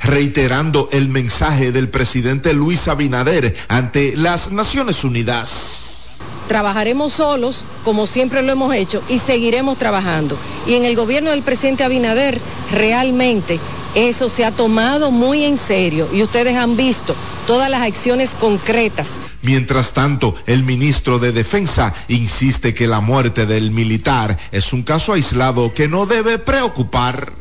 reiterando 0.03 0.89
el 0.93 1.09
mensaje 1.09 1.73
del 1.73 1.89
presidente 1.89 2.53
Luis 2.53 2.89
Abinader 2.89 3.57
ante 3.69 4.17
las 4.17 4.51
Naciones 4.51 5.05
Unidas. 5.05 6.17
Trabajaremos 6.49 7.13
solos, 7.13 7.63
como 7.85 8.07
siempre 8.07 8.43
lo 8.43 8.51
hemos 8.51 8.75
hecho, 8.75 9.03
y 9.09 9.21
seguiremos 9.21 9.79
trabajando. 9.79 10.37
Y 10.67 10.75
en 10.75 10.85
el 10.85 10.97
gobierno 10.97 11.31
del 11.31 11.43
presidente 11.43 11.85
Abinader, 11.85 12.41
realmente 12.73 13.61
eso 13.95 14.29
se 14.29 14.45
ha 14.45 14.53
tomado 14.53 15.11
muy 15.11 15.45
en 15.45 15.59
serio 15.59 16.09
y 16.13 16.23
ustedes 16.23 16.57
han 16.57 16.77
visto 16.77 17.17
todas 17.47 17.69
las 17.69 17.83
acciones 17.83 18.37
concretas. 18.37 19.19
Mientras 19.43 19.93
tanto, 19.93 20.37
el 20.47 20.63
ministro 20.63 21.19
de 21.19 21.33
Defensa 21.33 21.93
insiste 22.09 22.75
que 22.75 22.87
la 22.87 23.01
muerte 23.01 23.47
del 23.47 23.71
militar 23.71 24.39
es 24.53 24.73
un 24.73 24.83
caso 24.83 25.15
aislado 25.15 25.75
que 25.75 25.89
no 25.89 26.07
debe 26.07 26.39
preocupar. 26.39 27.33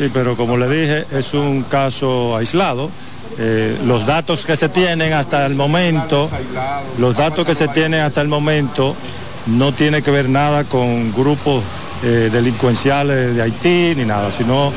Sí, 0.00 0.10
pero 0.14 0.34
como 0.34 0.56
le 0.56 0.66
dije, 0.66 1.04
es 1.12 1.34
un 1.34 1.62
caso 1.64 2.34
aislado. 2.34 2.90
Eh, 3.38 3.78
los 3.84 4.06
datos 4.06 4.46
que 4.46 4.56
se 4.56 4.70
tienen 4.70 5.12
hasta 5.12 5.44
el 5.44 5.56
momento, 5.56 6.30
los 6.98 7.14
datos 7.14 7.44
que 7.44 7.54
se 7.54 7.68
tienen 7.68 8.00
hasta 8.00 8.22
el 8.22 8.28
momento 8.28 8.96
no 9.46 9.72
tiene 9.72 10.00
que 10.02 10.10
ver 10.10 10.28
nada 10.28 10.64
con 10.64 11.12
grupos 11.12 11.62
eh, 12.02 12.30
delincuenciales 12.32 13.34
de 13.34 13.42
Haití 13.42 13.94
ni 13.94 14.06
nada, 14.06 14.32
sino 14.32 14.72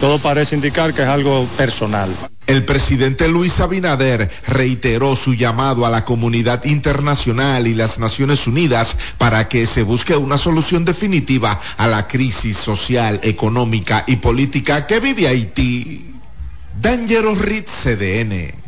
todo 0.00 0.20
parece 0.20 0.54
indicar 0.54 0.94
que 0.94 1.02
es 1.02 1.08
algo 1.08 1.46
personal. 1.56 2.10
El 2.50 2.64
presidente 2.64 3.28
Luis 3.28 3.60
Abinader 3.60 4.28
reiteró 4.48 5.14
su 5.14 5.34
llamado 5.34 5.86
a 5.86 5.88
la 5.88 6.04
comunidad 6.04 6.64
internacional 6.64 7.68
y 7.68 7.74
las 7.74 8.00
Naciones 8.00 8.48
Unidas 8.48 8.96
para 9.18 9.48
que 9.48 9.68
se 9.68 9.84
busque 9.84 10.16
una 10.16 10.36
solución 10.36 10.84
definitiva 10.84 11.60
a 11.76 11.86
la 11.86 12.08
crisis 12.08 12.56
social, 12.56 13.20
económica 13.22 14.02
y 14.04 14.16
política 14.16 14.88
que 14.88 14.98
vive 14.98 15.28
Haití. 15.28 16.12
Dangerous 16.80 17.38
Reed 17.38 17.66
CDN. 17.66 18.59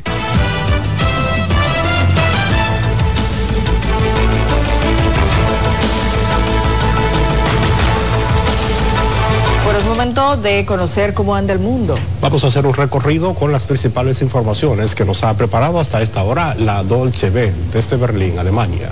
De 10.03 10.66
conocer 10.66 11.14
cómo 11.14 11.36
anda 11.36 11.53
el 11.53 11.61
mundo. 11.61 11.94
Vamos 12.20 12.42
a 12.42 12.48
hacer 12.48 12.66
un 12.66 12.74
recorrido 12.74 13.34
con 13.34 13.53
las 13.53 13.66
principales 13.66 14.20
informaciones 14.20 14.96
que 14.96 15.05
nos 15.05 15.22
ha 15.22 15.36
preparado 15.36 15.78
hasta 15.78 16.03
esta 16.03 16.24
hora 16.24 16.57
la 16.57 16.82
Dolce 16.82 17.30
B 17.30 17.53
desde 17.72 17.96
Berlín, 17.96 18.36
Alemania. 18.36 18.90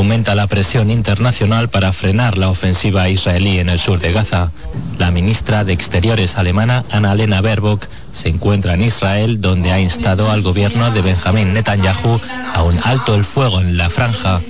Aumenta 0.00 0.34
la 0.34 0.46
presión 0.46 0.88
internacional 0.88 1.68
para 1.68 1.92
frenar 1.92 2.38
la 2.38 2.48
ofensiva 2.48 3.10
israelí 3.10 3.58
en 3.58 3.68
el 3.68 3.78
sur 3.78 4.00
de 4.00 4.12
Gaza. 4.12 4.50
La 4.98 5.10
ministra 5.10 5.62
de 5.62 5.74
Exteriores 5.74 6.38
alemana, 6.38 6.86
Annalena 6.90 7.42
Baerbock, 7.42 7.86
se 8.10 8.30
encuentra 8.30 8.72
en 8.72 8.82
Israel, 8.82 9.42
donde 9.42 9.72
ha 9.72 9.78
instado 9.78 10.30
al 10.30 10.40
gobierno 10.40 10.90
de 10.90 11.02
Benjamín 11.02 11.52
Netanyahu 11.52 12.18
a 12.54 12.62
un 12.62 12.80
alto 12.82 13.14
el 13.14 13.26
fuego 13.26 13.60
en 13.60 13.76
la 13.76 13.90
franja. 13.90 14.40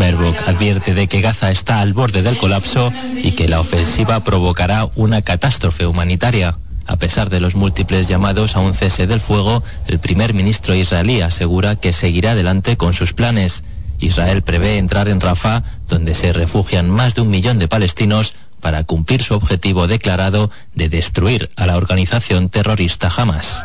Baerbock 0.00 0.36
advierte 0.48 0.94
de 0.94 1.06
que 1.06 1.20
Gaza 1.20 1.52
está 1.52 1.78
al 1.78 1.92
borde 1.92 2.22
del 2.22 2.36
colapso 2.36 2.92
y 3.14 3.30
que 3.32 3.46
la 3.46 3.60
ofensiva 3.60 4.18
provocará 4.24 4.88
una 4.96 5.22
catástrofe 5.22 5.86
humanitaria. 5.86 6.58
A 6.86 6.96
pesar 6.96 7.30
de 7.30 7.38
los 7.38 7.54
múltiples 7.54 8.08
llamados 8.08 8.56
a 8.56 8.60
un 8.60 8.74
cese 8.74 9.06
del 9.06 9.20
fuego, 9.20 9.62
el 9.86 10.00
primer 10.00 10.34
ministro 10.34 10.74
israelí 10.74 11.20
asegura 11.20 11.76
que 11.76 11.92
seguirá 11.92 12.32
adelante 12.32 12.76
con 12.76 12.94
sus 12.94 13.12
planes. 13.12 13.62
Israel 14.00 14.42
prevé 14.42 14.78
entrar 14.78 15.08
en 15.08 15.20
Rafah, 15.20 15.62
donde 15.88 16.14
se 16.14 16.32
refugian 16.32 16.90
más 16.90 17.14
de 17.14 17.22
un 17.22 17.30
millón 17.30 17.58
de 17.58 17.68
palestinos, 17.68 18.34
para 18.60 18.84
cumplir 18.84 19.22
su 19.22 19.34
objetivo 19.34 19.86
declarado 19.86 20.50
de 20.74 20.88
destruir 20.88 21.50
a 21.56 21.66
la 21.66 21.76
organización 21.76 22.48
terrorista 22.48 23.08
Hamas. 23.16 23.64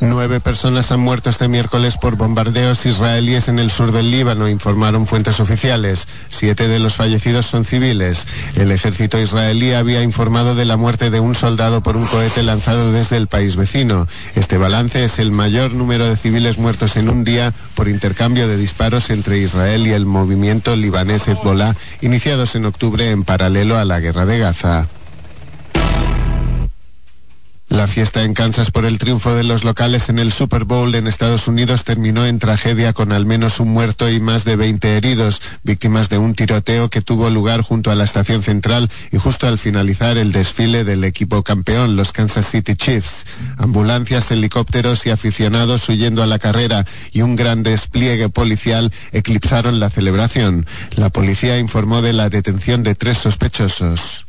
Nueve 0.00 0.40
personas 0.40 0.92
han 0.92 1.00
muerto 1.00 1.30
este 1.30 1.48
miércoles 1.48 1.96
por 1.96 2.16
bombardeos 2.16 2.84
israelíes 2.84 3.48
en 3.48 3.58
el 3.58 3.70
sur 3.70 3.92
del 3.92 4.10
Líbano, 4.10 4.46
informaron 4.46 5.06
fuentes 5.06 5.40
oficiales. 5.40 6.06
Siete 6.28 6.68
de 6.68 6.78
los 6.78 6.96
fallecidos 6.96 7.46
son 7.46 7.64
civiles. 7.64 8.26
El 8.56 8.72
ejército 8.72 9.18
israelí 9.18 9.72
había 9.72 10.02
informado 10.02 10.54
de 10.54 10.66
la 10.66 10.76
muerte 10.76 11.08
de 11.08 11.20
un 11.20 11.34
soldado 11.34 11.82
por 11.82 11.96
un 11.96 12.06
cohete 12.06 12.42
lanzado 12.42 12.92
desde 12.92 13.16
el 13.16 13.26
país 13.26 13.56
vecino. 13.56 14.06
Este 14.34 14.58
balance 14.58 15.02
es 15.02 15.18
el 15.18 15.30
mayor 15.30 15.72
número 15.72 16.06
de 16.06 16.16
civiles 16.16 16.58
muertos 16.58 16.96
en 16.96 17.08
un 17.08 17.24
día 17.24 17.54
por 17.74 17.88
intercambio 17.88 18.48
de 18.48 18.58
disparos 18.58 19.08
entre 19.08 19.38
Israel 19.38 19.86
y 19.86 19.92
el 19.92 20.04
movimiento 20.04 20.76
libanés 20.76 21.26
Hezbollah, 21.26 21.74
iniciados 22.02 22.54
en 22.54 22.66
octubre 22.66 23.10
en 23.10 23.24
paralelo 23.24 23.78
a 23.78 23.86
la 23.86 23.98
guerra 24.00 24.26
de 24.26 24.38
Gaza. 24.40 24.88
La 27.76 27.86
fiesta 27.86 28.24
en 28.24 28.32
Kansas 28.32 28.70
por 28.70 28.86
el 28.86 28.98
triunfo 28.98 29.34
de 29.34 29.44
los 29.44 29.62
locales 29.62 30.08
en 30.08 30.18
el 30.18 30.32
Super 30.32 30.64
Bowl 30.64 30.94
en 30.94 31.06
Estados 31.06 31.46
Unidos 31.46 31.84
terminó 31.84 32.24
en 32.24 32.38
tragedia 32.38 32.94
con 32.94 33.12
al 33.12 33.26
menos 33.26 33.60
un 33.60 33.68
muerto 33.68 34.10
y 34.10 34.18
más 34.18 34.46
de 34.46 34.56
20 34.56 34.96
heridos, 34.96 35.42
víctimas 35.62 36.08
de 36.08 36.16
un 36.16 36.34
tiroteo 36.34 36.88
que 36.88 37.02
tuvo 37.02 37.28
lugar 37.28 37.60
junto 37.60 37.90
a 37.90 37.94
la 37.94 38.04
estación 38.04 38.42
central 38.42 38.88
y 39.12 39.18
justo 39.18 39.46
al 39.46 39.58
finalizar 39.58 40.16
el 40.16 40.32
desfile 40.32 40.84
del 40.84 41.04
equipo 41.04 41.42
campeón, 41.42 41.96
los 41.96 42.12
Kansas 42.14 42.46
City 42.50 42.76
Chiefs. 42.76 43.26
Ambulancias, 43.58 44.30
helicópteros 44.30 45.04
y 45.04 45.10
aficionados 45.10 45.86
huyendo 45.90 46.22
a 46.22 46.26
la 46.26 46.38
carrera 46.38 46.86
y 47.12 47.20
un 47.20 47.36
gran 47.36 47.62
despliegue 47.62 48.30
policial 48.30 48.90
eclipsaron 49.12 49.80
la 49.80 49.90
celebración. 49.90 50.64
La 50.92 51.10
policía 51.10 51.58
informó 51.58 52.00
de 52.00 52.14
la 52.14 52.30
detención 52.30 52.82
de 52.82 52.94
tres 52.94 53.18
sospechosos. 53.18 54.25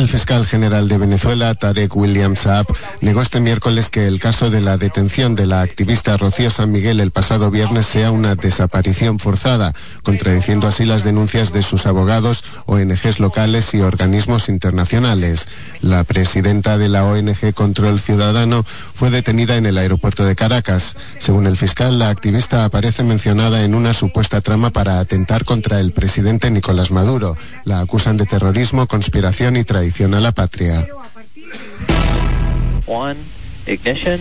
El 0.00 0.08
fiscal 0.08 0.46
general 0.46 0.88
de 0.88 0.96
Venezuela, 0.96 1.54
Tarek 1.54 1.94
William 1.94 2.34
Saab, 2.34 2.64
negó 3.02 3.20
este 3.20 3.38
miércoles 3.38 3.90
que 3.90 4.06
el 4.06 4.18
caso 4.18 4.48
de 4.48 4.62
la 4.62 4.78
detención 4.78 5.34
de 5.34 5.44
la 5.44 5.60
activista 5.60 6.16
Rocío 6.16 6.48
San 6.48 6.72
Miguel 6.72 7.00
el 7.00 7.10
pasado 7.10 7.50
viernes 7.50 7.84
sea 7.84 8.10
una 8.10 8.34
desaparición 8.34 9.18
forzada, 9.18 9.74
contradiciendo 10.02 10.66
así 10.66 10.86
las 10.86 11.04
denuncias 11.04 11.52
de 11.52 11.62
sus 11.62 11.84
abogados, 11.84 12.44
ONGs 12.64 13.20
locales 13.20 13.74
y 13.74 13.82
organismos 13.82 14.48
internacionales. 14.48 15.48
La 15.82 16.02
presidenta 16.04 16.78
de 16.78 16.88
la 16.88 17.04
ONG 17.04 17.52
Control 17.52 18.00
Ciudadano 18.00 18.64
fue 18.94 19.10
detenida 19.10 19.58
en 19.58 19.66
el 19.66 19.76
aeropuerto 19.76 20.24
de 20.24 20.34
Caracas. 20.34 20.96
Según 21.18 21.46
el 21.46 21.58
fiscal, 21.58 21.98
la 21.98 22.08
activista 22.08 22.64
aparece 22.64 23.02
mencionada 23.02 23.64
en 23.64 23.74
una 23.74 23.92
supuesta 23.92 24.40
trama 24.40 24.70
para 24.70 24.98
atentar 24.98 25.44
contra 25.44 25.78
el 25.78 25.92
presidente 25.92 26.50
Nicolás 26.50 26.90
Maduro. 26.90 27.36
La 27.66 27.80
acusan 27.80 28.16
de 28.16 28.24
terrorismo, 28.24 28.86
conspiración 28.86 29.58
y 29.58 29.64
traición 29.64 29.89
a 29.98 30.20
la 30.20 30.32
patria. 30.32 30.86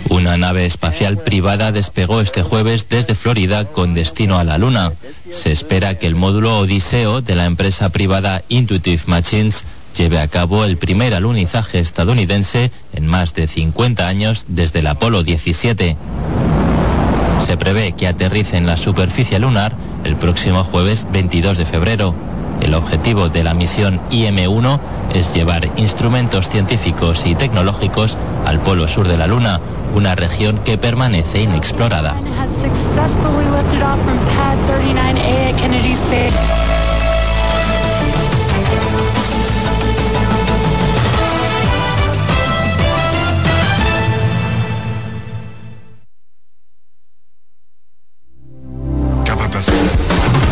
Una 0.09 0.37
nave 0.37 0.65
espacial 0.65 1.19
privada 1.19 1.71
despegó 1.71 2.21
este 2.21 2.41
jueves 2.43 2.89
desde 2.89 3.15
Florida 3.15 3.65
con 3.65 3.93
destino 3.93 4.39
a 4.39 4.43
la 4.43 4.57
Luna. 4.57 4.93
Se 5.31 5.51
espera 5.51 5.97
que 5.97 6.07
el 6.07 6.15
módulo 6.15 6.59
Odiseo 6.59 7.21
de 7.21 7.35
la 7.35 7.45
empresa 7.45 7.89
privada 7.89 8.43
Intuitive 8.49 9.03
Machines 9.05 9.63
lleve 9.95 10.19
a 10.19 10.27
cabo 10.27 10.65
el 10.65 10.77
primer 10.77 11.13
alunizaje 11.13 11.79
estadounidense 11.79 12.71
en 12.93 13.07
más 13.07 13.33
de 13.35 13.47
50 13.47 14.07
años 14.07 14.45
desde 14.47 14.79
el 14.79 14.87
Apolo 14.87 15.23
17. 15.23 15.97
Se 17.39 17.57
prevé 17.57 17.93
que 17.93 18.07
aterrice 18.07 18.57
en 18.57 18.65
la 18.65 18.75
superficie 18.75 19.39
lunar 19.39 19.77
el 20.03 20.15
próximo 20.15 20.63
jueves 20.63 21.07
22 21.11 21.57
de 21.57 21.65
febrero. 21.65 22.15
El 22.61 22.73
objetivo 22.73 23.29
de 23.29 23.43
la 23.43 23.53
misión 23.53 23.99
IM-1 24.11 24.79
es 25.13 25.33
llevar 25.33 25.69
instrumentos 25.77 26.49
científicos 26.49 27.25
y 27.25 27.35
tecnológicos 27.35 28.17
al 28.45 28.59
polo 28.59 28.87
sur 28.87 29.07
de 29.07 29.17
la 29.17 29.27
Luna, 29.27 29.59
una 29.95 30.15
región 30.15 30.59
que 30.59 30.77
permanece 30.77 31.41
inexplorada. 31.41 32.15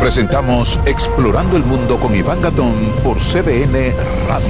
Presentamos 0.00 0.80
Explorando 0.86 1.58
el 1.58 1.62
Mundo 1.62 2.00
con 2.00 2.16
Iván 2.16 2.40
Gatón 2.40 2.72
por 3.04 3.18
CDN 3.18 3.94
Radio. 4.26 4.48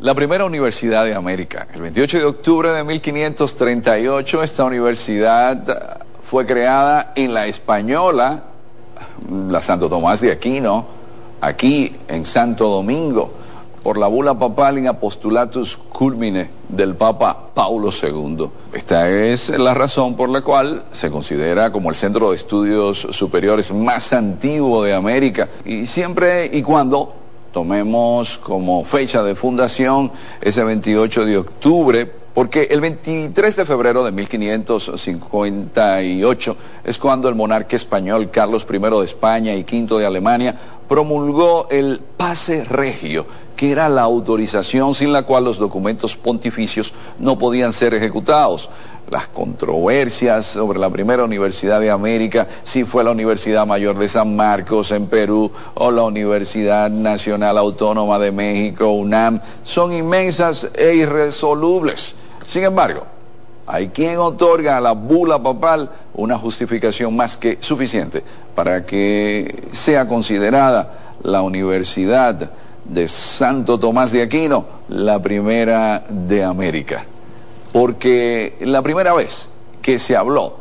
La 0.00 0.14
primera 0.14 0.44
universidad 0.44 1.04
de 1.04 1.14
América. 1.14 1.68
El 1.72 1.82
28 1.82 2.18
de 2.18 2.24
octubre 2.24 2.72
de 2.72 2.82
1538 2.82 4.42
esta 4.42 4.64
universidad 4.64 6.02
fue 6.20 6.44
creada 6.44 7.12
en 7.14 7.32
la 7.32 7.46
Española, 7.46 8.42
la 9.48 9.60
Santo 9.60 9.88
Tomás 9.88 10.20
de 10.20 10.32
Aquino, 10.32 10.84
aquí 11.40 11.94
en 12.08 12.26
Santo 12.26 12.68
Domingo, 12.68 13.32
por 13.82 13.98
la 13.98 14.06
bula 14.06 14.38
papal 14.38 14.78
in 14.78 14.86
apostulatus 14.86 15.76
culmine 15.76 16.48
del 16.68 16.94
Papa 16.94 17.50
Paulo 17.54 17.90
II. 17.90 18.48
Esta 18.72 19.10
es 19.10 19.48
la 19.50 19.74
razón 19.74 20.16
por 20.16 20.28
la 20.28 20.42
cual 20.42 20.84
se 20.92 21.10
considera 21.10 21.72
como 21.72 21.90
el 21.90 21.96
centro 21.96 22.30
de 22.30 22.36
estudios 22.36 23.08
superiores 23.10 23.72
más 23.72 24.12
antiguo 24.12 24.84
de 24.84 24.94
América 24.94 25.48
y 25.64 25.86
siempre 25.86 26.48
y 26.52 26.62
cuando 26.62 27.14
tomemos 27.52 28.38
como 28.38 28.84
fecha 28.84 29.22
de 29.22 29.34
fundación 29.34 30.10
ese 30.40 30.64
28 30.64 31.26
de 31.26 31.36
octubre, 31.36 32.10
porque 32.34 32.68
el 32.70 32.80
23 32.80 33.56
de 33.56 33.66
febrero 33.66 34.04
de 34.04 34.12
1558 34.12 36.56
es 36.84 36.98
cuando 36.98 37.28
el 37.28 37.34
monarca 37.34 37.76
español 37.76 38.30
Carlos 38.30 38.66
I 38.72 38.78
de 38.78 39.04
España 39.04 39.52
y 39.54 39.64
V 39.64 39.98
de 39.98 40.06
Alemania 40.06 40.58
promulgó 40.88 41.68
el 41.70 42.00
pase 42.16 42.64
regio, 42.64 43.26
que 43.62 43.70
era 43.70 43.88
la 43.88 44.02
autorización 44.02 44.92
sin 44.92 45.12
la 45.12 45.22
cual 45.22 45.44
los 45.44 45.56
documentos 45.56 46.16
pontificios 46.16 46.92
no 47.20 47.38
podían 47.38 47.72
ser 47.72 47.94
ejecutados 47.94 48.70
las 49.08 49.28
controversias 49.28 50.46
sobre 50.46 50.80
la 50.80 50.90
primera 50.90 51.22
universidad 51.22 51.78
de 51.78 51.88
América, 51.88 52.48
si 52.64 52.82
fue 52.82 53.04
la 53.04 53.12
Universidad 53.12 53.64
Mayor 53.64 53.96
de 53.98 54.08
San 54.08 54.34
Marcos 54.34 54.90
en 54.90 55.06
Perú 55.06 55.52
o 55.74 55.92
la 55.92 56.02
Universidad 56.02 56.90
Nacional 56.90 57.56
Autónoma 57.56 58.18
de 58.18 58.32
México, 58.32 58.90
UNAM, 58.90 59.40
son 59.62 59.92
inmensas 59.92 60.66
e 60.74 60.94
irresolubles. 60.94 62.16
Sin 62.48 62.64
embargo, 62.64 63.04
hay 63.68 63.90
quien 63.90 64.18
otorga 64.18 64.78
a 64.78 64.80
la 64.80 64.90
bula 64.90 65.40
papal 65.40 65.88
una 66.14 66.36
justificación 66.36 67.14
más 67.14 67.36
que 67.36 67.58
suficiente 67.60 68.24
para 68.56 68.84
que 68.84 69.68
sea 69.70 70.08
considerada 70.08 70.98
la 71.22 71.42
Universidad 71.42 72.50
de 72.92 73.08
Santo 73.08 73.78
Tomás 73.78 74.12
de 74.12 74.22
Aquino 74.22 74.64
la 74.88 75.20
primera 75.22 76.04
de 76.08 76.44
América 76.44 77.04
porque 77.72 78.54
la 78.60 78.82
primera 78.82 79.14
vez 79.14 79.48
que 79.80 79.98
se 79.98 80.14
habló, 80.14 80.56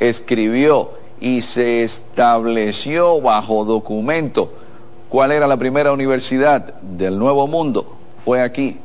escribió 0.00 0.90
y 1.20 1.40
se 1.40 1.82
estableció 1.82 3.20
bajo 3.22 3.64
documento 3.64 4.52
cuál 5.08 5.32
era 5.32 5.46
la 5.46 5.56
primera 5.56 5.92
universidad 5.92 6.74
del 6.82 7.18
Nuevo 7.18 7.46
Mundo. 7.46 7.86
Fue 8.24 8.42
aquí, 8.42 8.78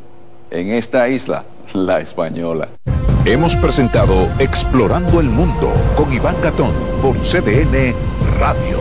en 0.51 0.69
esta 0.69 1.09
isla, 1.09 1.43
la 1.73 1.99
española. 1.99 2.69
Hemos 3.25 3.55
presentado 3.55 4.29
Explorando 4.39 5.19
el 5.19 5.29
Mundo 5.29 5.71
con 5.95 6.11
Iván 6.13 6.35
Gatón 6.41 6.73
por 7.01 7.17
CDN 7.17 7.93
Radio. 8.39 8.80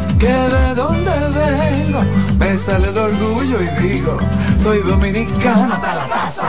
que 0.21 0.27
de 0.27 0.75
dónde 0.75 1.11
vengo, 1.33 2.03
me 2.37 2.55
sale 2.55 2.89
el 2.89 2.97
orgullo 2.97 3.57
y 3.59 3.67
digo, 3.81 4.17
soy 4.61 4.77
dominicano 4.83 5.73
hasta 5.73 5.95
la 5.95 6.07
taza. 6.07 6.47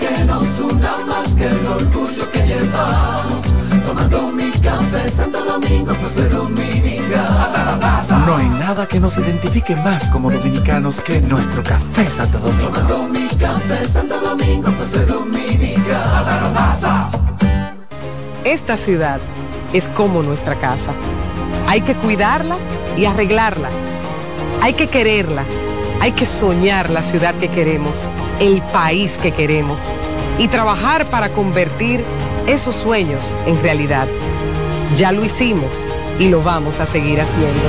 Que 0.00 0.24
nos 0.24 0.58
una 0.58 0.96
más 1.06 1.28
que 1.36 1.46
el 1.46 1.64
orgullo 1.64 2.28
que 2.32 2.44
llevamos, 2.44 3.42
tomando 3.86 4.32
mi 4.32 4.50
café 4.50 5.08
Santo 5.08 5.44
Domingo, 5.44 5.94
pues 5.94 6.12
soy 6.12 6.28
dominicano 6.28 7.38
hasta 7.38 7.64
la 7.64 7.78
taza. 7.78 8.18
No 8.26 8.36
hay 8.36 8.48
nada 8.48 8.88
que 8.88 8.98
nos 8.98 9.16
identifique 9.16 9.76
más 9.76 10.10
como 10.10 10.28
dominicanos 10.28 11.00
que 11.00 11.20
nuestro 11.20 11.62
café 11.62 12.08
Santo 12.08 12.40
Domingo. 12.40 12.70
Tomando 12.70 13.08
mi 13.08 13.28
café 13.28 13.84
Santo 13.84 14.20
Domingo, 14.20 14.72
pues 14.72 14.90
soy 14.90 15.04
dominicano 15.04 16.16
hasta 16.16 16.40
la 16.40 16.52
taza. 16.52 17.08
Esta 18.42 18.76
ciudad 18.76 19.20
es 19.72 19.88
como 19.90 20.20
nuestra 20.24 20.58
casa. 20.58 20.92
Hay 21.66 21.80
que 21.80 21.94
cuidarla 21.94 22.56
y 22.96 23.04
arreglarla. 23.04 23.70
Hay 24.60 24.74
que 24.74 24.88
quererla. 24.88 25.44
Hay 26.00 26.12
que 26.12 26.26
soñar 26.26 26.90
la 26.90 27.02
ciudad 27.02 27.34
que 27.36 27.48
queremos, 27.48 28.00
el 28.40 28.60
país 28.62 29.18
que 29.18 29.32
queremos 29.32 29.80
y 30.38 30.48
trabajar 30.48 31.06
para 31.06 31.30
convertir 31.30 32.04
esos 32.46 32.74
sueños 32.74 33.24
en 33.46 33.60
realidad. 33.62 34.06
Ya 34.96 35.12
lo 35.12 35.24
hicimos 35.24 35.72
y 36.18 36.28
lo 36.28 36.42
vamos 36.42 36.80
a 36.80 36.86
seguir 36.86 37.20
haciendo. 37.20 37.62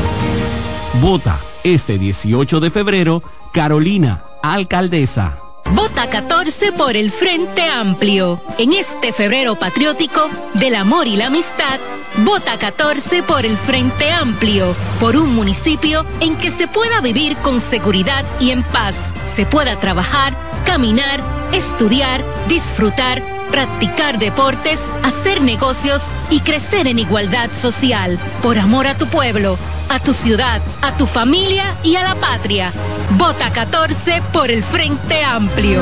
Vota 1.01 1.39
este 1.63 1.97
18 1.97 2.59
de 2.59 2.71
febrero, 2.71 3.23
Carolina, 3.51 4.23
alcaldesa. 4.43 5.37
Vota 5.73 6.09
14 6.09 6.73
por 6.73 6.95
el 6.95 7.11
Frente 7.11 7.63
Amplio. 7.63 8.39
En 8.57 8.73
este 8.73 9.11
febrero 9.11 9.55
patriótico 9.55 10.29
del 10.53 10.75
amor 10.75 11.07
y 11.07 11.15
la 11.15 11.27
amistad, 11.27 11.79
vota 12.19 12.57
14 12.57 13.23
por 13.23 13.45
el 13.45 13.57
Frente 13.57 14.11
Amplio, 14.11 14.75
por 14.99 15.17
un 15.17 15.35
municipio 15.35 16.05
en 16.19 16.37
que 16.37 16.51
se 16.51 16.67
pueda 16.67 17.01
vivir 17.01 17.35
con 17.37 17.59
seguridad 17.59 18.23
y 18.39 18.51
en 18.51 18.63
paz, 18.63 18.95
se 19.35 19.45
pueda 19.45 19.79
trabajar, 19.79 20.35
caminar, 20.65 21.21
estudiar, 21.51 22.23
disfrutar, 22.47 23.21
practicar 23.51 24.19
deportes, 24.19 24.79
hacer 25.03 25.41
negocios 25.41 26.01
y 26.29 26.39
crecer 26.39 26.87
en 26.87 26.99
igualdad 26.99 27.49
social, 27.51 28.17
por 28.41 28.57
amor 28.57 28.87
a 28.87 28.97
tu 28.97 29.07
pueblo, 29.07 29.57
a 29.89 29.99
tu 29.99 30.13
ciudad, 30.13 30.61
a 30.81 30.95
tu 30.97 31.05
familia 31.05 31.75
y 31.83 31.95
a 31.95 32.03
la 32.03 32.15
patria. 32.15 32.71
Vota 33.17 33.51
14 33.51 34.21
por 34.31 34.49
el 34.49 34.63
Frente 34.63 35.23
Amplio. 35.23 35.81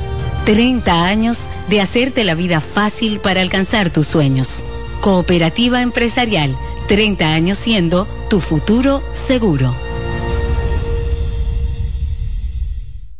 30 0.45 1.05
años 1.05 1.37
de 1.69 1.81
hacerte 1.81 2.23
la 2.23 2.35
vida 2.35 2.61
fácil 2.61 3.19
para 3.19 3.41
alcanzar 3.41 3.89
tus 3.89 4.07
sueños. 4.07 4.63
Cooperativa 4.99 5.81
Empresarial, 5.81 6.55
30 6.87 7.33
años 7.33 7.57
siendo 7.57 8.07
tu 8.29 8.39
futuro 8.41 9.03
seguro. 9.13 9.73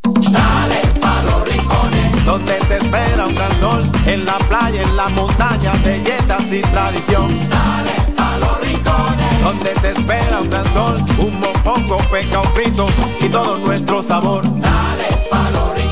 Dale 0.04 0.82
pa' 1.00 1.22
los 1.24 1.52
rincones, 1.52 2.26
donde 2.26 2.54
te 2.54 2.78
espera 2.78 3.28
un 3.28 3.36
gran 3.36 3.60
sol, 3.60 3.84
en 4.06 4.26
la 4.26 4.38
playa, 4.40 4.82
en 4.82 4.98
la 4.98 5.10
montaña, 5.10 5.74
belletas 5.84 6.52
y 6.52 6.62
tradición. 6.62 7.28
Dale 7.50 8.14
pa' 8.16 8.38
los 8.38 8.62
rincones, 8.62 9.44
donde 9.44 9.70
te 9.70 9.92
espera 9.92 10.42
un 10.42 10.50
gran 10.50 10.66
sol, 10.74 11.04
un 11.20 11.40
mopongo, 11.40 11.98
peca, 12.12 12.42
un 12.42 12.54
frito 12.54 12.88
y 13.20 13.30
todo 13.30 13.58
nuestro 13.58 14.04
sabor. 14.04 14.44
Dale 14.44 15.08
pa' 15.30 15.50
los 15.52 15.76
rincones, 15.76 15.91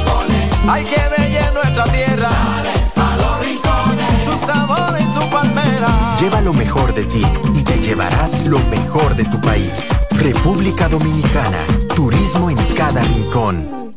hay 0.70 0.84
que 0.84 1.01
bella 1.17 1.51
nuestra 1.51 1.84
tierra. 1.86 2.30
Dale 2.30 2.91
pa' 2.93 3.15
los 3.17 3.39
rincones, 3.39 4.24
su 4.24 4.45
sabor 4.45 4.95
y 4.99 5.03
su 5.15 5.30
palmera. 5.30 6.17
Lleva 6.20 6.41
lo 6.41 6.53
mejor 6.53 6.93
de 6.93 7.05
ti 7.05 7.24
y 7.55 7.63
te 7.63 7.80
llevarás 7.80 8.45
lo 8.47 8.59
mejor 8.70 9.15
de 9.15 9.26
tu 9.26 9.41
país. 9.41 9.72
República 10.11 10.88
Dominicana. 10.88 11.65
Turismo 11.95 12.49
en 12.49 12.57
cada 12.76 13.01
rincón. 13.01 13.95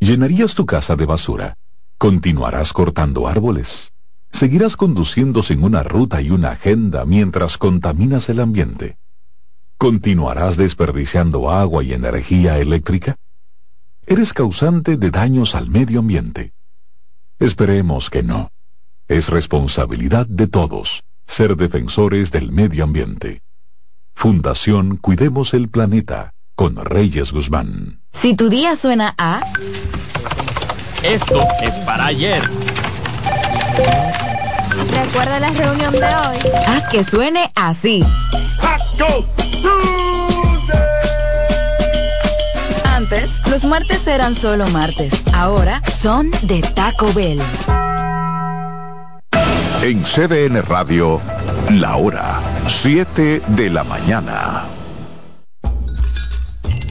¿Llenarías 0.00 0.54
tu 0.54 0.66
casa 0.66 0.96
de 0.96 1.06
basura? 1.06 1.54
¿Continuarás 1.96 2.72
cortando 2.72 3.26
árboles? 3.28 3.92
¿Seguirás 4.30 4.76
conduciendo 4.76 5.42
sin 5.42 5.62
una 5.64 5.82
ruta 5.82 6.20
y 6.20 6.30
una 6.30 6.50
agenda 6.50 7.04
mientras 7.04 7.56
contaminas 7.56 8.28
el 8.28 8.40
ambiente? 8.40 8.98
¿Continuarás 9.78 10.56
desperdiciando 10.56 11.50
agua 11.50 11.82
y 11.82 11.92
energía 11.92 12.58
eléctrica? 12.58 13.16
Eres 14.10 14.32
causante 14.32 14.96
de 14.96 15.10
daños 15.10 15.54
al 15.54 15.68
medio 15.68 16.00
ambiente. 16.00 16.54
Esperemos 17.38 18.08
que 18.08 18.22
no. 18.22 18.52
Es 19.06 19.28
responsabilidad 19.28 20.26
de 20.26 20.46
todos 20.46 21.04
ser 21.26 21.56
defensores 21.56 22.32
del 22.32 22.50
medio 22.50 22.84
ambiente. 22.84 23.42
Fundación 24.14 24.96
Cuidemos 24.96 25.52
el 25.52 25.68
Planeta 25.68 26.32
con 26.54 26.76
Reyes 26.76 27.32
Guzmán. 27.32 28.00
Si 28.14 28.34
tu 28.34 28.48
día 28.48 28.76
suena 28.76 29.14
a... 29.18 29.42
Esto 31.02 31.46
es 31.62 31.76
para 31.80 32.06
ayer. 32.06 32.42
Recuerda 34.90 35.38
la 35.38 35.50
reunión 35.50 35.92
de 35.92 35.98
hoy. 35.98 36.38
Haz 36.66 36.88
que 36.88 37.04
suene 37.04 37.52
así. 37.54 38.02
Los 43.50 43.64
martes 43.64 44.06
eran 44.06 44.34
solo 44.34 44.66
martes. 44.68 45.22
Ahora 45.32 45.82
son 45.88 46.30
de 46.42 46.60
Taco 46.74 47.12
Bell. 47.12 47.40
En 49.82 50.02
CDN 50.02 50.62
Radio, 50.62 51.20
la 51.70 51.96
hora 51.96 52.40
7 52.66 53.40
de 53.48 53.70
la 53.70 53.84
mañana. 53.84 54.64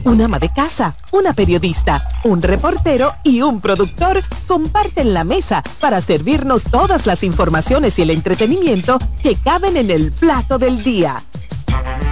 Un 0.04 0.22
ama 0.22 0.38
de 0.38 0.50
casa, 0.52 0.96
una 1.12 1.34
periodista, 1.34 2.08
un 2.24 2.40
reportero 2.40 3.14
y 3.24 3.42
un 3.42 3.60
productor 3.60 4.22
comparten 4.46 5.12
la 5.12 5.24
mesa 5.24 5.62
para 5.80 6.00
servirnos 6.00 6.64
todas 6.64 7.06
las 7.06 7.22
informaciones 7.22 7.98
y 7.98 8.02
el 8.02 8.10
entretenimiento 8.10 8.98
que 9.22 9.36
caben 9.36 9.76
en 9.76 9.90
el 9.90 10.12
plato 10.12 10.58
del 10.58 10.82
día. 10.82 11.22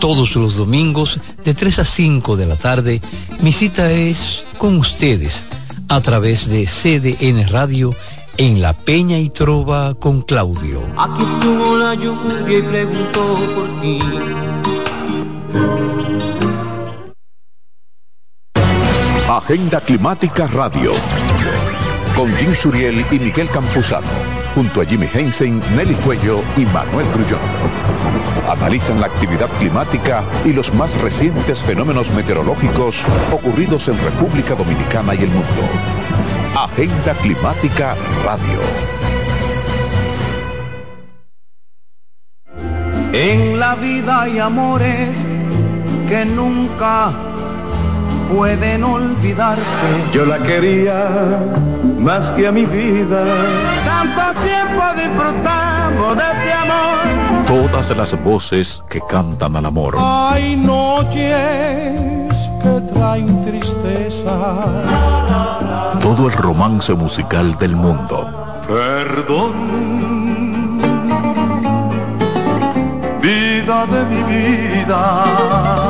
Todos 0.00 0.34
los 0.34 0.56
domingos 0.56 1.20
de 1.44 1.52
3 1.52 1.80
a 1.80 1.84
5 1.84 2.36
de 2.38 2.46
la 2.46 2.56
tarde, 2.56 3.02
mi 3.42 3.52
cita 3.52 3.92
es 3.92 4.44
con 4.56 4.78
ustedes 4.78 5.44
a 5.88 6.00
través 6.00 6.48
de 6.48 6.64
CDN 6.64 7.46
Radio 7.48 7.94
en 8.38 8.62
La 8.62 8.72
Peña 8.72 9.18
y 9.18 9.28
Trova 9.28 9.94
con 9.94 10.22
Claudio. 10.22 10.80
Aquí 10.96 11.22
estuvo 11.22 11.76
la 11.76 11.94
lluvia 11.94 12.58
y 12.58 12.62
preguntó 12.62 13.36
por 13.54 13.80
ti. 13.82 13.98
Agenda 19.28 19.80
Climática 19.82 20.46
Radio. 20.46 20.92
Con 22.16 22.32
Jim 22.36 22.54
Suriel 22.54 23.04
y 23.10 23.18
Miguel 23.18 23.50
Campuzano. 23.50 24.29
Junto 24.54 24.80
a 24.80 24.84
Jimmy 24.84 25.06
Hensen, 25.12 25.60
Nelly 25.76 25.94
Cuello 25.94 26.42
y 26.56 26.64
Manuel 26.66 27.06
Grullón. 27.14 27.40
Analizan 28.48 29.00
la 29.00 29.06
actividad 29.06 29.48
climática 29.58 30.24
y 30.44 30.52
los 30.52 30.74
más 30.74 31.00
recientes 31.00 31.60
fenómenos 31.60 32.10
meteorológicos 32.10 33.04
ocurridos 33.32 33.88
en 33.88 33.98
República 34.02 34.54
Dominicana 34.54 35.14
y 35.14 35.18
el 35.18 35.30
mundo. 35.30 35.62
Agenda 36.56 37.14
Climática 37.14 37.96
Radio. 38.24 38.60
En 43.12 43.58
la 43.58 43.74
vida 43.74 44.22
hay 44.22 44.38
amores 44.38 45.26
que 46.08 46.24
nunca 46.24 47.29
pueden 48.34 48.84
olvidarse. 48.84 49.88
Yo 50.12 50.24
la 50.24 50.38
quería 50.38 51.38
más 51.98 52.30
que 52.30 52.46
a 52.46 52.52
mi 52.52 52.64
vida. 52.64 53.24
Tanto 53.84 54.40
tiempo 54.40 54.82
disfrutamos 54.96 56.16
de 56.16 56.22
este 56.22 56.52
amor. 56.52 57.46
Todas 57.46 57.96
las 57.96 58.22
voces 58.22 58.82
que 58.88 59.00
cantan 59.08 59.56
al 59.56 59.66
amor. 59.66 59.96
Hay 59.98 60.56
noches 60.56 62.30
que 62.62 62.80
traen 62.92 63.42
tristeza. 63.42 64.36
Todo 66.00 66.28
el 66.28 66.32
romance 66.32 66.94
musical 66.94 67.58
del 67.58 67.76
mundo. 67.76 68.60
Perdón, 68.66 69.52
vida 73.20 73.86
de 73.86 74.04
mi 74.06 74.22
vida. 74.22 75.89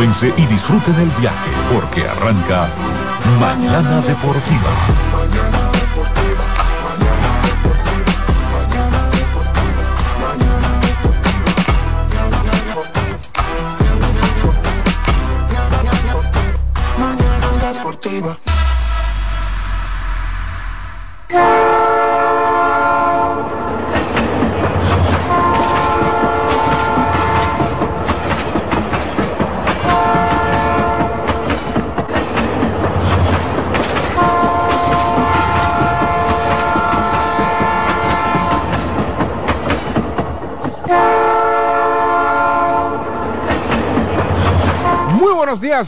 Y 0.00 0.46
disfruten 0.46 0.94
el 0.94 1.10
viaje 1.20 1.50
porque 1.74 2.08
arranca 2.08 2.68
Mañana 3.40 4.00
Deportiva. 4.02 5.57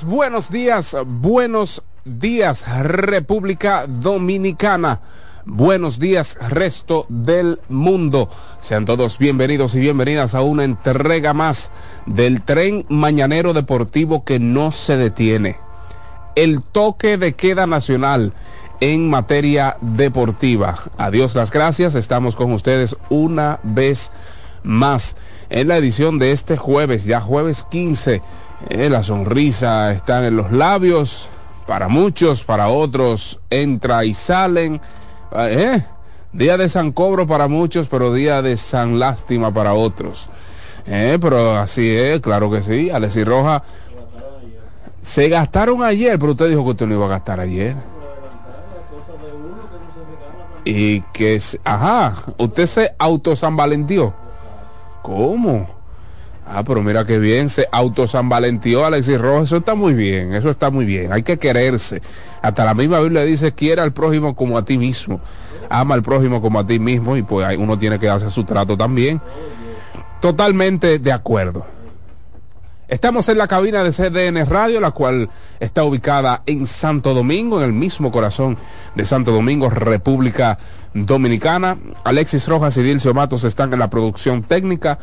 Buenos 0.05 0.53
días, 0.53 0.97
buenos 1.05 1.83
días, 2.05 2.65
República 2.81 3.87
Dominicana. 3.89 5.01
Buenos 5.45 5.99
días, 5.99 6.39
resto 6.49 7.07
del 7.09 7.59
mundo. 7.69 8.29
Sean 8.61 8.85
todos 8.85 9.19
bienvenidos 9.19 9.75
y 9.75 9.81
bienvenidas 9.81 10.37
a 10.37 10.43
una 10.43 10.63
entrega 10.63 11.33
más 11.33 11.73
del 12.07 12.43
tren 12.43 12.87
mañanero 12.89 13.53
deportivo 13.53 14.25
que 14.25 14.39
no 14.39 14.71
se 14.71 14.97
detiene. 14.97 15.57
El 16.37 16.63
toque 16.63 17.19
de 17.19 17.33
queda 17.35 17.67
nacional 17.67 18.33
en 18.79 19.11
materia 19.11 19.77
deportiva. 19.81 20.77
Adiós 20.99 21.35
las 21.35 21.51
gracias, 21.51 21.97
estamos 21.97 22.37
con 22.37 22.53
ustedes 22.53 22.97
una 23.09 23.59
vez 23.65 24.13
más 24.63 25.17
en 25.49 25.67
la 25.67 25.77
edición 25.79 26.21
de 26.21 26.31
este 26.31 26.57
jueves, 26.57 27.05
ya 27.05 27.21
jueves 27.21 27.67
15. 27.71 28.23
Eh, 28.69 28.91
la 28.91 29.03
sonrisa 29.03 29.93
está 29.93 30.27
en 30.27 30.37
los 30.37 30.53
labios, 30.53 31.29
para 31.67 31.89
muchos, 31.89 32.45
para 32.45 32.69
otros 32.69 33.41
entra 33.49 34.05
y 34.05 34.13
salen, 34.13 34.81
¿eh? 35.33 35.83
Día 36.33 36.57
de 36.57 36.69
San 36.69 36.93
Cobro 36.93 37.27
para 37.27 37.49
muchos, 37.49 37.89
pero 37.89 38.13
día 38.13 38.43
de 38.43 38.57
San 38.57 38.99
Lástima 38.99 39.53
para 39.53 39.73
otros. 39.75 40.29
Eh, 40.87 41.19
pero 41.21 41.57
así 41.57 41.89
es, 41.97 42.21
claro 42.21 42.51
que 42.51 42.63
sí. 42.63 42.91
Alexis 42.91 43.25
Roja 43.25 43.63
se 45.03 45.29
gastaron 45.29 45.83
ayer, 45.83 46.19
pero 46.19 46.33
usted 46.33 46.49
dijo 46.49 46.65
que 46.65 46.71
usted 46.71 46.87
no 46.87 46.95
iba 46.95 47.07
a 47.07 47.11
gastar 47.11 47.41
ayer. 47.41 47.77
Y 50.65 51.01
que, 51.13 51.41
ajá, 51.65 52.15
usted 52.37 52.67
se 52.67 52.95
auto 52.99 53.35
San 53.35 53.57
Valentió. 53.57 54.13
¿Cómo? 55.03 55.80
Ah, 56.53 56.65
pero 56.65 56.83
mira 56.83 57.05
qué 57.05 57.19
bien, 57.19 57.49
se 57.49 57.69
auto 57.71 58.09
San 58.09 58.33
Alexis 58.33 59.21
Rojas, 59.21 59.45
eso 59.45 59.59
está 59.59 59.77
muy 59.77 59.95
bien, 59.95 60.35
eso 60.35 60.51
está 60.51 60.71
muy 60.71 60.85
bien, 60.85 61.13
hay 61.13 61.23
que 61.23 61.39
quererse. 61.39 62.03
Hasta 62.43 62.65
la 62.65 62.75
misma 62.75 62.99
Biblia 62.99 63.23
dice, 63.23 63.53
quiera 63.53 63.85
al 63.85 63.93
prójimo 63.93 64.35
como 64.35 64.59
a 64.59 64.65
ti 64.65 64.77
mismo, 64.77 65.21
ama 65.69 65.95
al 65.95 66.03
prójimo 66.03 66.43
como 66.43 66.59
a 66.59 66.67
ti 66.67 66.81
mismo 66.81 67.17
y 67.17 67.23
pues 67.23 67.57
uno 67.57 67.79
tiene 67.79 68.01
que 68.01 68.07
darse 68.07 68.31
su 68.31 68.43
trato 68.43 68.77
también. 68.77 69.21
Totalmente 70.21 70.99
de 70.99 71.13
acuerdo. 71.13 71.65
Estamos 72.91 73.29
en 73.29 73.39
la 73.39 73.47
cabina 73.47 73.85
de 73.85 73.93
CDN 73.93 74.45
Radio, 74.47 74.81
la 74.81 74.91
cual 74.91 75.31
está 75.61 75.85
ubicada 75.85 76.43
en 76.47 76.67
Santo 76.67 77.15
Domingo, 77.15 77.59
en 77.59 77.67
el 77.67 77.73
mismo 77.73 78.11
corazón 78.11 78.59
de 78.97 79.05
Santo 79.05 79.31
Domingo, 79.31 79.71
República 79.71 80.59
Dominicana. 80.93 81.79
Alexis 82.03 82.49
Rojas 82.49 82.77
y 82.79 82.83
Dilcio 82.83 83.15
Matos 83.15 83.45
están 83.45 83.73
en 83.73 83.79
la 83.79 83.91
producción 83.91 84.43
técnica. 84.43 84.99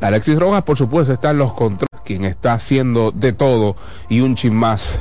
Alexis 0.00 0.38
Rojas, 0.38 0.62
por 0.62 0.76
supuesto, 0.76 1.12
está 1.12 1.30
en 1.30 1.38
los 1.38 1.52
controles, 1.52 2.00
quien 2.04 2.24
está 2.24 2.54
haciendo 2.54 3.10
de 3.10 3.32
todo 3.32 3.76
y 4.08 4.20
un 4.20 4.34
chin 4.34 4.54
más, 4.54 5.00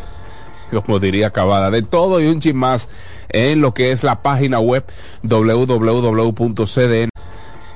como 0.86 1.00
diría 1.00 1.32
Cavada, 1.32 1.72
de 1.72 1.82
todo 1.82 2.20
y 2.20 2.28
un 2.28 2.40
chin 2.42 2.58
más 2.58 2.90
en 3.30 3.62
lo 3.62 3.74
que 3.74 3.92
es 3.92 4.04
la 4.04 4.22
página 4.22 4.60
web 4.60 4.86
www.cdn 5.24 7.10